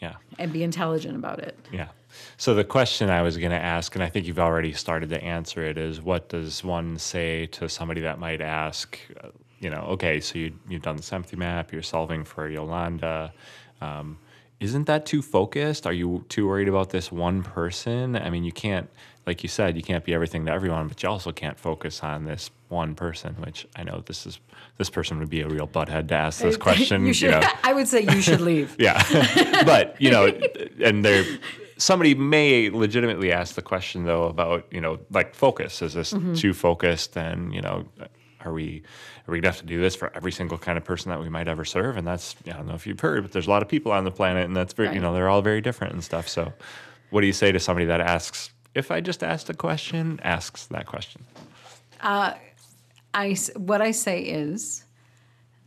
Yeah. 0.00 0.14
and 0.38 0.52
be 0.52 0.62
intelligent 0.62 1.16
about 1.16 1.40
it. 1.40 1.58
Yeah. 1.72 1.88
So 2.36 2.54
the 2.54 2.64
question 2.64 3.08
I 3.08 3.22
was 3.22 3.36
going 3.36 3.52
to 3.52 3.56
ask, 3.58 3.94
and 3.94 4.02
I 4.02 4.08
think 4.08 4.26
you've 4.26 4.38
already 4.38 4.72
started 4.72 5.10
to 5.10 5.22
answer 5.22 5.62
it, 5.64 5.78
is 5.78 6.00
what 6.02 6.28
does 6.28 6.64
one 6.64 6.98
say 6.98 7.46
to 7.46 7.68
somebody 7.68 8.00
that 8.00 8.18
might 8.18 8.40
ask, 8.40 8.98
uh, 9.22 9.28
you 9.60 9.70
know, 9.70 9.82
okay, 9.90 10.20
so 10.20 10.38
you, 10.38 10.52
you've 10.68 10.82
done 10.82 10.96
this 10.96 11.12
empathy 11.12 11.36
map, 11.36 11.70
you're 11.72 11.82
solving 11.82 12.24
for 12.24 12.48
Yolanda. 12.48 13.32
Um, 13.80 14.18
isn't 14.60 14.86
that 14.86 15.06
too 15.06 15.22
focused? 15.22 15.86
Are 15.86 15.92
you 15.92 16.24
too 16.28 16.46
worried 16.46 16.68
about 16.68 16.90
this 16.90 17.10
one 17.10 17.42
person? 17.42 18.14
I 18.16 18.28
mean, 18.30 18.44
you 18.44 18.52
can't, 18.52 18.88
like 19.26 19.42
you 19.42 19.48
said, 19.48 19.76
you 19.76 19.82
can't 19.82 20.04
be 20.04 20.12
everything 20.14 20.44
to 20.46 20.52
everyone, 20.52 20.86
but 20.88 21.02
you 21.02 21.08
also 21.08 21.32
can't 21.32 21.58
focus 21.58 22.02
on 22.02 22.24
this 22.26 22.50
one 22.68 22.94
person. 22.94 23.34
Which 23.36 23.66
I 23.74 23.82
know 23.84 24.02
this 24.06 24.26
is 24.26 24.38
this 24.76 24.90
person 24.90 25.18
would 25.18 25.30
be 25.30 25.40
a 25.40 25.48
real 25.48 25.66
butthead 25.66 26.08
to 26.08 26.14
ask 26.14 26.42
this 26.42 26.56
question. 26.68 27.06
you 27.06 27.12
should, 27.14 27.30
know. 27.30 27.40
I 27.64 27.72
would 27.72 27.88
say 27.88 28.02
you 28.02 28.20
should 28.20 28.40
leave. 28.40 28.76
Yeah, 28.78 29.02
but 29.64 29.96
you 30.00 30.10
know, 30.10 30.26
and 30.84 31.04
there, 31.04 31.24
somebody 31.78 32.14
may 32.14 32.68
legitimately 32.70 33.32
ask 33.32 33.54
the 33.54 33.62
question 33.62 34.04
though 34.04 34.24
about 34.24 34.66
you 34.70 34.80
know 34.80 34.98
like 35.10 35.34
focus. 35.34 35.80
Is 35.82 35.94
this 35.94 36.12
Mm-hmm. 36.12 36.34
too 36.34 36.52
focused? 36.54 37.16
And 37.16 37.54
you 37.54 37.62
know, 37.62 37.86
are 38.44 38.52
we 38.52 38.82
are 39.26 39.32
we 39.32 39.40
gonna 39.40 39.52
have 39.52 39.60
to 39.60 39.66
do 39.66 39.80
this 39.80 39.94
for 39.96 40.14
every 40.14 40.32
single 40.32 40.58
kind 40.58 40.78
of 40.78 40.84
person 40.84 41.10
that 41.10 41.20
we 41.20 41.28
might 41.28 41.48
ever 41.48 41.64
serve? 41.64 41.96
And 41.96 42.06
that's 42.06 42.34
I 42.46 42.50
don't 42.52 42.66
know 42.66 42.74
if 42.74 42.86
you've 42.86 43.00
heard, 43.00 43.22
but 43.22 43.32
there's 43.32 43.46
a 43.46 43.50
lot 43.50 43.62
of 43.62 43.68
people 43.68 43.92
on 43.92 44.04
the 44.04 44.10
planet, 44.10 44.44
and 44.46 44.56
that's 44.56 44.72
very 44.72 44.94
you 44.94 45.00
know 45.00 45.12
they're 45.14 45.28
all 45.28 45.42
very 45.42 45.60
different 45.60 45.92
and 45.92 46.02
stuff. 46.04 46.28
So, 46.28 46.52
what 47.10 47.20
do 47.20 47.26
you 47.26 47.32
say 47.32 47.52
to 47.52 47.60
somebody 47.60 47.86
that 47.86 48.00
asks? 48.00 48.50
If 48.74 48.90
I 48.90 49.00
just 49.00 49.22
asked 49.24 49.50
a 49.50 49.54
question, 49.54 50.20
asks 50.22 50.66
that 50.66 50.86
question. 50.86 51.24
Uh, 52.00 52.34
I 53.12 53.30
s- 53.30 53.50
what 53.56 53.82
I 53.82 53.90
say 53.90 54.22
is 54.22 54.84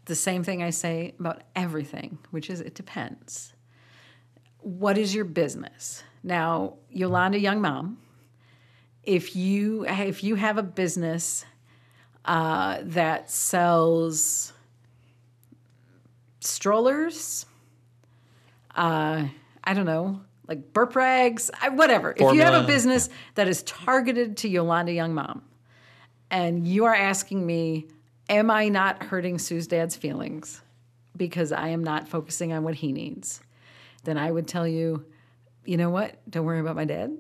the 0.06 0.16
same 0.16 0.44
thing 0.44 0.64
I 0.64 0.70
say 0.70 1.14
about 1.20 1.44
everything, 1.56 2.18
which 2.32 2.50
is 2.50 2.62
it 2.62 2.76
depends. 2.76 3.54
What 4.62 4.98
is 4.98 5.14
your 5.14 5.26
business? 5.26 6.04
Now, 6.24 6.76
Yolanda 6.90 7.38
Young 7.38 7.60
Mom, 7.62 7.98
if 9.04 9.36
you 9.36 9.86
if 9.86 10.24
you 10.24 10.36
have 10.36 10.58
a 10.58 10.64
business 10.64 11.46
uh, 12.26 12.80
that 12.84 13.30
sells 13.30 14.54
strollers, 16.40 17.46
uh, 18.76 19.26
I 19.64 19.74
don't 19.74 19.86
know, 19.86 20.22
like 20.48 20.74
burp 20.74 20.96
rags, 20.96 21.50
I- 21.62 21.70
whatever. 21.70 22.12
If 22.12 22.22
you 22.34 22.42
have 22.42 22.54
a 22.64 22.68
business 22.68 23.10
that 23.36 23.48
is 23.48 23.64
targeted 23.64 24.38
to 24.38 24.50
Yolanda 24.50 24.92
Young 24.92 25.14
Mom, 25.14 25.42
and 26.30 26.68
you 26.68 26.86
are 26.86 26.96
asking 26.96 27.46
me, 27.46 27.88
am 28.30 28.50
I 28.50 28.70
not 28.70 29.04
hurting 29.04 29.38
Sue's 29.38 29.68
dad's 29.68 29.96
feelings 29.96 30.62
because 31.16 31.52
I 31.52 31.70
am 31.70 31.84
not 31.84 32.08
focusing 32.08 32.52
on 32.54 32.64
what 32.64 32.76
he 32.76 32.92
needs, 32.92 33.42
then 34.04 34.18
I 34.18 34.32
would 34.32 34.48
tell 34.48 34.68
you, 34.68 35.06
you 35.66 35.78
know 35.78 35.90
what? 35.92 36.16
Don't 36.30 36.46
worry 36.46 36.60
about 36.60 36.76
my 36.76 36.86
dad. 36.86 37.16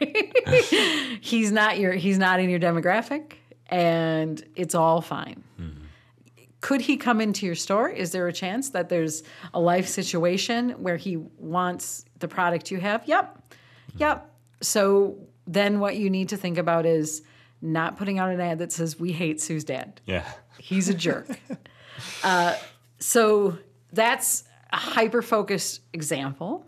he's 1.20 1.50
not 1.50 1.78
your 1.78 1.92
he's 1.92 2.18
not 2.18 2.40
in 2.40 2.50
your 2.50 2.58
demographic 2.60 3.34
and 3.74 4.44
it's 4.54 4.76
all 4.76 5.00
fine. 5.00 5.42
Could 6.60 6.80
he 6.80 6.96
come 6.96 7.20
into 7.20 7.44
your 7.44 7.56
store? 7.56 7.88
Is 7.90 8.12
there 8.12 8.28
a 8.28 8.32
chance 8.32 8.70
that 8.70 8.88
there's 8.88 9.24
a 9.52 9.60
life 9.60 9.88
situation 9.88 10.70
where 10.82 10.96
he 10.96 11.16
wants 11.16 12.06
the 12.20 12.28
product 12.28 12.70
you 12.70 12.78
have? 12.78 13.02
Yep. 13.06 13.52
Yep. 13.96 14.30
So 14.62 15.18
then 15.46 15.80
what 15.80 15.96
you 15.96 16.08
need 16.08 16.28
to 16.30 16.36
think 16.36 16.56
about 16.56 16.86
is 16.86 17.22
not 17.60 17.98
putting 17.98 18.18
out 18.18 18.30
an 18.30 18.40
ad 18.40 18.60
that 18.60 18.72
says 18.72 18.98
we 18.98 19.12
hate 19.12 19.42
Sue's 19.42 19.64
dad. 19.64 20.00
Yeah. 20.06 20.24
He's 20.58 20.88
a 20.88 20.94
jerk. 20.94 21.26
uh, 22.22 22.56
so 22.98 23.58
that's 23.92 24.44
a 24.72 24.76
hyper 24.76 25.20
focused 25.20 25.80
example. 25.92 26.64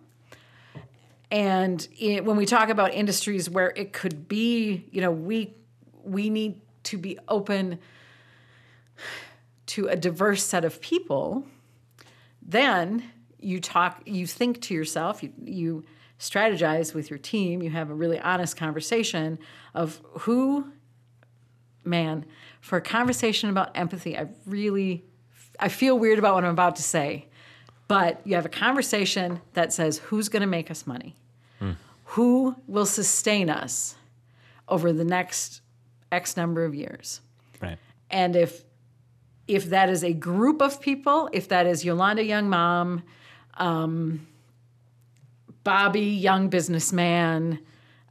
And 1.31 1.87
it, 1.99 2.25
when 2.25 2.37
we 2.37 2.47
talk 2.47 2.69
about 2.69 2.93
industries 2.93 3.49
where 3.49 3.73
it 3.77 3.93
could 3.93 4.29
be, 4.29 4.89
you 4.91 5.01
know, 5.01 5.13
we 5.13 5.55
we 6.05 6.31
need 6.31 6.61
to 6.87 6.99
be 6.99 7.19
open 7.29 7.79
to 9.67 9.89
a 9.89 9.97
diverse 9.97 10.43
set 10.43 10.65
of 10.65 10.81
people. 10.81 11.47
Then 12.41 13.03
you 13.39 13.61
talk, 13.61 14.03
you 14.07 14.27
think 14.27 14.61
to 14.63 14.75
yourself, 14.75 15.23
you, 15.23 15.33
you 15.45 15.85
strategize 16.19 16.95
with 16.95 17.11
your 17.11 17.19
team, 17.19 17.63
you 17.63 17.71
have 17.71 17.91
a 17.91 17.95
really 17.95 18.19
honest 18.19 18.57
conversation 18.57 19.39
of 19.75 20.01
who, 20.21 20.73
man, 21.85 22.25
for 22.61 22.79
a 22.79 22.81
conversation 22.81 23.51
about 23.51 23.77
empathy, 23.77 24.17
I 24.17 24.29
really, 24.47 25.05
I 25.61 25.69
feel 25.69 25.99
weird 25.99 26.19
about 26.19 26.35
what 26.35 26.45
I'm 26.45 26.53
about 26.53 26.77
to 26.77 26.83
say, 26.83 27.27
but 27.89 28.21
you 28.25 28.35
have 28.37 28.47
a 28.47 28.51
conversation 28.51 29.41
that 29.53 29.73
says 29.73 29.99
who's 29.99 30.29
going 30.29 30.41
to 30.41 30.47
make 30.47 30.71
us 30.71 30.87
money, 30.87 31.15
hmm. 31.59 31.73
who 32.05 32.57
will 32.67 32.87
sustain 32.87 33.51
us 33.51 33.97
over 34.69 34.93
the 34.93 35.05
next 35.05 35.61
X 36.17 36.37
number 36.37 36.65
of 36.65 36.75
years, 36.75 37.21
Right. 37.63 37.79
and 38.11 38.35
if 38.37 38.65
if 39.47 39.67
that 39.71 39.89
is 39.89 40.03
a 40.03 40.13
group 40.13 40.61
of 40.61 40.81
people, 40.81 41.29
if 41.33 41.49
that 41.49 41.67
is 41.67 41.85
Yolanda 41.85 42.25
Young 42.25 42.49
Mom, 42.49 43.03
um, 43.59 44.27
Bobby 45.63 46.01
Young 46.01 46.49
Businessman, 46.49 47.61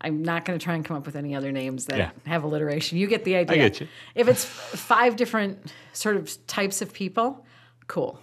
I'm 0.01 0.21
not 0.23 0.45
going 0.45 0.57
to 0.57 0.63
try 0.63 0.75
and 0.75 0.85
come 0.85 0.97
up 0.97 1.05
with 1.05 1.15
any 1.15 1.35
other 1.35 1.51
names 1.51 1.85
that 1.87 1.97
Yeah. 1.97 2.11
have 2.25 2.43
alliteration. 2.43 2.97
You 2.97 3.07
get 3.07 3.23
the 3.25 3.35
idea. 3.35 3.55
get 3.57 3.81
you. 3.81 3.87
If 4.13 4.27
it's 4.27 4.45
five 4.45 5.15
different 5.15 5.73
sort 5.93 6.15
of 6.15 6.45
types 6.47 6.81
of 6.81 6.93
people, 6.93 7.45
cool. 7.87 8.19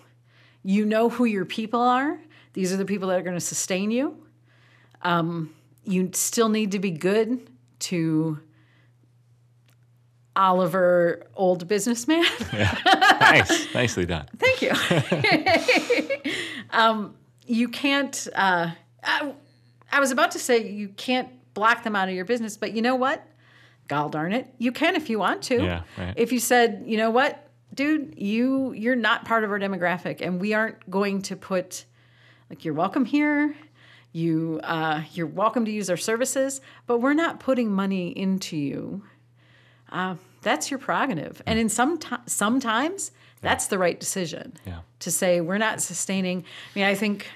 You 0.62 0.84
know 0.86 1.08
who 1.08 1.24
your 1.24 1.44
people 1.44 1.80
are. 1.80 2.18
These 2.54 2.72
are 2.72 2.76
the 2.76 2.84
people 2.84 3.08
that 3.08 3.18
are 3.18 3.22
going 3.22 3.36
to 3.36 3.40
sustain 3.40 3.90
you. 3.90 4.24
Um, 5.02 5.52
you 5.84 6.10
still 6.14 6.48
need 6.48 6.72
to 6.72 6.78
be 6.78 6.90
good 6.92 7.50
to 7.90 8.38
Oliver, 10.34 11.26
old 11.34 11.68
businessman. 11.68 12.24
nice. 12.52 13.74
Nicely 13.74 14.06
done. 14.06 14.26
Thank 14.36 14.62
you. 14.62 16.32
um, 16.70 17.16
you 17.46 17.68
can't. 17.68 18.28
Uh, 18.34 18.70
I, 19.02 19.32
I 19.90 20.00
was 20.00 20.10
about 20.10 20.30
to 20.32 20.38
say 20.38 20.70
you 20.70 20.88
can't 20.88 21.28
block 21.54 21.84
them 21.84 21.94
out 21.94 22.08
of 22.08 22.14
your 22.14 22.24
business, 22.24 22.56
but 22.56 22.72
you 22.72 22.82
know 22.82 22.94
what? 22.94 23.26
Gall 23.88 24.08
darn 24.08 24.32
it, 24.32 24.46
you 24.58 24.72
can 24.72 24.96
if 24.96 25.10
you 25.10 25.18
want 25.18 25.42
to. 25.42 25.62
Yeah, 25.62 25.82
right. 25.98 26.14
If 26.16 26.32
you 26.32 26.38
said, 26.38 26.84
you 26.86 26.96
know 26.96 27.10
what, 27.10 27.50
dude, 27.74 28.14
you 28.16 28.72
you're 28.72 28.96
not 28.96 29.24
part 29.24 29.44
of 29.44 29.50
our 29.50 29.58
demographic, 29.58 30.20
and 30.20 30.40
we 30.40 30.54
aren't 30.54 30.88
going 30.88 31.20
to 31.22 31.36
put 31.36 31.84
like 32.48 32.64
you're 32.64 32.74
welcome 32.74 33.04
here. 33.04 33.54
You 34.12 34.60
uh, 34.62 35.02
you're 35.12 35.26
welcome 35.26 35.64
to 35.64 35.70
use 35.70 35.90
our 35.90 35.96
services, 35.96 36.60
but 36.86 36.98
we're 36.98 37.14
not 37.14 37.40
putting 37.40 37.70
money 37.70 38.16
into 38.16 38.56
you. 38.56 39.04
Uh, 39.92 40.14
that's 40.40 40.70
your 40.70 40.78
prerogative, 40.78 41.40
and 41.46 41.58
in 41.58 41.68
some 41.68 41.98
ti 41.98 42.16
sometimes 42.26 43.12
that's 43.42 43.66
the 43.68 43.78
right 43.78 43.98
decision 44.00 44.54
Yeah. 44.66 44.78
to 45.00 45.10
say 45.10 45.40
we're 45.40 45.58
not 45.58 45.80
sustaining. 45.80 46.38
I 46.40 46.78
mean, 46.78 46.84
I 46.84 46.94
think 46.94 47.26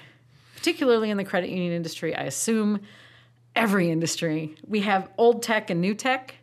particularly 0.55 1.09
in 1.09 1.17
the 1.17 1.23
credit 1.23 1.49
union 1.49 1.71
industry, 1.73 2.15
I 2.15 2.23
assume 2.23 2.79
every 3.55 3.91
industry, 3.91 4.55
we 4.67 4.81
have 4.81 5.09
old 5.17 5.43
tech 5.43 5.69
and 5.69 5.79
new 5.81 5.93
tech, 5.93 6.35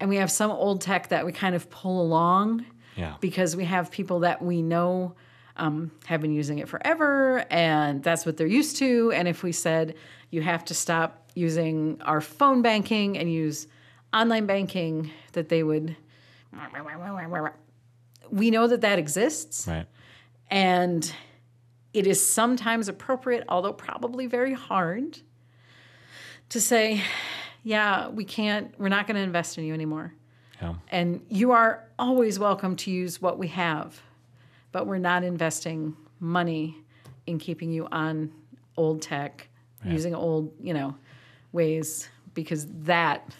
and 0.00 0.08
we 0.08 0.16
have 0.16 0.30
some 0.30 0.50
old 0.50 0.80
tech 0.80 1.08
that 1.08 1.26
we 1.26 1.32
kind 1.32 1.54
of 1.54 1.68
pull 1.68 2.00
along 2.00 2.64
Yeah. 2.96 3.14
because 3.20 3.54
we 3.54 3.64
have 3.66 3.90
people 3.90 4.20
that 4.20 4.40
we 4.40 4.62
know 4.62 5.14
um, 5.58 5.90
have 6.06 6.20
been 6.22 6.32
using 6.32 6.58
it 6.58 6.68
forever 6.68 7.44
and 7.50 8.02
that's 8.02 8.24
what 8.24 8.36
they're 8.38 8.46
used 8.46 8.76
to. 8.78 9.12
And 9.12 9.26
if 9.28 9.42
we 9.42 9.52
said 9.52 9.94
you 10.30 10.40
have 10.40 10.64
to 10.66 10.74
stop 10.74 11.30
using 11.34 12.00
our 12.02 12.20
phone 12.22 12.62
banking 12.62 13.18
and 13.18 13.30
use 13.30 13.66
online 14.12 14.46
banking, 14.46 15.10
that 15.32 15.48
they 15.48 15.62
would. 15.62 15.96
We 18.30 18.50
know 18.50 18.66
that 18.66 18.80
that 18.80 18.98
exists. 18.98 19.66
Right. 19.66 19.86
And 20.50 21.12
it 21.92 22.06
is 22.06 22.26
sometimes 22.26 22.88
appropriate, 22.88 23.44
although 23.48 23.72
probably 23.72 24.26
very 24.26 24.54
hard, 24.54 25.18
to 26.50 26.60
say, 26.60 27.02
yeah, 27.62 28.08
we 28.08 28.24
can't, 28.24 28.74
we're 28.78 28.88
not 28.88 29.06
going 29.06 29.16
to 29.16 29.22
invest 29.22 29.58
in 29.58 29.64
you 29.64 29.74
anymore. 29.74 30.14
Yeah. 30.60 30.74
And 30.88 31.24
you 31.28 31.52
are 31.52 31.84
always 31.98 32.38
welcome 32.38 32.76
to 32.76 32.90
use 32.90 33.20
what 33.20 33.38
we 33.38 33.48
have, 33.48 34.00
but 34.72 34.86
we're 34.86 34.98
not 34.98 35.24
investing 35.24 35.96
money 36.20 36.76
in 37.26 37.38
keeping 37.38 37.70
you 37.70 37.86
on 37.92 38.32
old 38.76 39.02
tech, 39.02 39.48
using 39.84 40.14
old, 40.14 40.52
you 40.60 40.74
know, 40.74 40.96
ways, 41.52 42.08
because 42.34 42.66
that, 42.84 43.30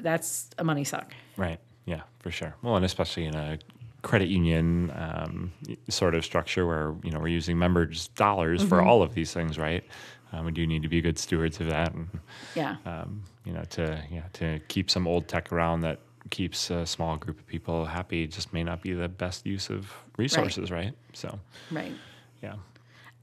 that's 0.00 0.50
a 0.58 0.64
money 0.64 0.84
suck. 0.84 1.12
Right. 1.36 1.58
Yeah, 1.86 2.02
for 2.20 2.30
sure. 2.30 2.54
Well, 2.62 2.76
and 2.76 2.84
especially 2.84 3.24
in 3.26 3.34
a 3.34 3.58
credit 4.02 4.28
union 4.28 4.90
um, 4.94 5.52
sort 5.88 6.14
of 6.14 6.24
structure 6.24 6.66
where 6.66 6.94
you 7.02 7.10
know 7.10 7.18
we're 7.18 7.28
using 7.28 7.58
members' 7.58 8.08
dollars 8.08 8.62
for 8.62 8.78
Mm-hmm. 8.78 8.88
all 8.88 9.02
of 9.02 9.14
these 9.14 9.32
things, 9.32 9.58
right? 9.58 9.84
Um, 10.32 10.46
we 10.46 10.52
do 10.52 10.66
need 10.66 10.82
to 10.82 10.88
be 10.88 11.00
good 11.00 11.18
stewards 11.18 11.60
of 11.60 11.66
that, 11.68 11.92
and 11.94 12.08
Yeah. 12.54 12.76
um, 12.86 13.22
you 13.44 13.52
know, 13.52 13.64
to 13.70 14.02
yeah, 14.10 14.24
to 14.34 14.58
keep 14.68 14.90
some 14.90 15.06
old 15.06 15.28
tech 15.28 15.52
around 15.52 15.82
that 15.82 16.00
keeps 16.30 16.70
a 16.70 16.86
small 16.86 17.16
group 17.16 17.38
of 17.38 17.46
people 17.46 17.84
happy 17.84 18.26
just 18.26 18.52
may 18.52 18.64
not 18.64 18.80
be 18.80 18.94
the 18.94 19.08
best 19.08 19.44
use 19.46 19.68
of 19.68 19.92
resources, 20.16 20.70
right? 20.70 20.94
So, 21.12 21.38
Right. 21.70 21.94
yeah, 22.42 22.54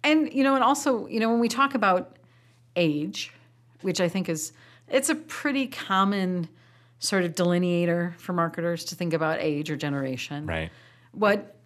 And 0.04 0.32
you 0.32 0.44
know, 0.44 0.54
and 0.56 0.64
also, 0.64 1.08
you 1.08 1.20
know, 1.20 1.30
when 1.30 1.40
we 1.40 1.48
talk 1.48 1.74
about 1.76 2.18
age, 2.76 3.32
which 3.82 4.00
I 4.00 4.08
think 4.08 4.30
is 4.30 4.54
it's 4.88 5.10
a 5.10 5.16
pretty 5.16 5.68
common 5.68 6.48
sort 7.02 7.26
of 7.26 7.36
delineator 7.36 8.16
for 8.18 8.32
marketers 8.32 8.86
to 8.86 8.96
think 8.96 9.14
about 9.14 9.40
age 9.42 9.70
or 9.70 9.76
generation. 9.76 10.46
right, 10.46 10.72
What 11.12 11.58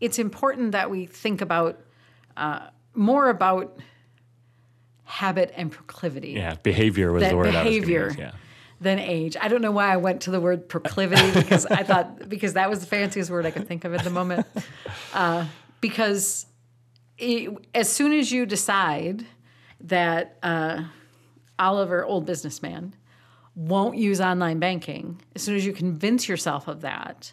it's 0.00 0.18
important 0.18 0.72
that 0.72 0.90
we 0.90 1.06
think 1.06 1.40
about 1.40 1.80
uh, 2.36 2.68
more 2.92 3.30
about 3.30 3.78
habit 5.04 5.52
and 5.56 5.70
proclivity 5.70 6.32
yeah. 6.32 6.56
Behavior 6.56 7.12
was 7.12 7.22
the 7.22 7.36
word 7.36 7.54
I 7.54 7.62
was 7.62 7.72
behavior 7.72 8.06
use, 8.08 8.16
yeah. 8.18 8.32
than 8.80 8.98
age. 8.98 9.36
I 9.40 9.48
don't 9.48 9.62
know 9.62 9.70
why 9.70 9.92
I 9.92 9.96
went 9.96 10.22
to 10.22 10.30
the 10.32 10.40
word 10.40 10.68
proclivity 10.68 11.30
because 11.32 11.64
I 11.66 11.84
thought 11.84 12.28
because 12.28 12.54
that 12.54 12.68
was 12.68 12.80
the 12.80 12.86
fanciest 12.86 13.30
word 13.30 13.46
I 13.46 13.52
could 13.52 13.68
think 13.68 13.84
of 13.84 13.94
at 13.94 14.02
the 14.02 14.10
moment. 14.10 14.46
Uh, 15.14 15.46
because 15.80 16.46
it, 17.16 17.56
as 17.74 17.90
soon 17.90 18.12
as 18.12 18.32
you 18.32 18.44
decide 18.44 19.24
that 19.80 20.36
uh, 20.42 20.84
Oliver, 21.58 22.04
old 22.04 22.26
businessman, 22.26 22.94
won't 23.56 23.96
use 23.96 24.20
online 24.20 24.58
banking, 24.60 25.20
as 25.34 25.42
soon 25.42 25.56
as 25.56 25.66
you 25.66 25.72
convince 25.72 26.28
yourself 26.28 26.68
of 26.68 26.82
that, 26.82 27.32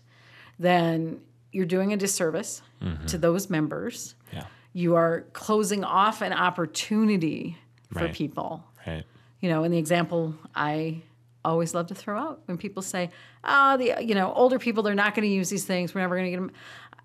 then 0.57 1.19
you're 1.51 1.65
doing 1.67 1.93
a 1.93 1.97
disservice 1.97 2.61
to 3.07 3.17
those 3.17 3.49
members. 3.49 4.15
Yeah. 4.33 4.45
You 4.73 4.95
are 4.95 5.21
closing 5.33 5.83
off 5.83 6.21
an 6.21 6.33
opportunity 6.33 7.57
for 7.93 8.05
Right. 8.05 8.13
people 8.13 8.63
Right. 8.87 9.03
you 9.39 9.49
know, 9.49 9.63
in 9.63 9.71
the 9.71 9.77
example 9.77 10.33
I 10.55 11.01
always 11.45 11.73
love 11.73 11.87
to 11.87 11.95
throw 11.95 12.17
out 12.17 12.41
when 12.45 12.57
people 12.57 12.81
say, 12.81 13.09
"Ah, 13.43 13.75
the 13.77 13.95
you 14.01 14.15
know 14.15 14.31
older 14.33 14.57
people 14.59 14.81
they're 14.83 14.95
not 14.95 15.13
going 15.15 15.27
to 15.27 15.33
use 15.33 15.49
these 15.49 15.65
things. 15.65 15.93
We're 15.93 16.01
never 16.01 16.15
going 16.15 16.25
to 16.25 16.31
get 16.31 16.37
them." 16.37 16.51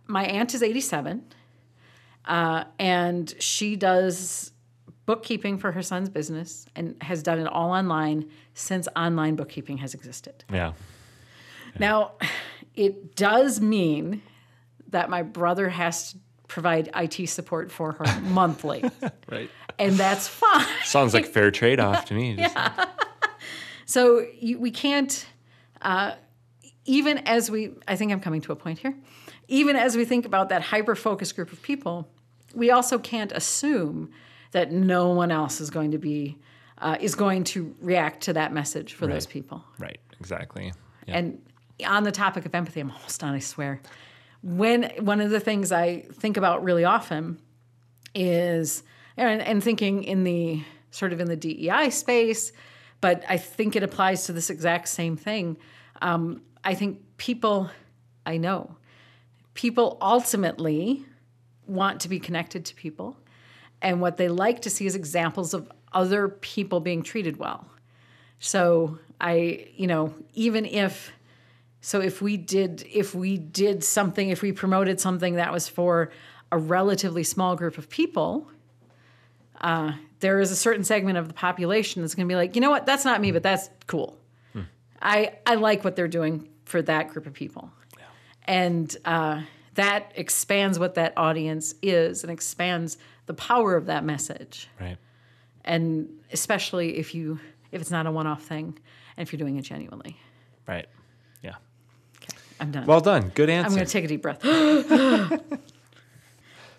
My 0.07 0.25
aunt 0.25 0.55
is 0.55 0.63
87, 0.63 1.23
uh, 2.25 2.65
and 2.79 3.35
she 3.41 3.77
does 3.77 4.53
bookkeeping 5.13 5.57
for 5.57 5.73
her 5.73 5.81
son's 5.83 6.11
business 6.11 6.67
and 6.77 6.95
has 7.01 7.23
done 7.23 7.39
it 7.39 7.47
all 7.47 7.71
online 7.73 8.29
since 8.53 8.87
online 8.95 9.37
bookkeeping 9.37 9.79
has 9.79 9.95
existed. 9.95 10.45
Yeah. 10.53 10.75
Now, 11.79 12.13
it 12.75 13.17
does 13.17 13.59
mean 13.59 14.21
that 14.91 15.09
my 15.09 15.23
brother 15.23 15.71
has 15.71 16.13
to 16.13 16.19
provide 16.47 16.91
IT 16.95 17.27
support 17.31 17.73
for 17.73 17.93
her 17.93 18.21
monthly, 18.25 18.85
Right. 19.31 19.49
and 19.79 19.95
that's 19.95 20.29
fine. 20.29 20.67
Sounds 20.85 21.15
like 21.15 21.25
fair 21.25 21.51
trade 21.51 21.81
off 21.81 22.05
to 22.07 22.15
me. 22.15 22.37
Just- 22.37 22.57
So 23.87 24.27
you, 24.39 24.59
we 24.59 24.71
can't, 24.71 25.25
uh, 25.81 26.17
even 26.85 27.17
as 27.27 27.51
we, 27.51 27.71
I 27.87 27.97
think 27.97 28.13
I'm 28.13 28.21
coming 28.21 28.43
to 28.43 28.53
a 28.53 28.57
point 28.57 28.79
here, 28.81 28.95
even 29.49 29.75
as 29.75 29.97
we 29.97 30.05
think 30.05 30.27
about 30.27 30.51
that 30.51 30.61
hyper 30.61 30.95
focused 30.95 31.35
group 31.35 31.51
of 31.51 31.63
people, 31.63 32.07
we 32.55 32.71
also 32.71 32.99
can't 32.99 33.33
assume 33.33 34.11
that 34.53 34.73
no 34.73 35.11
one 35.11 35.31
else 35.31 35.61
is 35.61 35.71
going 35.71 35.93
to 35.93 35.99
be 35.99 36.39
uh, 36.79 36.97
is 37.01 37.15
going 37.15 37.43
to 37.43 37.75
react 37.81 38.23
to 38.23 38.33
that 38.33 38.53
message 38.53 38.95
for 38.95 39.07
those 39.07 39.27
people. 39.27 39.65
Right. 39.79 39.99
Exactly. 40.21 40.73
Yeah. 41.07 41.19
And 41.19 41.43
on 41.87 42.05
the 42.05 42.13
topic 42.13 42.47
of 42.47 42.55
empathy, 42.55 42.81
I'm 42.81 42.91
almost 42.91 43.21
done, 43.21 43.35
I 43.35 43.41
swear. 43.41 43.81
When 44.43 44.85
one 45.01 45.21
of 45.21 45.31
the 45.31 45.41
things 45.41 45.73
I 45.73 46.03
think 46.13 46.37
about 46.37 46.63
really 46.63 46.85
often 46.85 47.41
is 48.15 48.83
and, 49.17 49.43
and 49.43 49.63
thinking 49.63 50.05
in 50.05 50.25
the 50.25 50.63
sort 50.91 51.13
of 51.13 51.21
in 51.21 51.29
the 51.29 51.37
DEI 51.37 51.91
space, 51.91 52.53
but 53.01 53.25
I 53.29 53.37
think 53.37 53.77
it 53.77 53.83
applies 53.83 54.25
to 54.25 54.33
this 54.33 54.51
exact 54.51 54.89
same 54.89 55.17
thing. 55.17 55.57
Um, 56.01 56.43
I 56.65 56.75
think 56.75 57.01
people, 57.17 57.71
I 58.25 58.37
know, 58.37 58.77
people 59.55 59.99
ultimately 60.01 61.05
want 61.67 62.01
to 62.01 62.09
be 62.09 62.19
connected 62.19 62.65
to 62.67 62.75
people, 62.75 63.17
and 63.83 64.01
what 64.01 64.17
they 64.17 64.29
like 64.29 64.63
to 64.63 64.71
see 64.71 64.87
is 64.87 64.95
examples 64.95 65.55
of 65.55 65.71
other 65.93 66.29
people 66.29 66.81
being 66.81 67.03
treated 67.03 67.37
well. 67.37 67.67
So 68.41 68.99
I, 69.21 69.69
you 69.75 69.87
know, 69.87 70.15
even 70.35 70.65
if 70.65 71.13
so 71.81 72.01
if 72.01 72.21
we 72.21 72.37
did 72.37 72.87
if 72.93 73.15
we 73.15 73.39
did 73.39 73.85
something 73.85 74.31
if 74.31 74.43
we 74.43 74.53
promoted 74.53 75.01
something 75.01 75.35
that 75.37 75.53
was 75.53 75.69
for 75.69 76.11
a 76.51 76.59
relatively 76.59 77.25
small 77.25 77.57
group 77.57 77.79
of 77.79 77.89
people, 77.89 78.49
uh, 79.61 79.93
there 80.21 80.41
is 80.41 80.51
a 80.51 80.57
certain 80.57 80.85
segment 80.85 81.19
of 81.19 81.29
the 81.29 81.35
population 81.35 82.03
that's 82.03 82.15
going 82.15 82.27
to 82.27 82.33
be 82.33 82.37
like, 82.37 82.55
you 82.55 82.61
know 82.61 82.71
what, 82.71 82.87
that's 82.87 83.05
not 83.05 83.21
me, 83.21 83.33
but 83.33 83.43
that's 83.43 83.71
cool. 83.87 84.19
I 85.01 85.35
I 85.47 85.55
like 85.55 85.85
what 85.85 85.97
they're 85.97 86.09
doing 86.09 86.49
for 86.65 86.83
that 86.83 87.09
group 87.09 87.27
of 87.27 87.33
people, 87.33 87.71
and 88.45 88.95
uh, 89.05 89.43
that 89.75 90.13
expands 90.17 90.79
what 90.79 90.95
that 90.95 91.13
audience 91.17 91.75
is 91.83 92.25
and 92.25 92.33
expands 92.33 92.99
the 93.29 93.35
power 93.35 93.77
of 93.77 93.87
that 93.87 94.05
message 94.05 94.69
right. 94.81 94.97
and 95.65 96.09
especially 96.33 96.97
if 96.99 97.15
you 97.15 97.39
if 97.71 97.81
it's 97.81 97.91
not 97.91 98.07
a 98.07 98.11
one-off 98.11 98.43
thing 98.43 98.77
and 99.17 99.27
if 99.27 99.33
you're 99.33 99.39
doing 99.39 99.57
it 99.57 99.63
genuinely 99.63 100.17
Right. 100.67 100.87
Yeah. 101.43 101.55
i'm 102.61 102.71
done 102.73 102.87
Well 102.87 103.01
done. 103.01 103.31
Good 103.35 103.51
answer. 103.51 103.69
i'm 103.69 103.75
going 103.75 103.87
to 103.87 103.93
take 103.93 104.05
a 104.05 104.09
deep 104.09 104.23
breath 104.23 104.45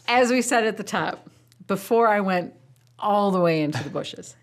as 0.07 0.31
we 0.31 0.41
said 0.41 0.65
at 0.65 0.77
the 0.77 0.83
top 0.83 1.29
before 1.67 2.07
i 2.07 2.19
went 2.19 2.53
all 2.97 3.31
the 3.31 3.39
way 3.39 3.62
into 3.62 3.81
the 3.83 3.89
bushes 3.89 4.35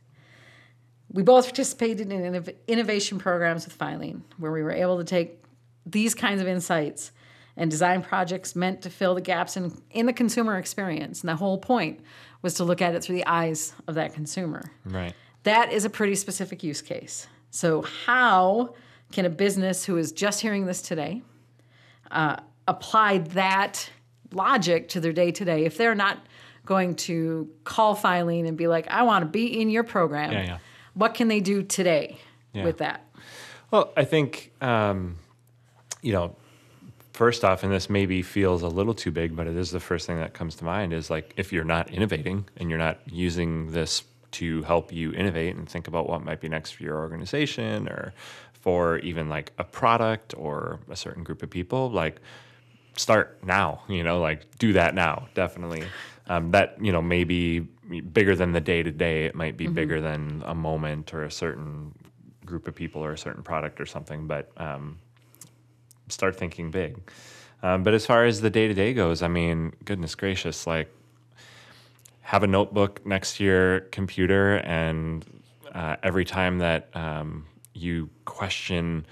we 1.12 1.22
both 1.22 1.44
participated 1.46 2.12
in 2.12 2.20
innov- 2.22 2.54
innovation 2.66 3.18
programs 3.18 3.64
with 3.64 3.76
Filene 3.78 4.20
where 4.38 4.52
we 4.52 4.62
were 4.62 4.72
able 4.72 4.98
to 4.98 5.04
take 5.04 5.42
these 5.84 6.14
kinds 6.14 6.40
of 6.40 6.46
insights 6.48 7.10
and 7.56 7.70
design 7.70 8.02
projects 8.02 8.54
meant 8.54 8.82
to 8.82 8.90
fill 8.90 9.14
the 9.14 9.20
gaps 9.20 9.56
in, 9.56 9.72
in 9.90 10.06
the 10.06 10.12
consumer 10.12 10.58
experience 10.58 11.20
and 11.22 11.28
the 11.28 11.36
whole 11.36 11.58
point 11.58 12.00
was 12.42 12.54
to 12.54 12.64
look 12.64 12.82
at 12.82 12.94
it 12.94 13.02
through 13.02 13.16
the 13.16 13.26
eyes 13.26 13.72
of 13.88 13.94
that 13.94 14.12
consumer 14.14 14.70
right. 14.84 15.14
That 15.44 15.72
is 15.72 15.84
a 15.84 15.90
pretty 15.90 16.16
specific 16.16 16.64
use 16.64 16.82
case. 16.82 17.28
So, 17.50 17.82
how 17.82 18.74
can 19.12 19.24
a 19.26 19.30
business 19.30 19.84
who 19.84 19.96
is 19.96 20.10
just 20.10 20.40
hearing 20.40 20.66
this 20.66 20.82
today 20.82 21.22
uh, 22.10 22.36
apply 22.66 23.18
that 23.18 23.88
logic 24.32 24.88
to 24.88 25.00
their 25.00 25.12
day 25.12 25.30
to 25.30 25.44
day 25.44 25.64
if 25.64 25.76
they're 25.78 25.94
not 25.94 26.18
going 26.64 26.96
to 26.96 27.48
call 27.62 27.94
Filene 27.94 28.48
and 28.48 28.56
be 28.56 28.66
like, 28.66 28.88
I 28.88 29.04
want 29.04 29.22
to 29.22 29.30
be 29.30 29.60
in 29.60 29.70
your 29.70 29.84
program? 29.84 30.32
Yeah, 30.32 30.44
yeah. 30.44 30.58
What 30.94 31.14
can 31.14 31.28
they 31.28 31.38
do 31.38 31.62
today 31.62 32.18
Yeah. 32.52 32.64
with 32.64 32.78
that? 32.78 33.04
Well, 33.70 33.92
I 33.96 34.04
think, 34.04 34.52
um, 34.60 35.18
you 36.02 36.12
know, 36.12 36.34
first 37.16 37.44
off, 37.44 37.62
and 37.62 37.72
this 37.72 37.88
maybe 37.88 38.20
feels 38.20 38.62
a 38.62 38.68
little 38.68 38.92
too 38.92 39.10
big, 39.10 39.34
but 39.34 39.46
it 39.46 39.56
is 39.56 39.70
the 39.70 39.80
first 39.80 40.06
thing 40.06 40.18
that 40.18 40.34
comes 40.34 40.54
to 40.56 40.64
mind 40.64 40.92
is 40.92 41.08
like 41.08 41.32
if 41.36 41.52
you're 41.52 41.64
not 41.64 41.90
innovating 41.90 42.46
and 42.58 42.68
you're 42.68 42.78
not 42.78 42.98
using 43.06 43.72
this 43.72 44.04
to 44.32 44.62
help 44.64 44.92
you 44.92 45.12
innovate 45.12 45.56
and 45.56 45.66
think 45.66 45.88
about 45.88 46.06
what 46.06 46.22
might 46.22 46.40
be 46.40 46.48
next 46.48 46.72
for 46.72 46.82
your 46.82 46.98
organization 46.98 47.88
or 47.88 48.12
for 48.52 48.98
even 48.98 49.30
like 49.30 49.52
a 49.56 49.64
product 49.64 50.34
or 50.36 50.78
a 50.90 50.96
certain 50.96 51.24
group 51.24 51.42
of 51.42 51.48
people, 51.48 51.90
like 51.90 52.20
start 52.96 53.38
now, 53.42 53.82
you 53.88 54.02
know, 54.02 54.20
like 54.20 54.58
do 54.58 54.74
that 54.74 54.94
now, 54.94 55.26
definitely. 55.32 55.84
Um, 56.28 56.50
that, 56.50 56.76
you 56.82 56.92
know, 56.92 57.00
maybe 57.00 57.60
bigger 57.60 58.36
than 58.36 58.52
the 58.52 58.60
day 58.60 58.82
to 58.82 58.90
day. 58.90 59.24
It 59.24 59.34
might 59.34 59.56
be 59.56 59.68
bigger 59.68 60.02
than 60.02 60.42
a 60.44 60.54
moment 60.54 61.14
or 61.14 61.24
a 61.24 61.30
certain 61.30 61.94
group 62.44 62.68
of 62.68 62.74
people 62.74 63.02
or 63.02 63.12
a 63.12 63.18
certain 63.18 63.42
product 63.42 63.80
or 63.80 63.86
something, 63.86 64.26
but 64.26 64.50
um, 64.56 64.98
start 66.08 66.36
thinking 66.36 66.70
big. 66.70 66.98
Um, 67.62 67.82
but 67.82 67.94
as 67.94 68.06
far 68.06 68.24
as 68.24 68.40
the 68.40 68.50
day 68.50 68.68
to 68.68 68.74
day 68.74 68.94
goes, 68.94 69.22
I 69.22 69.28
mean, 69.28 69.72
goodness 69.84 70.14
gracious, 70.14 70.66
like 70.66 70.92
have 72.22 72.42
a 72.42 72.46
notebook 72.46 73.04
next 73.06 73.36
to 73.36 73.44
your 73.44 73.80
computer, 73.80 74.56
and 74.56 75.24
uh, 75.72 75.96
every 76.02 76.24
time 76.24 76.58
that 76.58 76.88
um, 76.94 77.46
you 77.72 78.10
question 78.24 79.06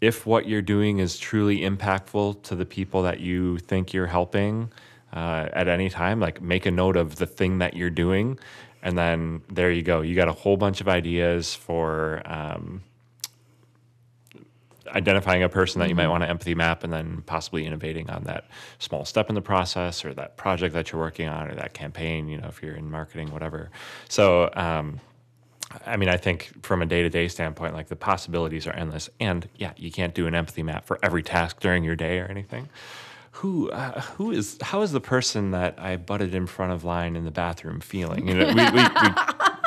if 0.00 0.26
what 0.26 0.46
you're 0.46 0.62
doing 0.62 0.98
is 0.98 1.18
truly 1.18 1.60
impactful 1.60 2.42
to 2.42 2.54
the 2.54 2.66
people 2.66 3.02
that 3.02 3.20
you 3.20 3.58
think 3.58 3.94
you're 3.94 4.06
helping 4.06 4.70
uh, 5.14 5.48
at 5.52 5.66
any 5.66 5.88
time, 5.88 6.20
like 6.20 6.42
make 6.42 6.66
a 6.66 6.70
note 6.70 6.96
of 6.96 7.16
the 7.16 7.26
thing 7.26 7.58
that 7.58 7.74
you're 7.74 7.88
doing. 7.88 8.38
And 8.82 8.98
then 8.98 9.40
there 9.48 9.70
you 9.70 9.82
go. 9.82 10.02
You 10.02 10.14
got 10.14 10.28
a 10.28 10.32
whole 10.32 10.58
bunch 10.58 10.82
of 10.82 10.88
ideas 10.88 11.54
for 11.54 12.20
um, 12.26 12.82
identifying 14.88 15.42
a 15.42 15.48
person 15.48 15.80
that 15.80 15.88
you 15.88 15.94
might 15.94 16.08
want 16.08 16.22
to 16.22 16.28
empathy 16.28 16.54
map 16.54 16.84
and 16.84 16.92
then 16.92 17.22
possibly 17.26 17.66
innovating 17.66 18.10
on 18.10 18.24
that 18.24 18.46
small 18.78 19.04
step 19.04 19.28
in 19.28 19.34
the 19.34 19.42
process 19.42 20.04
or 20.04 20.14
that 20.14 20.36
project 20.36 20.74
that 20.74 20.92
you're 20.92 21.00
working 21.00 21.28
on 21.28 21.48
or 21.48 21.54
that 21.54 21.74
campaign, 21.74 22.28
you 22.28 22.38
know, 22.38 22.48
if 22.48 22.62
you're 22.62 22.74
in 22.74 22.90
marketing, 22.90 23.30
whatever. 23.32 23.70
So, 24.08 24.50
um, 24.54 25.00
I 25.86 25.96
mean, 25.96 26.08
I 26.08 26.16
think 26.16 26.52
from 26.62 26.82
a 26.82 26.86
day 26.86 27.02
to 27.02 27.10
day 27.10 27.28
standpoint, 27.28 27.74
like 27.74 27.88
the 27.88 27.96
possibilities 27.96 28.66
are 28.66 28.72
endless. 28.72 29.08
And 29.20 29.48
yeah, 29.56 29.72
you 29.76 29.90
can't 29.90 30.14
do 30.14 30.26
an 30.26 30.34
empathy 30.34 30.62
map 30.62 30.86
for 30.86 30.98
every 31.02 31.22
task 31.22 31.60
during 31.60 31.84
your 31.84 31.96
day 31.96 32.18
or 32.20 32.26
anything. 32.26 32.68
Who, 33.32 33.70
uh, 33.70 34.00
who 34.00 34.30
is, 34.30 34.58
how 34.60 34.82
is 34.82 34.92
the 34.92 35.00
person 35.00 35.50
that 35.50 35.76
I 35.78 35.96
butted 35.96 36.34
in 36.34 36.46
front 36.46 36.72
of 36.72 36.84
line 36.84 37.16
in 37.16 37.24
the 37.24 37.32
bathroom 37.32 37.80
feeling? 37.80 38.28
You 38.28 38.34
know, 38.34 38.46
we, 38.46 38.54
we, 38.54 38.82
we, 38.82 39.14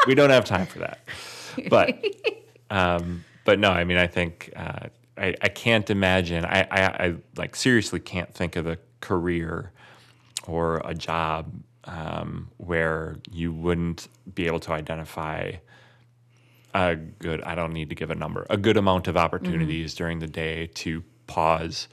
we 0.08 0.16
don't 0.16 0.30
have 0.30 0.46
time 0.46 0.68
for 0.68 0.80
that. 0.80 1.00
But, 1.70 2.02
um, 2.70 3.26
but 3.44 3.60
no, 3.60 3.72
I 3.72 3.84
mean, 3.84 3.98
I 3.98 4.08
think, 4.08 4.54
uh, 4.56 4.88
I, 5.18 5.36
I 5.42 5.50
can't 5.50 5.90
imagine, 5.90 6.46
I, 6.46 6.68
I, 6.72 6.82
I 6.82 7.16
like 7.36 7.56
seriously 7.56 8.00
can't 8.00 8.34
think 8.34 8.56
of 8.56 8.68
a 8.68 8.78
career 9.02 9.72
or 10.48 10.82
a 10.86 10.94
job 10.94 11.52
um, 11.86 12.50
where 12.58 13.18
you 13.32 13.52
wouldn't 13.52 14.08
be 14.34 14.48
able 14.48 14.60
to 14.60 14.72
identify 14.72 15.54
a 16.74 16.96
good 16.96 17.42
i 17.44 17.56
don't 17.56 17.72
need 17.74 17.90
to 17.90 17.96
give 17.96 18.12
a 18.12 18.16
number 18.16 18.46
a 18.50 18.58
good 18.58 18.78
amount 18.78 19.08
of 19.08 19.16
opportunities 19.18 19.94
during 19.96 20.20
the 20.20 20.28
day 20.28 20.68
to 20.68 21.04
pause 21.26 21.88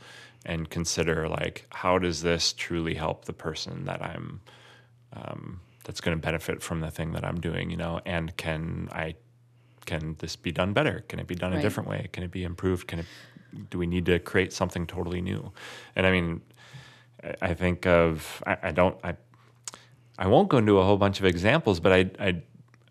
and 0.44 0.68
consider 0.68 1.28
like 1.28 1.66
how 1.70 1.98
does 1.98 2.22
this 2.22 2.52
truly 2.52 2.94
help 2.94 3.24
the 3.24 3.32
person 3.32 3.84
that 3.84 4.02
i'm 4.02 4.40
um, 5.12 5.60
that's 5.84 6.00
going 6.00 6.16
to 6.16 6.20
benefit 6.20 6.60
from 6.60 6.80
the 6.80 6.90
thing 6.90 7.12
that 7.12 7.24
i'm 7.24 7.40
doing 7.40 7.70
you 7.70 7.76
know 7.76 8.00
and 8.04 8.36
can 8.36 8.88
i 8.92 9.14
can 9.86 10.16
this 10.18 10.36
be 10.36 10.50
done 10.52 10.72
better 10.72 11.04
can 11.08 11.18
it 11.18 11.26
be 11.26 11.34
done 11.34 11.52
a 11.52 11.60
different 11.62 11.88
way 11.88 12.08
can 12.12 12.22
it 12.22 12.30
be 12.30 12.44
improved 12.44 12.86
can 12.88 12.98
it 13.00 13.06
do 13.70 13.78
we 13.78 13.86
need 13.86 14.06
to 14.06 14.18
create 14.18 14.52
something 14.52 14.86
totally 14.86 15.20
new 15.20 15.52
and 15.96 16.06
i 16.06 16.10
mean 16.10 16.40
I- 17.40 17.54
think 17.54 17.86
of 17.86 18.42
i, 18.46 18.56
I 18.64 18.70
don't 18.72 18.96
i 19.04 19.14
I 20.16 20.28
won't 20.28 20.48
go 20.48 20.58
into 20.58 20.78
a 20.78 20.84
whole 20.84 20.96
bunch 20.96 21.18
of 21.18 21.26
examples, 21.26 21.80
but 21.80 21.92
I, 21.92 22.10
I 22.20 22.42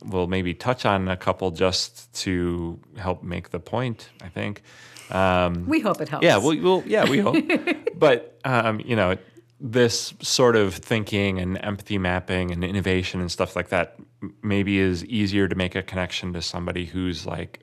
will 0.03 0.27
maybe 0.27 0.53
touch 0.53 0.85
on 0.85 1.07
a 1.07 1.15
couple 1.15 1.51
just 1.51 2.13
to 2.23 2.77
help 2.97 3.23
make 3.23 3.51
the 3.51 3.59
point. 3.61 4.09
I 4.21 4.27
think. 4.27 4.61
Um, 5.09 5.65
We 5.67 5.79
hope 5.79 6.01
it 6.01 6.09
helps. 6.09 6.25
yeah, 6.25 6.35
well, 6.35 6.57
well 6.61 6.83
yeah, 6.85 7.09
we 7.09 7.19
hope. 7.19 7.37
but 7.95 8.37
um, 8.43 8.81
you 8.81 8.97
know, 8.97 9.15
this 9.61 10.13
sort 10.21 10.57
of 10.57 10.75
thinking 10.75 11.39
and 11.39 11.57
empathy 11.63 11.97
mapping 11.97 12.51
and 12.51 12.61
innovation 12.63 13.21
and 13.21 13.31
stuff 13.31 13.55
like 13.55 13.69
that 13.69 13.95
maybe 14.41 14.79
is 14.79 15.03
easier 15.05 15.47
to 15.47 15.55
make 15.55 15.75
a 15.75 15.83
connection 15.83 16.33
to 16.33 16.41
somebody 16.41 16.85
who's 16.85 17.25
like 17.25 17.59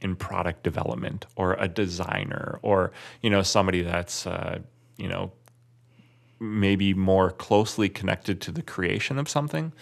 in 0.00 0.16
product 0.16 0.62
development 0.62 1.26
or 1.36 1.54
a 1.54 1.68
designer 1.68 2.58
or 2.62 2.92
you 3.20 3.30
know 3.30 3.42
somebody 3.42 3.82
that's 3.82 4.26
uh, 4.26 4.58
you 4.96 5.08
know 5.08 5.32
maybe 6.42 6.92
more 6.92 7.30
closely 7.30 7.88
connected 7.88 8.40
to 8.40 8.50
the 8.50 8.62
creation 8.62 9.18
of 9.18 9.28
something. 9.28 9.72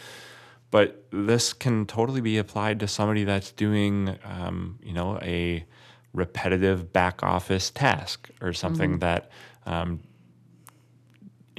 But 0.70 1.06
this 1.10 1.52
can 1.52 1.86
totally 1.86 2.20
be 2.20 2.38
applied 2.38 2.78
to 2.80 2.86
somebody 2.86 3.24
that's 3.24 3.50
doing, 3.50 4.16
um, 4.24 4.78
you 4.82 4.92
know, 4.92 5.18
a 5.22 5.64
repetitive 6.12 6.92
back 6.92 7.22
office 7.22 7.70
task 7.70 8.30
or 8.40 8.52
something 8.52 8.98
that, 9.00 9.30
um, 9.66 10.00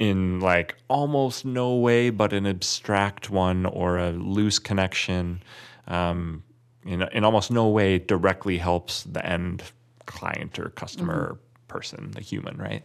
in 0.02 0.40
like 0.40 0.74
almost 0.88 1.44
no 1.44 1.76
way, 1.76 2.10
but 2.10 2.32
an 2.32 2.44
abstract 2.44 3.30
one 3.30 3.64
or 3.66 3.98
a 3.98 4.10
loose 4.10 4.58
connection, 4.58 5.40
um, 5.86 6.42
in, 6.84 7.02
in 7.12 7.22
almost 7.22 7.52
no 7.52 7.68
way 7.68 8.00
directly 8.00 8.58
helps 8.58 9.04
the 9.04 9.24
end 9.24 9.62
client 10.06 10.58
or 10.58 10.70
customer 10.70 11.14
or 11.14 11.38
person, 11.68 12.10
the 12.16 12.20
human, 12.20 12.56
right? 12.56 12.82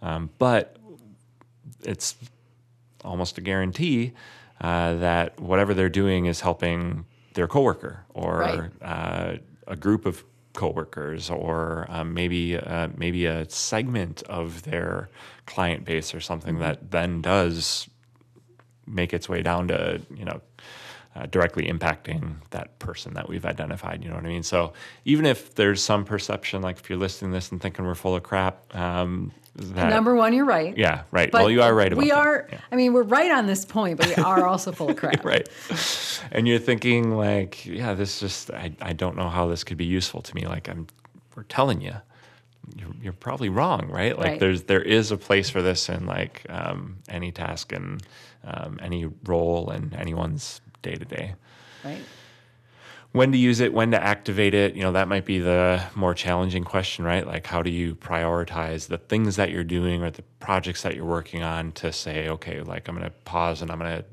Um, 0.00 0.30
but 0.38 0.76
it's 1.82 2.14
almost 3.04 3.36
a 3.36 3.40
guarantee 3.40 4.12
uh, 4.60 4.94
that 4.94 5.40
whatever 5.40 5.74
they're 5.74 5.88
doing 5.88 6.26
is 6.26 6.40
helping 6.40 7.04
their 7.32 7.48
coworker 7.48 8.04
or 8.10 8.38
Right. 8.38 8.70
uh, 8.80 9.38
a 9.66 9.74
group 9.74 10.06
of 10.06 10.22
coworkers 10.52 11.30
or 11.30 11.84
um, 11.88 12.14
maybe 12.14 12.56
uh, 12.56 12.86
maybe 12.96 13.26
a 13.26 13.44
segment 13.50 14.22
of 14.28 14.62
their 14.62 15.08
client 15.46 15.84
base 15.84 16.14
or 16.14 16.20
something 16.20 16.58
that 16.58 16.90
then 16.90 17.20
does 17.22 17.88
make 18.86 19.12
its 19.14 19.28
way 19.28 19.42
down 19.42 19.68
to 19.68 20.00
you 20.14 20.24
know 20.24 20.40
uh, 21.16 21.26
directly 21.26 21.66
impacting 21.70 22.34
that 22.50 22.78
person 22.80 23.14
that 23.14 23.28
we've 23.28 23.44
identified. 23.46 24.02
You 24.02 24.10
know 24.10 24.16
what 24.16 24.24
I 24.24 24.28
mean? 24.28 24.42
So 24.42 24.72
even 25.04 25.26
if 25.26 25.54
there's 25.54 25.82
some 25.82 26.04
perception, 26.04 26.60
like 26.62 26.78
if 26.78 26.90
you're 26.90 26.98
listening 26.98 27.30
to 27.30 27.36
this 27.36 27.52
and 27.52 27.60
thinking 27.62 27.84
we're 27.84 27.94
full 27.94 28.16
of 28.16 28.22
crap, 28.24 28.74
um, 28.74 29.30
that, 29.56 29.90
Number 29.90 30.16
one, 30.16 30.32
you're 30.32 30.44
right. 30.44 30.76
yeah, 30.76 31.04
right. 31.12 31.30
But 31.30 31.42
well, 31.42 31.50
you 31.50 31.62
are 31.62 31.72
right 31.72 31.92
about 31.92 32.02
we 32.02 32.10
are. 32.10 32.48
Yeah. 32.50 32.58
I 32.72 32.74
mean, 32.74 32.92
we're 32.92 33.04
right 33.04 33.30
on 33.30 33.46
this 33.46 33.64
point, 33.64 33.98
but 33.98 34.08
we 34.08 34.16
are 34.16 34.44
also 34.44 34.72
full 34.72 34.90
of 34.90 34.96
crap. 35.02 35.24
right 35.24 35.48
and 36.32 36.46
you're 36.48 36.58
thinking 36.58 37.16
like 37.16 37.64
yeah 37.66 37.94
this 37.94 38.20
just 38.20 38.50
I, 38.50 38.72
I 38.80 38.92
don't 38.92 39.16
know 39.16 39.28
how 39.28 39.46
this 39.48 39.64
could 39.64 39.76
be 39.76 39.84
useful 39.84 40.22
to 40.22 40.34
me 40.34 40.46
like 40.46 40.68
i'm 40.68 40.86
we're 41.36 41.42
telling 41.44 41.80
you 41.80 41.94
you're, 42.76 42.94
you're 43.02 43.12
probably 43.12 43.48
wrong 43.48 43.88
right 43.90 44.18
like 44.18 44.32
Right. 44.32 44.40
there's 44.40 44.62
there 44.64 44.82
is 44.82 45.10
a 45.10 45.16
place 45.16 45.50
for 45.50 45.62
this 45.62 45.88
in 45.88 46.06
like 46.06 46.44
um, 46.48 46.96
any 47.08 47.30
task 47.32 47.72
and 47.72 48.02
um, 48.44 48.78
any 48.82 49.06
role 49.24 49.70
and 49.70 49.94
anyone's 49.94 50.60
day 50.82 50.94
to 50.94 51.04
day 51.04 51.34
Right. 51.84 52.04
when 53.12 53.30
to 53.32 53.38
use 53.38 53.60
it, 53.60 53.72
when 53.72 53.90
to 53.92 54.02
activate 54.02 54.54
it, 54.54 54.74
you 54.74 54.82
know, 54.82 54.92
that 54.92 55.06
might 55.06 55.24
be 55.24 55.38
the 55.38 55.82
more 55.94 56.14
challenging 56.14 56.64
question, 56.64 57.04
right? 57.04 57.24
Like, 57.26 57.46
how 57.46 57.62
do 57.62 57.70
you 57.70 57.94
prioritize 57.94 58.88
the 58.88 58.98
things 58.98 59.36
that 59.36 59.50
you're 59.50 59.62
doing 59.64 60.02
or 60.02 60.10
the 60.10 60.22
projects 60.40 60.82
that 60.82 60.96
you're 60.96 61.04
working 61.04 61.42
on 61.42 61.72
to 61.72 61.92
say, 61.92 62.28
okay, 62.28 62.60
like, 62.62 62.88
I'm 62.88 62.96
going 62.96 63.06
to 63.08 63.14
pause 63.24 63.62
and 63.62 63.70
I'm 63.70 63.78
going 63.78 63.98
to 63.98 64.04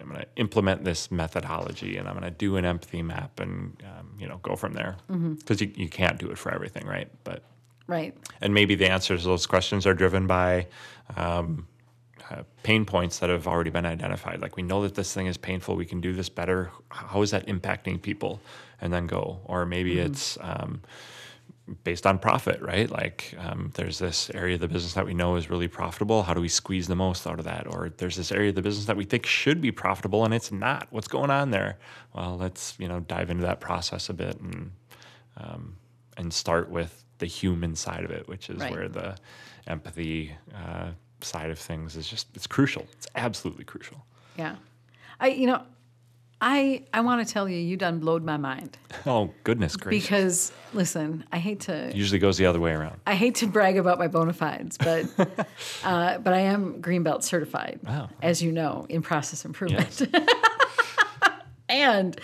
I'm 0.00 0.08
going 0.08 0.20
to 0.20 0.26
implement 0.36 0.84
this 0.84 1.10
methodology 1.10 1.96
and 1.96 2.06
I'm 2.06 2.14
going 2.14 2.24
to 2.24 2.30
do 2.38 2.56
an 2.56 2.64
empathy 2.64 3.02
map 3.02 3.40
and, 3.40 3.82
um, 3.84 4.10
you 4.18 4.28
know, 4.28 4.38
go 4.42 4.54
from 4.56 4.74
there. 4.74 4.96
Because 5.08 5.60
you, 5.60 5.72
you 5.74 5.88
can't 5.88 6.18
do 6.18 6.30
it 6.30 6.38
for 6.38 6.52
everything, 6.54 6.86
right? 6.86 7.08
But, 7.24 7.42
Right. 7.86 8.16
and 8.40 8.52
maybe 8.52 8.74
the 8.74 8.90
answers 8.90 9.22
to 9.22 9.28
those 9.28 9.46
questions 9.46 9.86
are 9.86 9.94
driven 9.94 10.26
by 10.26 10.66
um, 11.16 11.68
uh, 12.30 12.42
pain 12.64 12.84
points 12.84 13.20
that 13.20 13.30
have 13.30 13.46
already 13.46 13.70
been 13.70 13.86
identified. 13.86 14.40
Like 14.40 14.56
we 14.56 14.64
know 14.64 14.82
that 14.82 14.96
this 14.96 15.14
thing 15.14 15.26
is 15.26 15.36
painful, 15.36 15.76
we 15.76 15.86
can 15.86 16.00
do 16.00 16.12
this 16.12 16.28
better. 16.28 16.70
How 16.88 17.22
is 17.22 17.30
that 17.30 17.46
impacting 17.46 18.02
people? 18.02 18.40
And 18.80 18.92
then 18.92 19.06
go. 19.06 19.40
Or 19.44 19.64
maybe 19.64 19.98
it's 19.98 20.36
um, 20.40 20.82
based 21.84 22.06
on 22.06 22.18
profit, 22.18 22.60
right? 22.60 22.90
Like 22.90 23.34
um, 23.38 23.70
there's 23.74 23.98
this 23.98 24.28
area 24.30 24.56
of 24.56 24.60
the 24.60 24.68
business 24.68 24.94
that 24.94 25.06
we 25.06 25.14
know 25.14 25.36
is 25.36 25.48
really 25.48 25.68
profitable. 25.68 26.24
How 26.24 26.34
do 26.34 26.40
we 26.40 26.48
squeeze 26.48 26.86
the 26.86 26.96
most 26.96 27.26
out 27.26 27.38
of 27.38 27.44
that? 27.44 27.66
Or 27.72 27.90
there's 27.96 28.16
this 28.16 28.32
area 28.32 28.50
of 28.50 28.54
the 28.54 28.62
business 28.62 28.86
that 28.86 28.96
we 28.96 29.04
think 29.04 29.24
should 29.24 29.60
be 29.60 29.72
profitable 29.72 30.24
and 30.24 30.34
it's 30.34 30.52
not. 30.52 30.88
What's 30.90 31.08
going 31.08 31.30
on 31.30 31.52
there? 31.52 31.78
Well, 32.12 32.36
let's 32.36 32.74
you 32.78 32.88
know 32.88 33.00
dive 33.00 33.30
into 33.30 33.44
that 33.44 33.60
process 33.60 34.08
a 34.08 34.14
bit 34.14 34.40
and 34.40 34.72
um, 35.36 35.76
and 36.16 36.32
start 36.32 36.68
with 36.70 37.04
the 37.18 37.26
human 37.26 37.74
side 37.74 38.04
of 38.04 38.10
it, 38.10 38.28
which 38.28 38.50
is 38.50 38.60
Right. 38.60 38.72
where 38.72 38.88
the 38.88 39.16
empathy 39.66 40.34
uh, 40.54 40.90
side 41.20 41.50
of 41.50 41.58
things 41.58 41.96
is 41.96 42.08
just 42.08 42.28
it's 42.34 42.46
crucial. 42.46 42.86
It's 42.92 43.06
absolutely 43.14 43.64
crucial. 43.64 44.04
Yeah. 44.36 44.56
I. 45.20 45.28
You 45.28 45.46
know. 45.46 45.62
I. 46.40 46.84
I 46.92 47.00
want 47.00 47.26
to 47.26 47.32
tell 47.32 47.48
you, 47.48 47.56
you 47.56 47.78
done 47.78 47.98
blowed 47.98 48.22
my 48.22 48.36
mind 48.36 48.76
Oh 49.06 49.32
goodness 49.44 49.74
gracious! 49.76 50.04
because 50.06 50.52
listen, 50.74 51.24
I 51.32 51.38
hate 51.38 51.60
to. 51.60 51.72
it 51.88 51.94
Usually 51.96 52.18
goes 52.18 52.36
the 52.36 52.44
other 52.44 52.60
way 52.60 52.72
around. 52.72 53.00
I 53.06 53.14
hate 53.14 53.36
to 53.36 53.46
brag 53.46 53.78
about 53.78 53.98
my 53.98 54.06
bona 54.08 54.34
fides, 54.34 54.76
but 54.76 55.06
uh, 55.84 56.18
but 56.18 56.34
I 56.34 56.40
am 56.40 56.82
Greenbelt 56.82 57.22
certified, 57.22 57.80
Wow. 57.84 58.10
as 58.20 58.42
you 58.42 58.52
know, 58.52 58.84
in 58.90 59.00
process 59.00 59.46
improvement. 59.46 60.02
and 61.68 62.20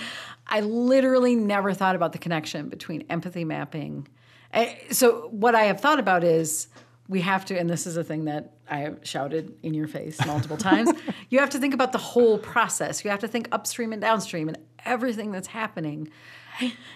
I 0.46 0.60
literally 0.60 1.34
never 1.34 1.72
thought 1.72 1.96
about 1.96 2.12
the 2.12 2.18
connection 2.18 2.68
between 2.68 3.04
empathy 3.08 3.44
mapping. 3.44 4.06
Eh, 4.52 4.74
So 4.90 5.28
what 5.30 5.54
I 5.54 5.64
have 5.64 5.80
thought 5.80 5.98
about 5.98 6.24
is 6.24 6.68
we 7.08 7.20
have 7.22 7.44
to, 7.46 7.58
and 7.58 7.68
this 7.68 7.86
is 7.86 7.96
a 7.96 8.04
thing 8.04 8.24
that 8.26 8.52
I 8.70 8.78
have 8.78 8.98
shouted 9.02 9.54
in 9.62 9.74
your 9.74 9.88
face 9.88 10.24
multiple 10.26 10.56
times. 10.70 10.90
You 11.30 11.38
have 11.40 11.50
to 11.50 11.58
think 11.58 11.74
about 11.74 11.92
the 11.92 11.98
whole 11.98 12.38
process. 12.38 13.04
You 13.04 13.10
have 13.10 13.20
to 13.20 13.28
think 13.28 13.48
upstream 13.52 13.92
and 13.92 14.00
downstream 14.00 14.48
and 14.48 14.58
everything 14.84 15.30
that's 15.32 15.48
happening 15.48 16.08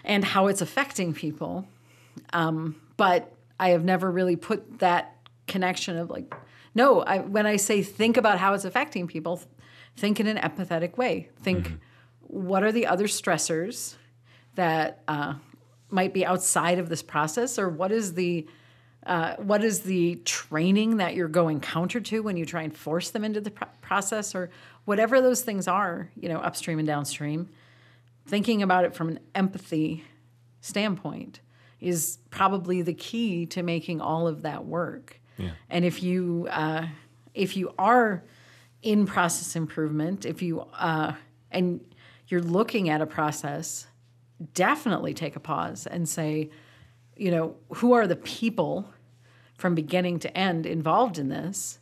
and 0.05 0.25
how 0.25 0.47
it's 0.47 0.61
affecting 0.61 1.13
people 1.15 1.67
but 2.97 3.33
I 3.59 3.71
have 3.71 3.85
never 3.85 4.11
really 4.11 4.37
put 4.37 4.79
that 4.79 5.17
connection 5.47 5.97
of 5.97 6.11
like, 6.11 6.35
no, 6.75 7.01
I, 7.03 7.19
when 7.19 7.47
I 7.47 7.57
say 7.57 7.83
think 7.83 8.17
about 8.17 8.39
how 8.39 8.55
it's 8.55 8.65
affecting 8.65 9.07
people, 9.07 9.41
think 9.97 10.21
in 10.21 10.27
an 10.27 10.37
empathetic 10.37 10.97
way. 10.97 11.31
Think 11.43 11.73
what 12.21 12.63
are 12.63 12.73
the 12.73 12.87
other 12.87 13.07
stressors 13.07 13.95
that 14.57 15.03
uh, 15.09 15.35
might 15.91 16.13
be 16.13 16.25
outside 16.25 16.79
of 16.79 16.89
this 16.89 17.03
process, 17.03 17.59
or 17.59 17.69
what 17.69 17.93
is 17.93 18.15
the 18.15 18.47
uh, 19.07 19.37
what 19.37 19.63
is 19.63 19.83
the 19.83 20.17
training 20.25 20.97
that 20.97 21.15
you're 21.15 21.29
going 21.29 21.61
counter 21.61 22.01
to 22.01 22.23
when 22.23 22.37
you 22.37 22.45
try 22.45 22.63
and 22.63 22.77
force 22.77 23.11
them 23.11 23.25
into 23.25 23.41
the 23.41 23.51
pro- 23.53 23.69
process, 23.81 24.35
or 24.35 24.51
whatever 24.85 25.21
those 25.21 25.43
things 25.43 25.69
are, 25.69 26.11
you 26.21 26.29
know, 26.29 26.39
upstream 26.39 26.79
and 26.79 26.89
downstream. 26.89 27.49
Thinking 28.27 28.63
about 28.63 28.85
it 28.85 28.95
from 28.95 29.09
an 29.09 29.21
empathy 29.35 30.03
standpoint 30.61 31.41
is 31.81 32.19
probably 32.31 32.83
the 32.83 32.95
key 32.95 33.47
to 33.47 33.63
making 33.63 34.01
all 34.01 34.27
of 34.27 34.43
that 34.43 34.65
work. 34.65 35.21
Yeah. 35.39 35.51
And 35.71 35.85
if 35.85 36.03
you 36.03 36.49
uh, 36.51 36.87
if 37.35 37.57
you 37.57 37.73
are 37.79 38.25
in 38.83 39.07
process 39.07 39.55
improvement, 39.55 40.25
if 40.25 40.43
you 40.43 40.67
uh, 40.75 41.13
and 41.53 41.81
you're 42.29 42.43
looking 42.43 42.89
at 42.89 43.01
a 43.01 43.07
process, 43.07 43.87
definitely 44.55 45.15
take 45.15 45.37
a 45.37 45.41
pause 45.41 45.87
and 45.87 46.09
say, 46.09 46.51
you 47.17 47.31
know, 47.31 47.57
who 47.75 47.93
are 47.93 48.07
the 48.07 48.17
people 48.17 48.93
from 49.57 49.75
beginning 49.75 50.19
to 50.21 50.37
end 50.37 50.67
involved 50.67 51.19
in 51.19 51.29
this, 51.29 51.79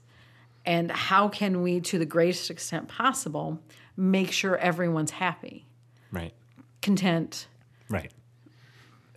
and 0.65 0.91
how 0.91 1.29
can 1.29 1.63
we, 1.63 1.81
to 1.81 1.99
the 1.99 2.07
greatest 2.07 2.51
extent 2.51 2.89
possible, 2.89 3.61
make 3.97 4.31
sure 4.31 4.57
everyone's 4.59 5.11
happy, 5.11 5.67
Right. 6.13 6.33
content, 6.81 7.49
Right. 7.91 8.13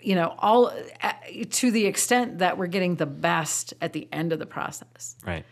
you 0.01 0.15
know, 0.15 0.35
all 0.39 0.73
uh, 1.01 1.13
to 1.51 1.71
the 1.71 1.85
extent 1.85 2.39
that 2.39 2.57
we're 2.57 2.67
getting 2.67 2.95
the 2.95 3.05
best 3.05 3.73
at 3.79 3.93
the 3.93 4.07
end 4.11 4.33
of 4.33 4.39
the 4.39 4.45
process. 4.45 5.15
Right. 5.25 5.45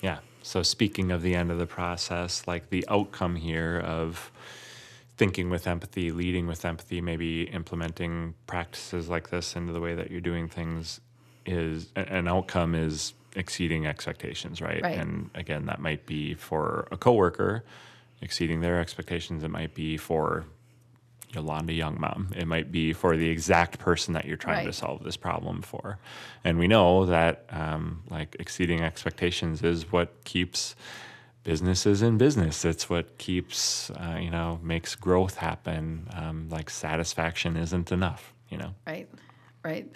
Yeah. 0.00 0.18
So 0.42 0.62
speaking 0.62 1.10
of 1.10 1.22
the 1.22 1.34
end 1.34 1.50
of 1.50 1.58
the 1.58 1.66
process, 1.66 2.46
like 2.46 2.70
the 2.70 2.84
outcome 2.88 3.36
here 3.36 3.78
of 3.78 4.30
thinking 5.16 5.48
with 5.50 5.66
empathy, 5.66 6.10
leading 6.10 6.46
with 6.46 6.64
empathy, 6.64 7.00
maybe 7.00 7.44
implementing 7.44 8.34
practices 8.46 9.08
like 9.08 9.30
this 9.30 9.56
into 9.56 9.72
the 9.72 9.80
way 9.80 9.94
that 9.94 10.10
you're 10.10 10.20
doing 10.20 10.48
things 10.48 11.00
is 11.46 11.90
an 11.96 12.28
outcome 12.28 12.74
is 12.74 13.14
exceeding 13.34 13.86
expectations, 13.86 14.60
right? 14.60 14.82
Right. 14.82 14.98
And 14.98 15.30
again, 15.34 15.66
that 15.66 15.80
might 15.80 16.06
be 16.06 16.34
for 16.34 16.88
a 16.90 16.96
coworker 16.96 17.64
exceeding 18.20 18.60
their 18.60 18.80
expectations. 18.80 19.44
It 19.44 19.50
might 19.50 19.74
be 19.74 19.96
for 19.96 20.44
Yolanda 21.32 21.72
Young 21.72 22.00
Mom. 22.00 22.32
It 22.34 22.46
might 22.46 22.72
be 22.72 22.92
for 22.92 23.16
the 23.16 23.28
exact 23.28 23.78
person 23.78 24.14
that 24.14 24.24
you're 24.24 24.36
trying 24.36 24.66
to 24.66 24.72
solve 24.72 25.04
this 25.04 25.16
problem 25.16 25.62
for. 25.62 25.98
And 26.44 26.58
we 26.58 26.66
know 26.66 27.06
that 27.06 27.44
um, 27.50 28.02
like 28.10 28.36
exceeding 28.38 28.80
expectations 28.80 29.62
is 29.62 29.92
what 29.92 30.24
keeps 30.24 30.74
businesses 31.46 32.02
in 32.02 32.18
business. 32.18 32.64
It's 32.64 32.90
what 32.90 33.18
keeps 33.18 33.90
uh, 33.90 34.18
you 34.20 34.30
know 34.30 34.58
makes 34.62 34.94
growth 34.94 35.36
happen. 35.36 36.08
Um, 36.12 36.48
like 36.50 36.68
satisfaction 36.68 37.56
isn't 37.56 37.92
enough. 37.92 38.34
You 38.50 38.58
know. 38.58 38.74
Right, 38.86 39.08
right. 39.64 39.90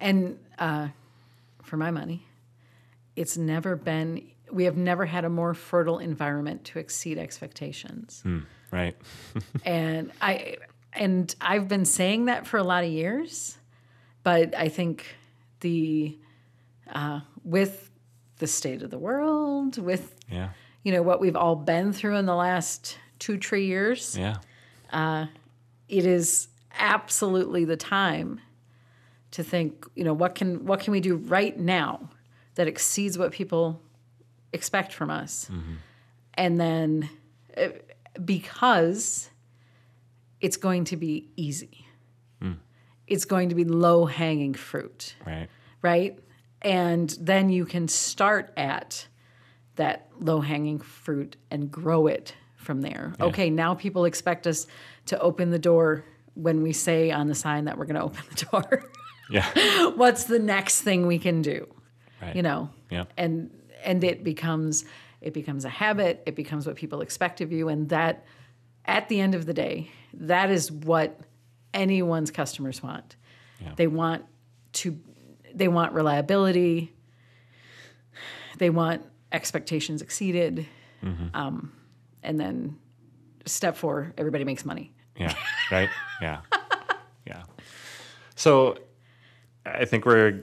And 0.00 0.38
uh, 0.58 0.88
for 1.62 1.76
my 1.76 1.90
money, 1.90 2.26
it's 3.14 3.36
never 3.36 3.76
been, 3.76 4.22
we 4.50 4.64
have 4.64 4.76
never 4.76 5.06
had 5.06 5.24
a 5.24 5.30
more 5.30 5.54
fertile 5.54 5.98
environment 5.98 6.64
to 6.66 6.78
exceed 6.78 7.18
expectations. 7.18 8.22
Right. 8.70 8.96
and 9.64 10.12
I, 10.20 10.56
and 10.92 11.34
I've 11.40 11.68
been 11.68 11.84
saying 11.84 12.26
that 12.26 12.46
for 12.46 12.58
a 12.58 12.62
lot 12.62 12.84
of 12.84 12.90
years, 12.90 13.58
but 14.22 14.54
I 14.54 14.68
think 14.68 15.16
the, 15.60 16.18
uh, 16.92 17.20
with 17.44 17.90
the 18.38 18.46
state 18.46 18.82
of 18.82 18.90
the 18.90 18.98
world, 18.98 19.78
with, 19.78 20.14
Yeah. 20.30 20.50
You 20.86 20.92
know, 20.92 21.02
what 21.02 21.20
we've 21.20 21.34
all 21.34 21.56
been 21.56 21.92
through 21.92 22.14
in 22.14 22.26
the 22.26 22.34
last 22.36 22.96
two, 23.18 23.38
three 23.38 23.66
years, 23.66 24.16
Yeah. 24.16 24.36
Uh, 24.88 25.26
it 25.88 26.06
is 26.06 26.46
absolutely 26.78 27.64
the 27.64 27.76
time 27.76 28.40
to 29.32 29.42
think 29.42 29.84
you 29.96 30.04
know 30.04 30.14
what 30.14 30.36
can 30.36 30.64
what 30.64 30.78
can 30.78 30.92
we 30.92 31.00
do 31.00 31.16
right 31.16 31.58
now 31.58 32.08
that 32.54 32.68
exceeds 32.68 33.18
what 33.18 33.32
people 33.32 33.82
expect 34.52 34.92
from 34.92 35.10
us? 35.10 35.50
Mm-hmm. 35.50 35.72
And 36.34 36.60
then 36.60 37.10
uh, 37.56 37.68
because 38.24 39.28
it's 40.40 40.56
going 40.56 40.84
to 40.84 40.96
be 40.96 41.30
easy. 41.34 41.84
Hmm. 42.40 42.52
It's 43.08 43.24
going 43.24 43.48
to 43.48 43.56
be 43.56 43.64
low 43.64 44.06
hanging 44.06 44.54
fruit. 44.54 45.16
Right. 45.26 45.48
right? 45.82 46.16
And 46.62 47.10
then 47.20 47.48
you 47.48 47.66
can 47.66 47.88
start 47.88 48.52
at 48.56 49.08
that 49.76 50.08
low 50.18 50.40
hanging 50.40 50.80
fruit 50.80 51.36
and 51.50 51.70
grow 51.70 52.06
it 52.06 52.34
from 52.56 52.80
there. 52.80 53.14
Okay, 53.20 53.48
now 53.50 53.74
people 53.74 54.04
expect 54.04 54.46
us 54.46 54.66
to 55.06 55.18
open 55.20 55.50
the 55.50 55.58
door 55.58 56.04
when 56.34 56.62
we 56.62 56.72
say 56.72 57.10
on 57.10 57.28
the 57.28 57.34
sign 57.34 57.64
that 57.66 57.78
we're 57.78 57.84
going 57.86 57.96
to 57.96 58.02
open 58.02 58.22
the 58.30 58.46
door. 58.46 58.84
Yeah. 59.28 59.90
What's 59.96 60.24
the 60.24 60.38
next 60.38 60.82
thing 60.82 61.08
we 61.08 61.18
can 61.18 61.42
do? 61.42 61.66
Right. 62.22 62.36
You 62.36 62.42
know. 62.42 62.70
Yeah. 62.90 63.06
And 63.16 63.50
and 63.82 64.04
it 64.04 64.22
becomes 64.22 64.84
it 65.20 65.34
becomes 65.34 65.64
a 65.64 65.68
habit, 65.68 66.22
it 66.26 66.36
becomes 66.36 66.64
what 66.64 66.76
people 66.76 67.00
expect 67.00 67.40
of 67.40 67.50
you 67.50 67.68
and 67.68 67.88
that 67.88 68.24
at 68.84 69.08
the 69.08 69.20
end 69.20 69.34
of 69.34 69.46
the 69.46 69.52
day, 69.52 69.90
that 70.14 70.50
is 70.50 70.70
what 70.70 71.18
anyone's 71.74 72.30
customers 72.30 72.82
want. 72.84 73.16
Yeah. 73.60 73.72
They 73.74 73.88
want 73.88 74.24
to 74.74 74.96
they 75.54 75.68
want 75.68 75.92
reliability. 75.92 76.92
They 78.58 78.70
want 78.70 79.02
expectations 79.32 80.02
exceeded. 80.02 80.66
Um, 81.34 81.72
and 82.22 82.40
then 82.40 82.76
step 83.44 83.76
four, 83.76 84.12
everybody 84.18 84.44
makes 84.44 84.64
money. 84.64 84.92
Yeah. 85.16 85.34
Right. 85.70 85.88
Yeah. 86.20 86.40
Yeah. 87.26 87.42
So 88.34 88.78
I 89.64 89.84
think 89.84 90.04
we're 90.04 90.42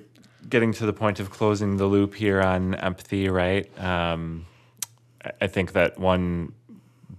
getting 0.49 0.73
to 0.73 0.85
the 0.85 0.93
point 0.93 1.19
of 1.19 1.29
closing 1.29 1.77
the 1.77 1.85
loop 1.85 2.13
here 2.15 2.41
on 2.41 2.75
empathy, 2.75 3.29
right? 3.29 3.67
Um, 3.79 4.45
I 5.41 5.47
think 5.47 5.73
that 5.73 5.97
one 5.97 6.53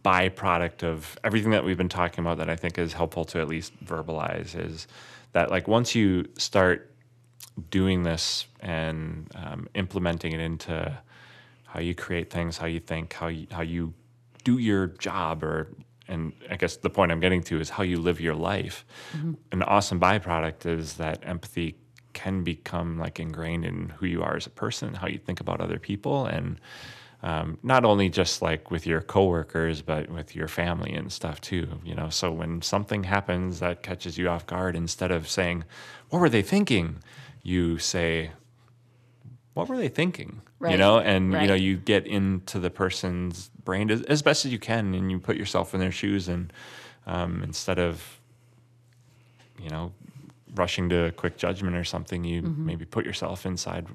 byproduct 0.04 0.82
of 0.82 1.18
everything 1.24 1.50
that 1.52 1.64
we've 1.64 1.78
been 1.78 1.88
talking 1.88 2.24
about 2.24 2.38
that 2.38 2.50
I 2.50 2.56
think 2.56 2.78
is 2.78 2.92
helpful 2.92 3.24
to 3.26 3.40
at 3.40 3.48
least 3.48 3.72
verbalize 3.84 4.54
is 4.58 4.86
that 5.32 5.50
like 5.50 5.66
once 5.66 5.94
you 5.94 6.26
start 6.36 6.94
doing 7.70 8.02
this 8.02 8.46
and 8.60 9.30
um, 9.34 9.68
implementing 9.74 10.32
it 10.32 10.40
into 10.40 10.98
how 11.74 11.80
you 11.80 11.92
create 11.92 12.30
things, 12.30 12.56
how 12.56 12.66
you 12.66 12.78
think, 12.78 13.12
how 13.14 13.26
you, 13.26 13.48
how 13.50 13.62
you 13.62 13.92
do 14.44 14.58
your 14.58 14.86
job, 14.86 15.42
or 15.42 15.68
and 16.06 16.32
I 16.48 16.54
guess 16.54 16.76
the 16.76 16.88
point 16.88 17.10
I'm 17.10 17.18
getting 17.18 17.42
to 17.44 17.58
is 17.58 17.68
how 17.68 17.82
you 17.82 17.98
live 17.98 18.20
your 18.20 18.36
life. 18.36 18.84
An 19.50 19.62
awesome 19.64 19.98
byproduct 19.98 20.66
is 20.66 20.94
that 20.94 21.18
empathy 21.24 21.74
can 22.12 22.44
become 22.44 22.96
like 22.96 23.18
ingrained 23.18 23.64
in 23.64 23.88
who 23.88 24.06
you 24.06 24.22
are 24.22 24.36
as 24.36 24.46
a 24.46 24.50
person, 24.50 24.94
how 24.94 25.08
you 25.08 25.18
think 25.18 25.40
about 25.40 25.60
other 25.60 25.80
people, 25.80 26.26
and 26.26 26.60
um, 27.24 27.58
not 27.64 27.84
only 27.84 28.08
just 28.08 28.40
like 28.40 28.70
with 28.70 28.86
your 28.86 29.00
coworkers, 29.00 29.82
but 29.82 30.08
with 30.08 30.36
your 30.36 30.46
family 30.46 30.92
and 30.92 31.10
stuff 31.10 31.40
too. 31.40 31.80
You 31.84 31.96
know, 31.96 32.08
so 32.08 32.30
when 32.30 32.62
something 32.62 33.02
happens 33.02 33.58
that 33.58 33.82
catches 33.82 34.16
you 34.16 34.28
off 34.28 34.46
guard, 34.46 34.76
instead 34.76 35.10
of 35.10 35.28
saying, 35.28 35.64
"What 36.10 36.20
were 36.20 36.30
they 36.30 36.42
thinking?" 36.42 36.98
you 37.42 37.78
say, 37.78 38.30
"What 39.54 39.68
were 39.68 39.76
they 39.76 39.88
thinking?" 39.88 40.42
You 40.72 40.78
know, 40.78 40.98
and 40.98 41.32
you 41.42 41.48
know, 41.48 41.54
you 41.54 41.76
get 41.76 42.06
into 42.06 42.58
the 42.58 42.70
person's 42.70 43.50
brain 43.64 43.90
as, 43.90 44.02
as 44.02 44.22
best 44.22 44.44
as 44.44 44.52
you 44.52 44.58
can, 44.58 44.94
and 44.94 45.10
you 45.10 45.18
put 45.18 45.36
yourself 45.36 45.74
in 45.74 45.80
their 45.80 45.92
shoes, 45.92 46.28
and 46.28 46.52
um, 47.06 47.42
instead 47.42 47.78
of 47.78 48.20
you 49.60 49.70
know 49.70 49.92
rushing 50.54 50.88
to 50.88 51.06
a 51.06 51.10
quick 51.10 51.36
judgment 51.36 51.76
or 51.76 51.84
something, 51.84 52.24
you 52.24 52.42
maybe 52.42 52.84
put 52.84 53.04
yourself 53.04 53.44
inside 53.46 53.86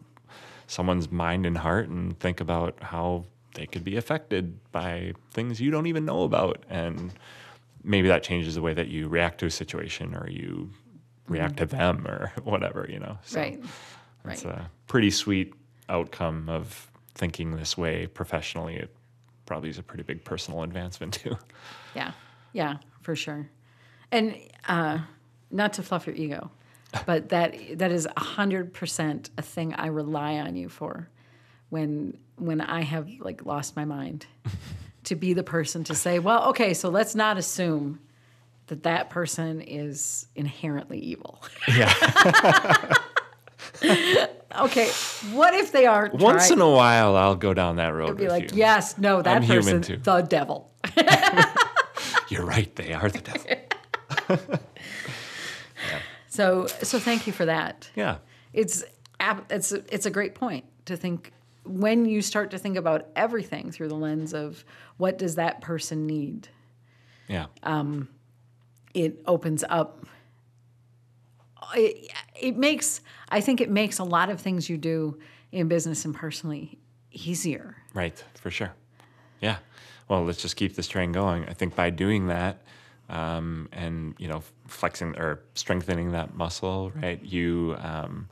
someone's 0.67 1.11
mind 1.11 1.45
and 1.45 1.57
heart 1.57 1.89
and 1.89 2.19
think 2.19 2.39
about 2.39 2.75
how 2.83 3.25
they 3.55 3.65
could 3.65 3.83
be 3.83 3.97
affected 3.97 4.59
by 4.71 5.11
things 5.31 5.59
you 5.59 5.71
don't 5.71 5.87
even 5.87 6.05
know 6.05 6.21
about 6.23 6.63
and 6.69 7.11
maybe 7.83 8.07
that 8.07 8.21
changes 8.21 8.53
the 8.53 8.61
way 8.61 8.73
that 8.73 8.87
you 8.87 9.07
react 9.07 9.39
to 9.39 9.47
a 9.47 9.49
situation 9.49 10.13
or 10.15 10.29
you 10.29 10.69
react 11.27 11.57
to 11.57 11.65
them 11.65 12.05
or 12.07 12.31
whatever 12.43 12.85
you 12.87 12.99
know 12.99 13.17
so 13.23 13.39
right. 13.39 13.59
It's 14.25 14.45
Right. 14.45 14.55
a 14.55 14.69
pretty 14.87 15.11
sweet 15.11 15.53
outcome 15.87 16.49
of 16.49 16.89
thinking 17.15 17.55
this 17.55 17.77
way 17.77 18.07
professionally 18.07 18.75
it 18.75 18.95
probably 19.45 19.69
is 19.69 19.77
a 19.77 19.83
pretty 19.83 20.03
big 20.03 20.23
personal 20.23 20.63
advancement 20.63 21.13
too 21.15 21.37
Yeah, 21.95 22.11
yeah, 22.53 22.77
for 23.01 23.15
sure. 23.15 23.49
And 24.11 24.35
uh, 24.67 24.99
not 25.51 25.73
to 25.73 25.83
fluff 25.83 26.05
your 26.07 26.15
ego, 26.15 26.51
but 27.05 27.29
that 27.29 27.55
that 27.79 27.91
is 27.91 28.07
hundred 28.17 28.73
percent 28.73 29.29
a 29.37 29.41
thing 29.41 29.73
I 29.73 29.87
rely 29.87 30.33
on 30.39 30.55
you 30.55 30.69
for 30.69 31.09
when 31.69 32.17
when 32.37 32.61
I 32.61 32.81
have 32.81 33.09
like 33.19 33.45
lost 33.45 33.75
my 33.75 33.85
mind 33.85 34.25
to 35.05 35.15
be 35.15 35.33
the 35.33 35.43
person 35.43 35.83
to 35.85 35.95
say, 35.95 36.19
well, 36.19 36.49
okay, 36.49 36.73
so 36.73 36.89
let's 36.89 37.15
not 37.15 37.37
assume 37.37 37.99
that 38.67 38.83
that 38.83 39.09
person 39.09 39.61
is 39.61 40.27
inherently 40.35 40.99
evil. 40.99 41.43
yeah 41.67 41.91
okay, 44.59 44.89
what 45.31 45.53
if 45.53 45.71
they 45.71 45.85
aren't? 45.85 46.13
once 46.15 46.47
trying- 46.47 46.59
in 46.59 46.65
a 46.65 46.69
while 46.69 47.15
i'll 47.15 47.35
go 47.35 47.53
down 47.53 47.75
that 47.77 47.89
road 47.93 48.17
be 48.17 48.23
with 48.23 48.31
like, 48.31 48.51
you. 48.51 48.57
yes, 48.57 48.97
no, 48.97 49.21
that 49.21 49.37
I'm 49.37 49.41
human 49.43 49.79
person, 49.79 49.81
too. 49.81 49.97
the 49.97 50.21
devil. 50.21 50.71
you're 52.29 52.45
right 52.45 52.73
they 52.75 52.93
are 52.93 53.09
the 53.09 53.19
devil 54.27 54.49
So, 56.31 56.67
so 56.67 56.99
thank 56.99 57.27
you 57.27 57.33
for 57.33 57.45
that. 57.45 57.89
yeah 57.95 58.17
it's 58.53 58.83
it's 59.49 59.71
it's 59.71 60.05
a 60.05 60.09
great 60.11 60.35
point 60.35 60.65
to 60.85 60.95
think 60.95 61.33
when 61.65 62.05
you 62.05 62.21
start 62.21 62.51
to 62.51 62.57
think 62.57 62.77
about 62.77 63.07
everything 63.15 63.71
through 63.71 63.89
the 63.89 63.95
lens 63.95 64.33
of 64.33 64.63
what 64.97 65.17
does 65.17 65.35
that 65.35 65.61
person 65.61 66.07
need 66.07 66.47
yeah 67.27 67.45
um, 67.63 68.07
it 68.93 69.21
opens 69.27 69.63
up 69.69 70.05
it, 71.75 72.11
it 72.39 72.57
makes 72.57 73.01
i 73.29 73.41
think 73.41 73.61
it 73.61 73.69
makes 73.69 73.99
a 73.99 74.03
lot 74.03 74.29
of 74.29 74.39
things 74.39 74.69
you 74.69 74.77
do 74.77 75.17
in 75.51 75.67
business 75.67 76.05
and 76.05 76.15
personally 76.15 76.77
easier 77.11 77.75
Right, 77.93 78.23
for 78.35 78.51
sure. 78.51 78.71
Yeah. 79.41 79.57
Well, 80.07 80.23
let's 80.23 80.41
just 80.41 80.55
keep 80.55 80.75
this 80.75 80.87
train 80.87 81.11
going. 81.11 81.45
I 81.47 81.53
think 81.53 81.75
by 81.75 81.89
doing 81.89 82.27
that, 82.27 82.61
um, 83.09 83.69
and 83.71 84.15
you 84.17 84.27
know, 84.27 84.43
flexing 84.67 85.17
or 85.17 85.39
strengthening 85.55 86.11
that 86.11 86.35
muscle, 86.35 86.91
right? 86.95 87.21
You 87.23 87.75
um, 87.79 88.29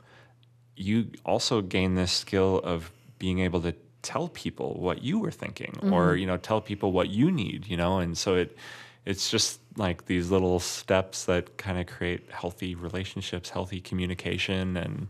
you 0.76 1.10
also 1.24 1.60
gain 1.60 1.94
this 1.94 2.12
skill 2.12 2.60
of 2.62 2.90
being 3.18 3.40
able 3.40 3.60
to 3.62 3.74
tell 4.02 4.28
people 4.28 4.74
what 4.74 5.02
you 5.02 5.18
were 5.18 5.30
thinking, 5.30 5.78
or 5.82 6.16
you 6.16 6.26
know, 6.26 6.36
tell 6.36 6.60
people 6.60 6.92
what 6.92 7.10
you 7.10 7.30
need. 7.30 7.66
You 7.66 7.76
know, 7.76 7.98
and 7.98 8.16
so 8.16 8.36
it 8.36 8.56
it's 9.04 9.30
just 9.30 9.60
like 9.78 10.06
these 10.06 10.30
little 10.30 10.58
steps 10.60 11.24
that 11.26 11.56
kind 11.56 11.78
of 11.78 11.86
create 11.86 12.30
healthy 12.30 12.74
relationships, 12.74 13.50
healthy 13.50 13.80
communication, 13.80 14.76
and 14.76 15.08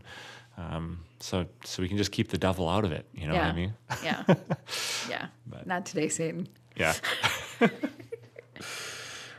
um, 0.57 0.99
so 1.19 1.45
so 1.63 1.81
we 1.81 1.87
can 1.87 1.97
just 1.97 2.11
keep 2.11 2.29
the 2.29 2.37
devil 2.37 2.67
out 2.67 2.85
of 2.85 2.91
it. 2.91 3.05
You 3.13 3.27
know 3.27 3.33
what 3.33 3.43
I 3.43 3.53
mean? 3.53 3.73
yeah 4.03 4.23
yeah 5.09 5.27
not 5.65 5.85
today 5.85 6.09
satan 6.09 6.47
Yeah. 6.77 6.93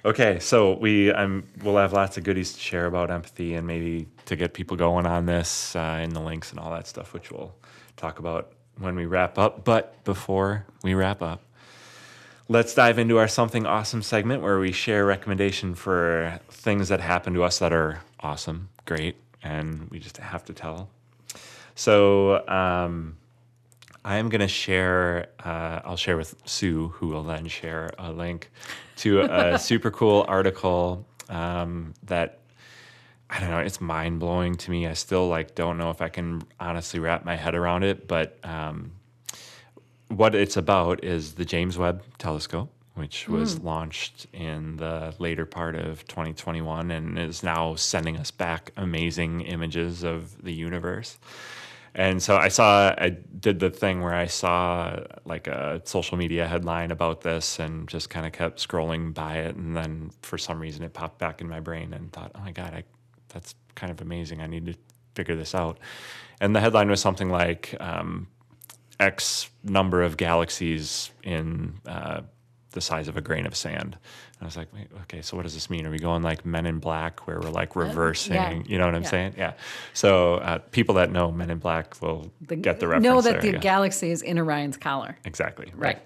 okay, 0.04 0.38
so 0.40 0.76
we 0.78 1.12
I'm 1.12 1.46
we'll 1.62 1.76
have 1.76 1.92
lots 1.92 2.16
of 2.16 2.24
goodies 2.24 2.52
to 2.54 2.60
share 2.60 2.86
about 2.86 3.10
empathy 3.10 3.54
and 3.54 3.66
maybe 3.66 4.08
to 4.26 4.36
get 4.36 4.54
people 4.54 4.76
going 4.76 5.06
on 5.06 5.26
this 5.26 5.74
uh, 5.76 6.00
in 6.02 6.10
the 6.10 6.20
links 6.20 6.50
and 6.50 6.60
all 6.60 6.70
that 6.72 6.86
stuff, 6.86 7.12
which 7.12 7.30
we'll 7.30 7.54
talk 7.96 8.18
about 8.18 8.52
when 8.78 8.94
we 8.94 9.06
wrap 9.06 9.38
up. 9.38 9.64
But 9.64 10.02
before 10.04 10.66
we 10.82 10.94
wrap 10.94 11.22
up, 11.22 11.42
let's 12.50 12.74
dive 12.74 12.98
into 12.98 13.16
our 13.16 13.28
something 13.28 13.64
awesome 13.64 14.02
segment 14.02 14.42
where 14.42 14.58
we 14.58 14.72
share 14.72 15.02
a 15.02 15.04
recommendation 15.04 15.72
for 15.72 16.40
things 16.50 16.88
that 16.88 17.00
happen 17.00 17.32
to 17.32 17.44
us 17.44 17.60
that 17.60 17.72
are 17.72 18.00
awesome, 18.18 18.68
great, 18.86 19.14
and 19.40 19.88
we 19.90 20.00
just 20.00 20.18
have 20.18 20.44
to 20.44 20.52
tell. 20.52 20.90
So. 21.74 22.46
Um, 22.46 23.16
I 24.02 24.16
am 24.16 24.30
going 24.30 24.40
to 24.40 24.48
share, 24.48 25.28
uh, 25.44 25.80
I'll 25.84 25.96
share 25.96 26.16
with 26.16 26.34
Sue, 26.46 26.88
who 26.88 27.08
will 27.08 27.22
then 27.22 27.46
share 27.48 27.90
a 27.98 28.10
link 28.10 28.50
to 28.96 29.20
a 29.20 29.58
super 29.68 29.90
cool 29.90 30.24
article 30.26 31.06
um, 31.28 31.92
that 32.04 32.38
I 33.28 33.40
don't 33.40 33.50
know, 33.50 33.58
it's 33.58 33.78
mind 33.78 34.18
blowing 34.18 34.56
to 34.56 34.70
me. 34.70 34.86
I 34.86 34.94
still 34.94 35.28
like 35.28 35.54
don't 35.54 35.76
know 35.76 35.90
if 35.90 36.00
I 36.00 36.08
can 36.08 36.42
honestly 36.58 36.98
wrap 36.98 37.26
my 37.26 37.36
head 37.36 37.54
around 37.54 37.84
it, 37.84 38.08
but 38.08 38.38
um, 38.42 38.92
what 40.10 40.34
it's 40.34 40.56
about 40.56 41.04
is 41.04 41.34
the 41.34 41.44
James 41.44 41.78
Webb 41.78 42.02
Telescope, 42.18 42.70
which 42.94 43.28
was 43.28 43.60
launched 43.60 44.26
in 44.32 44.76
the 44.76 45.14
later 45.18 45.46
part 45.46 45.76
of 45.76 46.06
2021 46.08 46.90
and 46.90 47.18
is 47.18 47.42
now 47.42 47.76
sending 47.76 48.16
us 48.16 48.30
back 48.30 48.72
amazing 48.76 49.42
images 49.42 50.02
of 50.02 50.42
the 50.42 50.52
universe. 50.52 51.18
And 51.94 52.22
so 52.22 52.36
I 52.36 52.48
saw, 52.48 52.94
I 52.98 53.10
did 53.40 53.58
the 53.60 53.70
thing 53.70 54.00
where 54.00 54.14
I 54.14 54.26
saw 54.26 54.98
like 55.24 55.46
a 55.46 55.80
social 55.84 56.16
media 56.16 56.46
headline 56.46 56.90
about 56.90 57.20
this 57.22 57.58
and 57.58 57.88
just 57.88 58.10
kind 58.10 58.26
of 58.26 58.32
kept 58.32 58.66
scrolling 58.66 59.14
by 59.14 59.38
it. 59.38 59.56
And 59.56 59.76
then 59.76 60.10
for 60.22 60.38
some 60.38 60.60
reason 60.60 60.84
it 60.84 60.92
popped 60.92 61.18
back 61.18 61.40
in 61.40 61.48
my 61.48 61.60
brain 61.60 61.92
and 61.92 62.12
thought, 62.12 62.32
oh 62.34 62.40
my 62.40 62.52
God, 62.52 62.74
I, 62.74 62.84
that's 63.28 63.54
kind 63.74 63.90
of 63.90 64.00
amazing. 64.00 64.40
I 64.40 64.46
need 64.46 64.66
to 64.66 64.74
figure 65.14 65.34
this 65.34 65.54
out. 65.54 65.78
And 66.40 66.54
the 66.54 66.60
headline 66.60 66.90
was 66.90 67.00
something 67.00 67.28
like 67.28 67.74
um, 67.80 68.28
X 69.00 69.50
number 69.64 70.02
of 70.02 70.16
galaxies 70.16 71.10
in 71.24 71.74
uh, 71.86 72.20
the 72.72 72.80
size 72.80 73.08
of 73.08 73.16
a 73.16 73.20
grain 73.20 73.46
of 73.46 73.56
sand. 73.56 73.96
And 74.38 74.42
I 74.42 74.44
was 74.44 74.56
like, 74.56 74.72
wait, 74.72 74.86
okay, 75.02 75.22
so 75.22 75.36
what 75.36 75.42
does 75.42 75.54
this 75.54 75.68
mean? 75.68 75.86
Are 75.86 75.90
we 75.90 75.98
going 75.98 76.22
like 76.22 76.44
Men 76.46 76.66
in 76.66 76.78
Black, 76.78 77.26
where 77.26 77.40
we're 77.40 77.50
like 77.50 77.74
reversing? 77.76 78.64
You 78.66 78.78
know 78.78 78.86
what 78.86 78.94
I'm 78.94 79.02
Yeah. 79.02 79.08
saying? 79.08 79.34
Yeah. 79.36 79.52
So 79.92 80.36
uh, 80.36 80.58
people 80.70 80.94
that 80.96 81.10
know 81.10 81.32
Men 81.32 81.50
in 81.50 81.58
Black 81.58 82.00
will 82.00 82.30
get 82.46 82.78
the 82.78 82.86
reference. 82.86 83.04
Know 83.04 83.20
that 83.22 83.32
there, 83.32 83.40
the 83.40 83.52
yeah. 83.52 83.58
galaxy 83.58 84.10
is 84.10 84.22
in 84.22 84.38
Orion's 84.38 84.76
collar. 84.76 85.16
Exactly. 85.24 85.72
Right. 85.74 85.98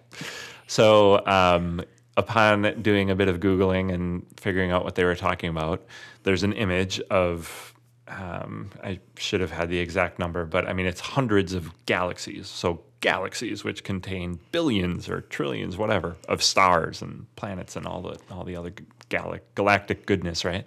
So, 0.66 1.24
um, 1.26 1.82
upon 2.16 2.80
doing 2.80 3.11
a 3.11 3.14
bit 3.14 3.28
of 3.28 3.40
Googling 3.40 3.92
and 3.92 4.24
figuring 4.36 4.70
out 4.70 4.84
what 4.84 4.95
they 4.95 5.05
were 5.05 5.16
talking 5.16 5.51
about, 5.51 5.84
there's 6.22 6.42
an 6.45 6.53
image 6.55 7.01
of, 7.11 7.74
um, 8.09 8.70
I 8.82 9.00
should 9.16 9.40
have 9.40 9.50
had 9.50 9.68
the 9.70 9.78
exact 9.78 10.18
number, 10.18 10.44
but 10.44 10.68
I 10.68 10.72
mean, 10.72 10.86
it's 10.86 11.00
hundreds 11.00 11.55
of 11.55 11.72
galaxies. 11.86 12.48
So, 12.48 12.82
galaxies 13.00 13.64
which 13.64 13.84
contain 13.84 14.38
billions 14.50 15.09
or 15.09 15.20
trillions, 15.22 15.76
whatever, 15.76 16.16
of 16.28 16.42
stars 16.42 17.02
and 17.02 17.26
planets 17.36 17.76
and 17.76 17.86
all 17.86 18.00
the, 18.00 18.18
all 18.30 18.44
the 18.44 18.57
other 18.57 18.72
gal- 19.11 19.36
galactic 19.55 20.07
goodness, 20.07 20.44
right? 20.44 20.66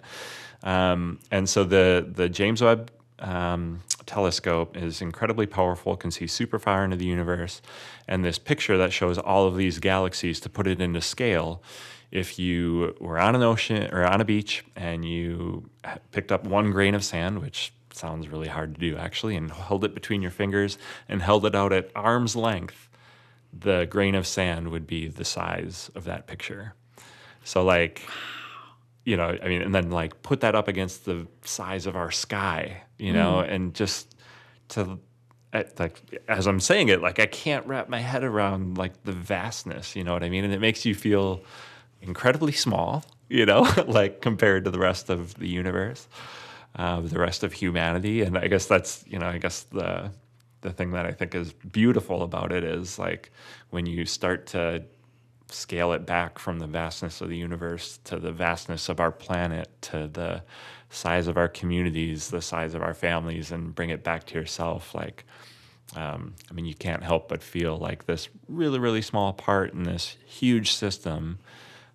Um, 0.62 1.18
and 1.30 1.48
so 1.48 1.64
the, 1.64 2.08
the 2.08 2.28
James 2.28 2.62
Webb 2.62 2.90
um, 3.18 3.82
telescope 4.06 4.76
is 4.76 5.02
incredibly 5.02 5.46
powerful, 5.46 5.96
can 5.96 6.10
see 6.10 6.26
super 6.26 6.58
far 6.58 6.84
into 6.84 6.96
the 6.96 7.06
universe. 7.06 7.60
And 8.06 8.24
this 8.24 8.38
picture 8.38 8.76
that 8.78 8.92
shows 8.92 9.18
all 9.18 9.46
of 9.46 9.56
these 9.56 9.78
galaxies, 9.78 10.40
to 10.40 10.48
put 10.48 10.66
it 10.66 10.80
into 10.80 11.00
scale, 11.00 11.62
if 12.10 12.38
you 12.38 12.96
were 13.00 13.18
on 13.18 13.34
an 13.34 13.42
ocean 13.42 13.92
or 13.92 14.04
on 14.04 14.20
a 14.20 14.24
beach 14.24 14.64
and 14.76 15.04
you 15.04 15.68
picked 16.12 16.32
up 16.32 16.44
one 16.44 16.70
grain 16.70 16.94
of 16.94 17.04
sand, 17.04 17.40
which 17.40 17.72
sounds 17.92 18.28
really 18.28 18.48
hard 18.48 18.74
to 18.74 18.80
do 18.80 18.96
actually, 18.96 19.36
and 19.36 19.50
held 19.50 19.84
it 19.84 19.94
between 19.94 20.22
your 20.22 20.30
fingers 20.30 20.78
and 21.08 21.20
held 21.20 21.44
it 21.44 21.54
out 21.54 21.72
at 21.72 21.90
arm's 21.94 22.34
length, 22.34 22.88
the 23.52 23.86
grain 23.90 24.14
of 24.14 24.26
sand 24.26 24.68
would 24.68 24.86
be 24.86 25.08
the 25.08 25.24
size 25.24 25.90
of 25.94 26.04
that 26.04 26.26
picture. 26.26 26.74
So, 27.44 27.64
like, 27.64 28.02
you 29.04 29.16
know, 29.16 29.38
I 29.42 29.48
mean, 29.48 29.62
and 29.62 29.74
then 29.74 29.90
like 29.90 30.22
put 30.22 30.40
that 30.40 30.54
up 30.54 30.68
against 30.68 31.04
the 31.04 31.26
size 31.42 31.86
of 31.86 31.96
our 31.96 32.10
sky, 32.10 32.82
you 32.98 33.12
know, 33.12 33.42
mm. 33.44 33.52
and 33.52 33.74
just 33.74 34.14
to 34.68 34.98
at, 35.52 35.78
like 35.78 36.22
as 36.28 36.46
I'm 36.46 36.60
saying 36.60 36.88
it, 36.88 37.00
like 37.00 37.18
I 37.18 37.26
can't 37.26 37.66
wrap 37.66 37.88
my 37.88 38.00
head 38.00 38.22
around 38.22 38.76
like 38.76 39.02
the 39.04 39.12
vastness, 39.12 39.96
you 39.96 40.04
know 40.04 40.12
what 40.12 40.22
I 40.22 40.28
mean? 40.28 40.44
And 40.44 40.52
it 40.52 40.60
makes 40.60 40.84
you 40.84 40.94
feel 40.94 41.42
incredibly 42.00 42.52
small, 42.52 43.04
you 43.28 43.46
know, 43.46 43.68
like 43.86 44.20
compared 44.20 44.64
to 44.64 44.70
the 44.70 44.78
rest 44.78 45.10
of 45.10 45.34
the 45.34 45.48
universe, 45.48 46.08
uh, 46.76 47.00
the 47.00 47.18
rest 47.18 47.42
of 47.42 47.52
humanity. 47.52 48.22
And 48.22 48.36
I 48.36 48.48
guess 48.48 48.66
that's, 48.66 49.04
you 49.06 49.18
know, 49.18 49.26
I 49.26 49.38
guess 49.38 49.62
the 49.64 50.10
the 50.60 50.72
thing 50.72 50.90
that 50.90 51.06
I 51.06 51.12
think 51.12 51.36
is 51.36 51.52
beautiful 51.52 52.22
about 52.22 52.50
it 52.50 52.64
is 52.64 52.98
like 52.98 53.30
when 53.70 53.86
you 53.86 54.04
start 54.04 54.46
to 54.48 54.82
scale 55.50 55.92
it 55.92 56.04
back 56.04 56.38
from 56.38 56.58
the 56.58 56.66
vastness 56.66 57.20
of 57.20 57.28
the 57.28 57.36
universe 57.36 57.98
to 58.04 58.18
the 58.18 58.32
vastness 58.32 58.88
of 58.88 59.00
our 59.00 59.12
planet 59.12 59.68
to 59.82 60.08
the 60.08 60.42
size 60.90 61.28
of 61.28 61.36
our 61.36 61.48
communities, 61.48 62.28
the 62.28 62.42
size 62.42 62.74
of 62.74 62.82
our 62.82 62.94
families, 62.94 63.52
and 63.52 63.74
bring 63.74 63.90
it 63.90 64.02
back 64.02 64.24
to 64.24 64.34
yourself. 64.34 64.94
Like, 64.94 65.24
um, 65.96 66.34
I 66.50 66.54
mean, 66.54 66.66
you 66.66 66.74
can't 66.74 67.02
help 67.02 67.28
but 67.28 67.42
feel 67.42 67.76
like 67.76 68.06
this 68.06 68.28
really, 68.48 68.78
really 68.78 69.02
small 69.02 69.32
part 69.32 69.72
in 69.72 69.84
this 69.84 70.16
huge 70.26 70.72
system. 70.72 71.38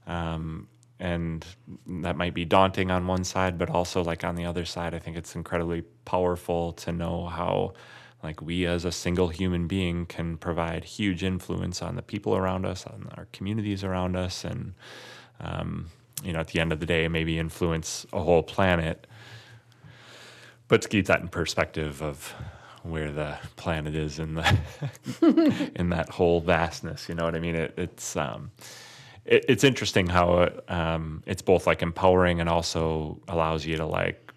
Um, 0.07 0.67
and 0.99 1.45
that 1.85 2.15
might 2.15 2.33
be 2.33 2.45
daunting 2.45 2.91
on 2.91 3.07
one 3.07 3.23
side, 3.23 3.57
but 3.57 3.69
also 3.69 4.03
like 4.03 4.23
on 4.23 4.35
the 4.35 4.45
other 4.45 4.65
side, 4.65 4.93
I 4.93 4.99
think 4.99 5.17
it's 5.17 5.35
incredibly 5.35 5.81
powerful 6.05 6.71
to 6.73 6.91
know 6.91 7.25
how 7.25 7.73
like 8.23 8.41
we 8.41 8.65
as 8.65 8.85
a 8.85 8.91
single 8.91 9.27
human 9.27 9.67
being 9.67 10.05
can 10.05 10.37
provide 10.37 10.85
huge 10.85 11.23
influence 11.23 11.81
on 11.81 11.95
the 11.97 12.01
people 12.01 12.35
around 12.37 12.65
us, 12.65 12.85
on 12.87 13.09
our 13.17 13.27
communities 13.33 13.83
around 13.83 14.15
us, 14.15 14.45
and 14.45 14.73
um, 15.41 15.87
you 16.23 16.31
know, 16.31 16.39
at 16.39 16.47
the 16.47 16.61
end 16.61 16.71
of 16.71 16.79
the 16.79 16.85
day, 16.85 17.07
maybe 17.09 17.37
influence 17.37 18.05
a 18.13 18.21
whole 18.21 18.43
planet. 18.43 19.05
But 20.69 20.81
to 20.83 20.87
keep 20.87 21.07
that 21.07 21.19
in 21.19 21.27
perspective 21.27 22.01
of 22.01 22.33
where 22.83 23.11
the 23.11 23.37
planet 23.57 23.93
is 23.95 24.19
in 24.19 24.35
the 24.35 24.57
in 25.75 25.89
that 25.89 26.09
whole 26.09 26.39
vastness, 26.39 27.09
you 27.09 27.15
know 27.15 27.25
what 27.25 27.35
I 27.35 27.39
mean? 27.39 27.55
It, 27.55 27.73
it's 27.77 28.15
um, 28.15 28.51
it, 29.25 29.45
it's 29.47 29.63
interesting 29.63 30.07
how 30.07 30.49
um, 30.67 31.23
it's 31.25 31.41
both 31.41 31.65
like 31.67 31.81
empowering 31.81 32.39
and 32.39 32.49
also 32.49 33.19
allows 33.27 33.65
you 33.65 33.77
to 33.77 33.85
like 33.85 34.31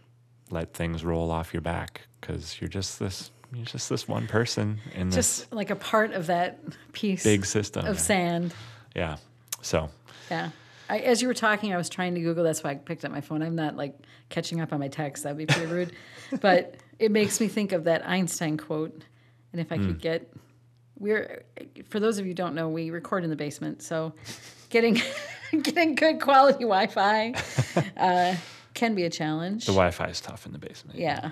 let 0.50 0.72
things 0.74 1.04
roll 1.04 1.30
off 1.30 1.52
your 1.52 1.60
back 1.60 2.02
because 2.20 2.60
you're 2.60 2.68
just 2.68 2.98
this 2.98 3.30
you're 3.52 3.64
just 3.64 3.88
this 3.88 4.06
one 4.08 4.26
person 4.26 4.78
in 4.94 5.10
Just 5.10 5.52
like 5.52 5.70
a 5.70 5.76
part 5.76 6.12
of 6.12 6.26
that 6.26 6.58
piece 6.92 7.22
big 7.24 7.44
system. 7.46 7.86
of 7.86 7.98
sand. 7.98 8.52
Yeah. 8.94 9.16
So 9.62 9.88
Yeah. 10.30 10.50
I, 10.88 10.98
as 11.00 11.20
you 11.22 11.26
were 11.28 11.34
talking, 11.34 11.72
I 11.72 11.76
was 11.76 11.88
trying 11.88 12.14
to 12.14 12.20
Google. 12.20 12.44
That's 12.44 12.62
why 12.62 12.70
I 12.70 12.74
picked 12.76 13.04
up 13.04 13.10
my 13.10 13.20
phone. 13.20 13.42
I'm 13.42 13.56
not 13.56 13.76
like 13.76 13.94
catching 14.28 14.60
up 14.60 14.72
on 14.72 14.78
my 14.78 14.86
text. 14.88 15.22
That'd 15.24 15.38
be 15.38 15.46
pretty 15.46 15.66
rude. 15.66 15.92
but 16.40 16.76
it 17.00 17.10
makes 17.10 17.40
me 17.40 17.48
think 17.48 17.72
of 17.72 17.84
that 17.84 18.06
Einstein 18.08 18.56
quote. 18.56 19.02
And 19.52 19.60
if 19.60 19.72
I 19.72 19.76
Hmm. 19.78 19.86
could 19.86 20.00
get, 20.00 20.32
we're 20.98 21.44
for 21.88 22.00
those 22.00 22.18
of 22.18 22.26
you 22.26 22.30
who 22.30 22.34
don't 22.34 22.54
know, 22.54 22.68
we 22.68 22.90
record 22.90 23.24
in 23.24 23.30
the 23.30 23.36
basement, 23.36 23.82
so 23.82 24.12
getting 24.70 25.00
getting 25.62 25.94
good 25.94 26.20
quality 26.20 26.64
Wi-Fi 26.64 27.34
uh, 27.96 28.34
can 28.74 28.94
be 28.94 29.04
a 29.04 29.10
challenge. 29.10 29.66
the 29.66 29.72
Wi-Fi 29.72 30.06
is 30.06 30.20
tough 30.20 30.46
in 30.46 30.52
the 30.52 30.58
basement. 30.58 30.98
Yeah. 30.98 31.30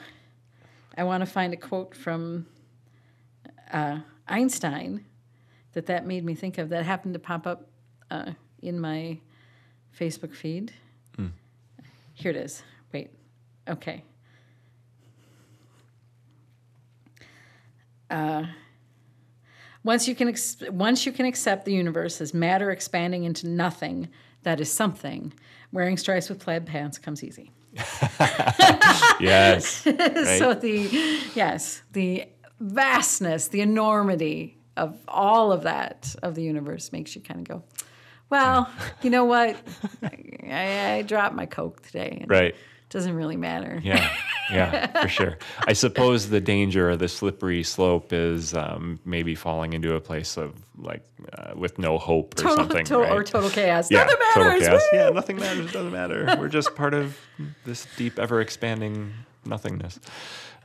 I 0.96 1.02
want 1.04 1.22
to 1.22 1.26
find 1.26 1.52
a 1.52 1.56
quote 1.56 1.94
from 1.94 2.46
uh, 3.72 3.98
Einstein 4.28 5.04
that 5.72 5.86
that 5.86 6.06
made 6.06 6.24
me 6.24 6.34
think 6.34 6.58
of. 6.58 6.68
That 6.68 6.84
happened 6.84 7.14
to 7.14 7.20
pop 7.20 7.46
up 7.46 7.66
uh, 8.10 8.32
in 8.62 8.78
my 8.78 9.18
Facebook 9.98 10.34
feed. 10.34 10.72
Here 12.16 12.30
it 12.30 12.36
is. 12.36 12.62
Wait. 12.92 13.10
Okay. 13.68 14.04
Uh, 18.08 18.44
once 19.85 20.09
you 20.09 20.14
can 20.14 20.28
ex- 20.28 20.57
once 20.70 21.07
you 21.07 21.12
can 21.12 21.26
accept 21.26 21.64
the 21.64 21.72
universe 21.72 22.20
as 22.20 22.35
matter 22.35 22.70
expanding 22.70 23.24
into 23.24 23.47
nothing 23.47 24.09
that 24.43 24.61
is 24.61 24.72
something, 24.72 25.32
wearing 25.72 25.97
stripes 25.97 26.28
with 26.28 26.41
plaid 26.41 26.66
pants 26.66 26.99
comes 26.99 27.22
easy. 27.22 27.51
Yes. 29.20 29.87
Right? 29.87 30.39
So 30.39 30.55
the 30.55 31.20
yes, 31.35 31.82
the 31.93 32.26
vastness, 32.61 33.49
the 33.49 33.61
enormity 33.61 34.59
of 34.76 34.99
all 35.07 35.53
of 35.53 35.62
that 35.62 36.14
of 36.22 36.35
the 36.35 36.43
universe 36.43 36.93
makes 36.93 37.14
you 37.14 37.20
kind 37.22 37.41
of 37.41 37.49
go, 37.49 37.62
well, 38.30 38.68
you 39.03 39.11
know 39.11 39.24
what? 39.24 39.57
I, 40.03 40.97
I 40.97 41.03
dropped 41.03 41.35
my 41.35 41.47
coke 41.47 41.82
today. 41.82 42.24
right. 42.26 42.55
It 42.95 42.99
doesn't 42.99 43.16
really 43.16 43.36
matter. 43.36 43.80
Yeah. 43.82 44.09
Yeah, 44.53 45.03
for 45.03 45.09
sure. 45.09 45.38
I 45.66 45.72
suppose 45.72 46.28
the 46.28 46.40
danger 46.40 46.90
or 46.90 46.97
the 46.97 47.09
slippery 47.09 47.62
slope 47.64 48.12
is 48.12 48.55
um, 48.55 49.01
maybe 49.05 49.34
falling 49.34 49.72
into 49.72 49.95
a 49.95 50.01
place 50.01 50.36
of 50.36 50.55
like 50.78 51.03
uh, 51.36 51.55
with 51.57 51.78
no 51.78 51.99
hope 51.99 52.34
or 52.34 52.42
Total, 52.42 52.57
something. 52.59 52.84
total- 52.84 53.07
right? 53.09 53.12
Or 53.16 53.24
total 53.24 53.51
chaos. 53.51 53.90
yeah, 53.90 54.05
Nothing 54.05 54.16
total 54.34 54.49
matters. 54.51 54.68
chaos. 54.68 54.82
woo! 54.92 54.99
Yeah, 54.99 55.09
nothing 55.09 55.36
matters. 55.38 55.66
It 55.66 55.72
doesn't 55.72 55.92
matter. 55.92 56.36
We're 56.38 56.49
just 56.49 56.74
part 56.76 56.95
of 56.95 57.18
this 57.64 57.86
deep, 57.97 58.18
ever 58.18 58.40
expanding 58.40 59.12
nothingness. 59.45 59.99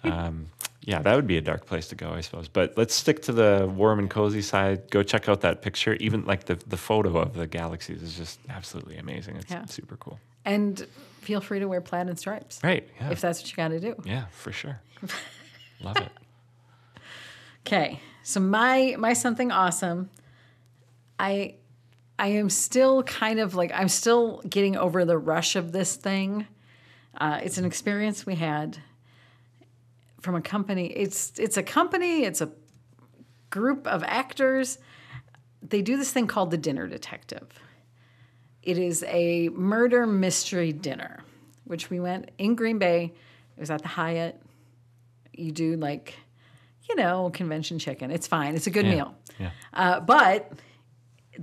Um, 0.03 0.47
yeah, 0.81 1.01
that 1.01 1.15
would 1.15 1.27
be 1.27 1.37
a 1.37 1.41
dark 1.41 1.65
place 1.65 1.87
to 1.87 1.95
go, 1.95 2.11
I 2.11 2.21
suppose. 2.21 2.47
But 2.49 2.73
let's 2.77 2.93
stick 2.93 3.21
to 3.23 3.31
the 3.31 3.71
warm 3.73 3.97
and 3.99 4.09
cozy 4.09 4.41
side. 4.41 4.89
Go 4.91 5.03
check 5.03 5.27
out 5.29 5.41
that 5.41 5.61
picture. 5.61 5.93
Even 5.95 6.25
like 6.25 6.43
the 6.45 6.55
the 6.67 6.77
photo 6.77 7.17
of 7.17 7.33
the 7.33 7.47
galaxies 7.47 8.01
is 8.03 8.15
just 8.17 8.39
absolutely 8.49 8.97
amazing. 8.97 9.37
It's 9.37 9.49
Yeah. 9.49 9.65
super 9.65 9.95
cool. 9.97 10.19
And 10.45 10.85
feel 11.29 11.41
free 11.41 11.59
to 11.59 11.67
wear 11.67 11.79
plaid 11.79 12.07
and 12.09 12.17
stripes 12.17 12.59
Right. 12.63 12.89
Yeah. 12.99 13.11
if 13.11 13.21
that's 13.21 13.39
what 13.41 13.49
you 13.51 13.55
got 13.55 13.67
to 13.67 13.79
do. 13.79 13.95
yeah, 14.03 14.25
for 14.31 14.51
sure. 14.51 14.81
Love 15.81 15.97
it. 15.97 16.11
Okay, 17.67 17.99
so 18.23 18.39
my 18.39 18.95
my 18.97 19.13
something 19.13 19.51
awesome. 19.51 20.09
I 21.19 21.55
I 22.17 22.27
am 22.29 22.49
still 22.49 23.03
kind 23.03 23.39
of 23.39 23.53
like 23.53 23.71
I'm 23.73 23.89
still 23.89 24.41
getting 24.49 24.75
over 24.75 25.05
the 25.05 25.17
rush 25.17 25.55
of 25.55 25.71
this 25.71 25.95
thing. 25.95 26.47
Uh, 27.15 27.39
it's 27.43 27.57
an 27.59 27.65
experience 27.65 28.25
we 28.25 28.35
had 28.35 28.77
from 30.21 30.35
a 30.35 30.41
company. 30.41 30.87
It's 30.87 31.33
it's 31.37 31.57
a 31.57 31.63
company. 31.63 32.23
It's 32.23 32.41
a 32.41 32.49
group 33.51 33.85
of 33.87 34.03
actors. 34.03 34.79
They 35.61 35.81
do 35.81 35.95
this 35.97 36.11
thing 36.11 36.25
called 36.27 36.49
the 36.51 36.57
Dinner 36.57 36.87
Detective. 36.87 37.47
It 38.63 38.77
is 38.77 39.03
a 39.07 39.49
murder 39.49 40.05
mystery 40.05 40.71
dinner, 40.73 41.23
which 41.65 41.89
we 41.89 41.99
went 41.99 42.31
in 42.37 42.55
Green 42.55 42.77
Bay. 42.79 43.13
It 43.57 43.59
was 43.59 43.69
at 43.71 43.81
the 43.81 43.87
Hyatt. 43.87 44.41
You 45.33 45.51
do 45.51 45.75
like, 45.77 46.15
you 46.89 46.95
know, 46.95 47.29
convention 47.33 47.79
chicken. 47.79 48.11
It's 48.11 48.27
fine. 48.27 48.55
It's 48.55 48.67
a 48.67 48.71
good 48.71 48.85
Yeah. 48.85 48.91
meal. 48.95 49.15
Yeah. 49.39 49.51
Uh, 49.73 49.99
but 50.01 50.51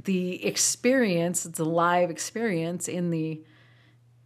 the 0.04 0.44
experience, 0.44 1.46
it's 1.46 1.58
a 1.58 1.64
live 1.64 2.10
experience 2.10 2.88
in 2.88 3.10
the 3.10 3.42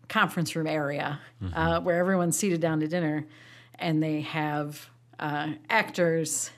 conference 0.09 0.57
room 0.57 0.67
area 0.67 1.21
uh, 1.55 1.81
where 1.81 1.99
everyone's 1.99 2.37
seated 2.37 2.61
down 2.61 2.81
to 2.81 2.89
dinner 2.89 3.25
and 3.79 4.03
they 4.03 4.23
have 4.23 4.91
uh, 5.21 5.53
actors 5.69 6.51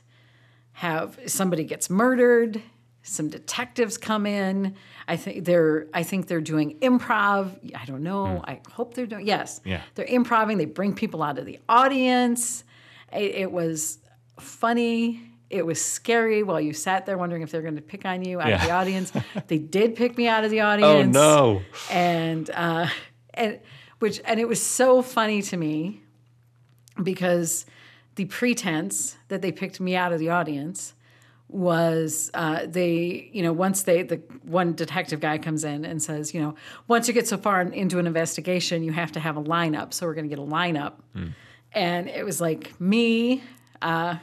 have 0.73 1.19
somebody 1.27 1.65
gets 1.65 1.91
murdered 1.91 2.63
some 3.03 3.29
detectives 3.29 3.99
come 3.99 4.27
in. 4.27 4.77
I 5.09 5.17
think 5.17 5.45
they're 5.45 5.89
I 5.93 6.03
think 6.03 6.29
they're 6.29 6.41
doing 6.41 6.79
improv. 6.79 7.59
I 7.75 7.85
don't 7.85 8.03
know. 8.03 8.43
I 8.45 8.61
hope 8.71 8.95
they're 8.95 9.07
doing 9.07 9.27
yes. 9.27 9.61
Yeah. 9.65 9.83
They're 9.95 10.07
improving. 10.07 10.59
They 10.59 10.67
bring 10.67 10.95
people 10.95 11.23
out 11.23 11.39
of 11.39 11.47
the 11.47 11.59
audience. 11.69 12.65
It, 13.13 13.35
it 13.35 13.53
was 13.53 13.99
funny. 14.39 15.21
It 15.51 15.67
was 15.67 15.83
scary 15.85 16.43
while 16.43 16.61
you 16.61 16.73
sat 16.73 17.05
there 17.05 17.19
wondering 17.19 17.43
if 17.43 17.51
they're 17.51 17.63
going 17.63 17.77
to 17.77 17.83
pick 17.83 18.07
on 18.07 18.25
you 18.25 18.41
out 18.41 18.53
of 18.53 18.63
the 18.63 18.71
audience. 18.71 19.13
they 19.49 19.59
did 19.59 19.97
pick 19.97 20.17
me 20.17 20.29
out 20.29 20.45
of 20.45 20.51
the 20.51 20.61
audience. 20.61 21.17
Oh 21.17 21.55
no. 21.55 21.63
and 21.91 22.49
uh, 22.51 22.89
and 23.35 23.61
which 23.99 24.21
and 24.25 24.39
it 24.41 24.49
was 24.49 24.63
so 24.65 25.03
funny 25.03 25.43
to 25.43 25.57
me 25.57 26.03
because 27.03 27.67
the 28.15 28.27
pretense 28.27 29.17
that 29.29 29.43
they 29.43 29.51
picked 29.51 29.81
me 29.81 29.97
out 29.97 30.13
of 30.13 30.19
the 30.21 30.31
audience 30.31 30.95
was 31.53 32.31
uh, 32.35 32.67
they 32.67 33.29
you 33.33 33.43
know 33.43 33.53
once 33.53 33.83
they 33.83 34.03
the 34.03 34.17
one 34.43 34.73
detective 34.75 35.21
guy 35.21 35.39
comes 35.39 35.65
in 35.65 35.85
and 35.85 36.03
says 36.03 36.33
you 36.33 36.41
know 36.41 36.55
once 36.89 37.07
you 37.09 37.15
get 37.15 37.29
so 37.29 37.37
far 37.37 37.61
into 37.61 37.99
an 37.99 38.07
investigation 38.07 38.83
you 38.83 38.93
have 38.93 39.13
to 39.13 39.21
have 39.21 39.37
a 39.37 39.43
lineup 39.43 39.93
so 39.93 40.07
we're 40.07 40.15
going 40.15 40.29
to 40.29 40.35
get 40.35 40.39
a 40.39 40.47
lineup. 40.47 40.95
And 41.75 42.09
it 42.09 42.25
was 42.25 42.41
like 42.41 42.79
me 42.81 43.43
uh, 43.81 44.17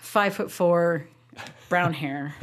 five 0.00 0.34
foot 0.34 0.50
four 0.50 1.08
brown 1.68 1.92
hair 1.94 2.34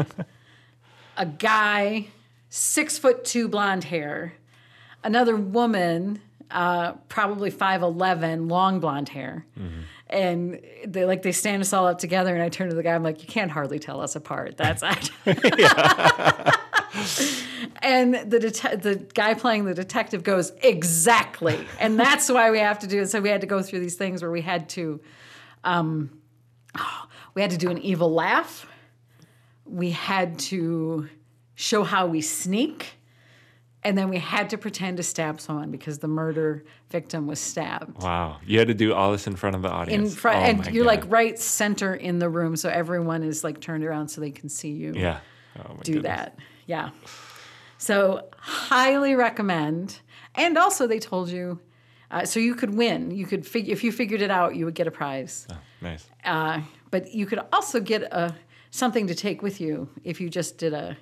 a 1.18 1.26
guy 1.26 2.08
six 2.50 2.98
foot 2.98 3.24
two 3.24 3.48
blonde 3.48 3.86
hair, 3.86 4.34
another 5.04 5.36
woman, 5.36 6.22
uh, 6.50 6.94
probably 7.08 7.50
five 7.50 7.82
eleven, 7.82 8.48
long 8.48 8.80
blonde 8.80 9.10
hair, 9.10 9.46
and 10.12 10.60
they 10.86 11.06
like 11.06 11.22
they 11.22 11.32
stand 11.32 11.62
us 11.62 11.74
all 11.74 11.88
up 11.88 12.00
together. 12.00 12.34
And 12.34 12.44
I 12.44 12.50
turn 12.50 12.70
to 12.70 12.76
the 12.76 12.84
guy, 12.84 12.94
I'm 12.94 13.04
like, 13.04 13.22
you 13.22 13.28
can't 13.28 13.52
hardly 13.52 13.80
tell 13.80 14.02
us 14.02 14.16
apart. 14.16 14.58
That's 14.58 14.84
and 17.82 18.16
the 18.16 18.40
det- 18.40 18.82
the 18.82 19.08
guy 19.14 19.34
playing 19.34 19.66
the 19.66 19.74
detective 19.74 20.24
goes 20.24 20.52
exactly, 20.62 21.66
and 21.80 22.00
that's 22.00 22.30
why 22.30 22.52
we 22.52 22.60
have 22.60 22.80
to 22.80 22.88
do 22.88 23.02
it. 23.02 23.08
So 23.08 23.22
we 23.22 23.30
had 23.30 23.42
to 23.42 23.48
go 23.48 23.62
through 23.62 23.80
these 23.80 23.96
things 23.96 24.22
where 24.22 24.32
we 24.32 24.42
had 24.42 24.68
to, 24.70 25.00
um, 25.64 26.22
we 27.34 27.42
had 27.42 27.52
to 27.52 27.58
do 27.58 27.72
an 27.72 27.78
evil 27.78 28.14
laugh. 28.14 28.68
We 29.66 29.92
had 29.92 30.38
to 30.40 31.08
show 31.56 31.84
how 31.84 32.08
we 32.08 32.22
sneak. 32.22 32.98
And 33.84 33.98
then 33.98 34.10
we 34.10 34.20
had 34.20 34.52
to 34.52 34.58
pretend 34.60 34.98
to 34.98 35.04
stab 35.04 35.42
someone 35.42 35.72
because 35.72 35.98
the 36.00 36.08
murder 36.08 36.64
victim 36.92 37.26
was 37.26 37.40
stabbed. 37.40 38.02
Wow. 38.04 38.38
You 38.46 38.60
had 38.60 38.68
to 38.68 38.76
do 38.76 38.94
all 38.94 39.12
this 39.12 39.26
in 39.26 39.36
front 39.36 39.56
of 39.56 39.64
the 39.64 39.70
audience. 39.70 40.12
In 40.12 40.16
front, 40.16 40.38
Oh 40.38 40.42
and 40.42 40.76
you're 40.76 40.84
God. 40.86 40.90
like 41.04 41.12
right 41.12 41.40
center 41.40 41.96
in 41.96 42.20
the 42.20 42.30
room, 42.30 42.56
so 42.56 42.70
everyone 42.70 43.24
is 43.24 43.44
like 43.44 43.60
turned 43.60 43.84
around 43.84 44.10
so 44.10 44.22
they 44.22 44.30
can 44.32 44.50
see 44.50 44.70
you 44.70 44.94
Yeah. 44.96 45.20
Oh 45.58 45.74
my 45.74 45.82
do 45.82 45.94
goodness. 45.94 46.04
that. 46.16 46.40
Yeah. 46.68 46.90
So 47.78 48.28
highly 48.38 49.16
recommend. 49.16 50.00
And 50.36 50.58
also, 50.58 50.88
they 50.88 51.00
told 51.00 51.30
you, 51.30 51.60
uh, 52.12 52.26
so 52.26 52.40
you 52.40 52.56
could 52.56 52.76
win. 52.76 53.12
You 53.12 53.26
could 53.26 53.46
fig- 53.48 53.68
if 53.70 53.84
you 53.84 53.92
figured 53.92 54.22
it 54.22 54.30
out, 54.32 54.56
you 54.56 54.66
would 54.66 54.76
get 54.76 54.88
a 54.88 54.92
prize. 54.92 55.48
Oh, 55.52 55.58
nice. 55.82 56.08
Uh, 56.24 56.62
but 56.92 57.14
you 57.14 57.26
could 57.26 57.40
also 57.52 57.80
get 57.80 58.04
a 58.04 58.36
something 58.70 59.08
to 59.08 59.16
take 59.16 59.42
with 59.42 59.60
you 59.60 59.90
if 60.04 60.22
you 60.22 60.30
just 60.30 60.58
did 60.58 60.74
a 60.74 60.96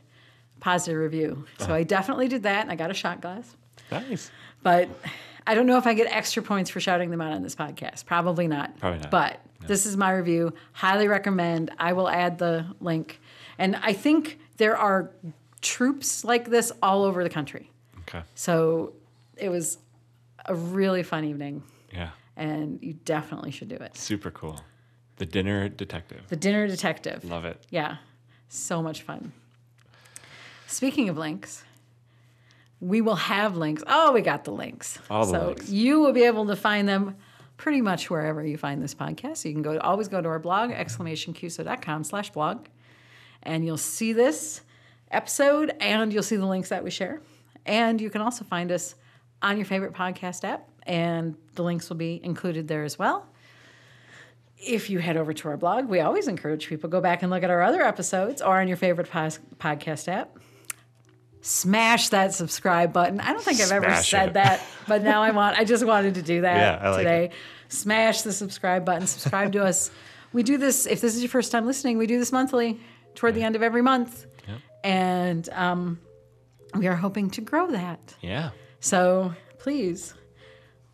positive 0.59 0.99
review. 0.99 1.45
Uh-huh. 1.59 1.67
So 1.67 1.73
I 1.73 1.83
definitely 1.83 2.27
did 2.27 2.43
that, 2.43 2.61
and 2.63 2.71
I 2.71 2.75
got 2.75 2.91
a 2.91 2.93
shot 2.93 3.21
glass. 3.21 3.55
Nice. 3.91 4.31
But 4.61 4.89
I 5.47 5.55
don't 5.55 5.65
know 5.65 5.77
if 5.77 5.87
I 5.87 5.93
get 5.93 6.11
extra 6.13 6.43
points 6.43 6.69
for 6.69 6.79
shouting 6.79 7.09
them 7.11 7.21
out 7.21 7.31
on 7.31 7.41
this 7.43 7.55
podcast. 7.55 8.05
Probably 8.05 8.47
not. 8.47 8.77
Probably 8.79 8.99
not. 8.99 9.09
But 9.11 9.39
this 9.65 9.85
is 9.85 9.97
my 9.97 10.11
review. 10.11 10.53
Highly 10.73 11.07
recommend. 11.07 11.71
I 11.79 11.93
will 11.93 12.09
add 12.09 12.37
the 12.37 12.65
link. 12.79 13.19
And 13.57 13.75
I 13.77 13.93
think 13.93 14.37
there 14.57 14.77
are 14.77 15.11
troupes 15.61 16.23
like 16.23 16.49
this 16.49 16.71
all 16.81 17.03
over 17.03 17.23
the 17.23 17.29
country. 17.29 17.71
Okay. 18.01 18.21
So 18.35 18.93
it 19.37 19.49
was 19.49 19.77
a 20.45 20.55
really 20.55 21.03
fun 21.03 21.25
evening, 21.25 21.63
Yeah. 21.93 22.09
and 22.35 22.79
you 22.81 22.93
definitely 23.05 23.51
should 23.51 23.67
do 23.69 23.75
it. 23.75 23.95
Super 23.97 24.31
cool. 24.31 24.59
The 25.17 25.25
dinner 25.25 25.67
detective. 25.69 26.21
The 26.29 26.35
Dinner 26.37 26.65
Detective. 26.67 27.23
Love 27.25 27.43
it. 27.45 27.61
Yeah, 27.69 27.97
so 28.47 28.81
much 28.81 29.01
fun. 29.01 29.33
Speaking 30.69 31.09
of 31.09 31.17
links, 31.17 31.63
we 32.79 33.01
will 33.01 33.15
have 33.15 33.57
links. 33.57 33.83
Oh, 33.87 34.11
we 34.11 34.21
got 34.21 34.43
the 34.43 34.51
links. 34.51 34.99
All 35.09 35.25
the 35.25 35.31
so 35.31 35.47
links. 35.47 35.69
you 35.69 35.99
will 35.99 36.13
be 36.13 36.23
able 36.23 36.45
to 36.45 36.55
find 36.55 36.87
them 36.87 37.15
pretty 37.57 37.81
much 37.81 38.09
wherever 38.09 38.45
you 38.45 38.55
find 38.55 38.81
this 38.81 38.93
podcast. 38.93 39.43
You 39.45 39.51
can 39.51 39.63
go 39.63 39.79
always 39.79 40.07
go 40.07 40.21
to 40.21 40.29
our 40.29 40.39
blog, 40.39 40.71
exclamationqso.com 40.71 42.03
slash 42.03 42.29
blog, 42.29 42.67
and 43.41 43.65
you'll 43.65 43.77
see 43.77 44.13
this 44.13 44.61
episode 45.11 45.73
and 45.79 46.13
you'll 46.13 46.23
see 46.23 46.35
the 46.35 46.45
links 46.45 46.69
that 46.69 46.83
we 46.83 46.91
share. 46.91 47.21
And 47.65 47.99
you 47.99 48.09
can 48.09 48.21
also 48.21 48.45
find 48.45 48.71
us 48.71 48.95
on 49.41 49.57
your 49.57 49.65
favorite 49.65 49.93
podcast 49.93 50.43
app, 50.43 50.69
and 50.83 51.35
the 51.55 51.63
links 51.63 51.89
will 51.89 51.97
be 51.97 52.21
included 52.23 52.67
there 52.67 52.83
as 52.83 52.99
well 52.99 53.27
if 54.61 54.89
you 54.89 54.99
head 54.99 55.15
over 55.15 55.31
to 55.31 55.47
our 55.47 55.57
blog, 55.57 55.87
we 55.87 56.01
always 56.01 56.27
encourage 56.27 56.67
people 56.67 56.89
go 56.89 56.99
back 56.99 57.21
and 57.23 57.31
look 57.31 57.43
at 57.43 57.49
our 57.49 57.61
other 57.61 57.81
episodes 57.81 58.41
or 58.41 58.59
on 58.59 58.67
your 58.67 58.75
favorite 58.77 59.09
pos- 59.09 59.39
podcast 59.57 60.07
app. 60.09 60.37
Smash 61.41 62.09
that 62.09 62.33
subscribe 62.33 62.91
button. 62.91 63.19
I 63.21 63.31
don't 63.31 63.41
think 63.43 63.61
I've 63.61 63.71
ever 63.71 63.85
Smash 63.85 64.09
said 64.09 64.29
it. 64.29 64.33
that, 64.33 64.61
but 64.87 65.03
now 65.03 65.21
I 65.23 65.31
want. 65.31 65.57
I 65.57 65.63
just 65.63 65.85
wanted 65.85 66.15
to 66.15 66.21
do 66.21 66.41
that 66.47 66.81
Yeah, 66.81 66.89
like 66.89 66.97
today. 66.99 67.25
it. 67.25 67.31
Smash 67.69 68.23
the 68.23 68.33
subscribe 68.33 68.83
button. 68.85 69.07
Subscribe 69.07 69.51
to 69.53 69.63
us. 69.63 69.91
We 70.31 70.43
do 70.43 70.57
this. 70.59 70.85
If 70.85 71.01
this 71.01 71.15
is 71.15 71.23
your 71.23 71.29
first 71.29 71.51
time 71.51 71.65
listening, 71.65 71.97
we 71.97 72.05
do 72.05 72.19
this 72.19 72.31
monthly 72.31 72.79
toward 73.15 73.33
the 73.33 73.41
end 73.41 73.55
of 73.55 73.63
every 73.63 73.81
month, 73.81 74.27
and 74.83 75.49
um, 75.53 75.99
we 76.75 76.85
are 76.85 76.95
hoping 76.95 77.31
to 77.31 77.41
grow 77.41 77.71
that. 77.71 78.13
Yeah. 78.21 78.51
So 78.79 79.33
please 79.57 80.13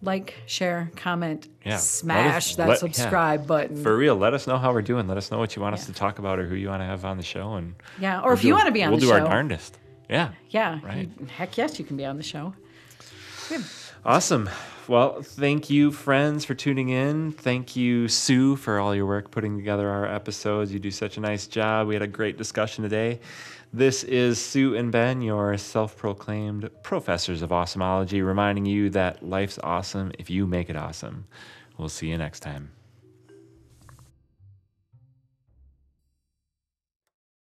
like, 0.01 0.35
share, 0.45 0.89
comment, 0.95 1.49
Yeah. 1.65 1.75
Smash 1.75 2.51
us- 2.51 2.55
that 2.55 2.67
let- 2.69 2.81
yeah. 2.81 2.87
subscribe 2.93 3.45
button. 3.45 3.83
For 3.83 3.97
real, 3.97 4.15
let 4.15 4.33
us 4.33 4.47
know 4.47 4.57
how 4.57 4.71
we're 4.71 4.81
doing. 4.81 5.05
Let 5.05 5.17
us 5.17 5.29
know 5.31 5.37
what 5.37 5.53
you 5.57 5.61
want 5.61 5.73
us 5.75 5.85
to 5.87 5.91
talk 5.93 6.17
about 6.19 6.39
or 6.39 6.45
who 6.45 6.55
you 6.55 6.69
want 6.69 6.79
to 6.81 6.85
have 6.85 7.03
on 7.03 7.17
the 7.17 7.23
show. 7.23 7.55
And 7.55 7.75
yeah, 7.99 8.19
or 8.21 8.23
we'll 8.27 8.33
if 8.35 8.43
you 8.45 8.51
do- 8.51 8.55
want 8.55 8.67
to 8.67 8.71
be 8.71 8.83
on 8.83 8.93
the 8.93 9.01
show, 9.01 9.07
we'll 9.07 9.17
do 9.17 9.19
show, 9.19 9.25
our 9.25 9.31
darndest. 9.33 9.77
Yeah. 10.09 10.31
yeah, 10.49 10.79
Right. 10.83 11.09
you- 11.19 11.25
heck 11.27 11.57
yes, 11.57 11.79
you 11.79 11.85
can 11.85 11.97
be 11.97 12.05
on 12.05 12.17
the 12.17 12.23
show. 12.23 12.53
Awesome. 14.05 14.49
Well, 14.87 15.21
thank 15.23 15.69
you, 15.69 15.91
friends, 15.91 16.45
for 16.45 16.53
tuning 16.53 16.89
in. 16.89 17.31
Thank 17.31 17.75
you, 17.75 18.07
Sue, 18.07 18.55
for 18.55 18.79
all 18.79 18.93
your 18.95 19.07
work 19.07 19.31
putting 19.31 19.57
together 19.57 19.89
our 19.89 20.05
episodes. 20.05 20.71
You 20.71 20.79
do 20.79 20.91
such 20.91 21.17
a 21.17 21.19
nice 21.21 21.47
job. 21.47 21.87
We 21.87 21.95
had 21.95 22.03
a 22.03 22.07
great 22.07 22.37
discussion 22.37 22.83
today. 22.83 23.19
This 23.73 24.03
is 24.03 24.39
Sue 24.39 24.75
and 24.75 24.91
Ben, 24.91 25.21
your 25.21 25.57
self 25.57 25.97
proclaimed 25.97 26.69
professors 26.83 27.41
of 27.41 27.49
awesomeology, 27.49 28.25
reminding 28.25 28.65
you 28.67 28.89
that 28.91 29.27
life's 29.27 29.57
awesome 29.63 30.11
if 30.19 30.29
you 30.29 30.45
make 30.45 30.69
it 30.69 30.75
awesome. 30.75 31.25
We'll 31.77 31.89
see 31.89 32.07
you 32.09 32.17
next 32.17 32.41
time. 32.41 32.69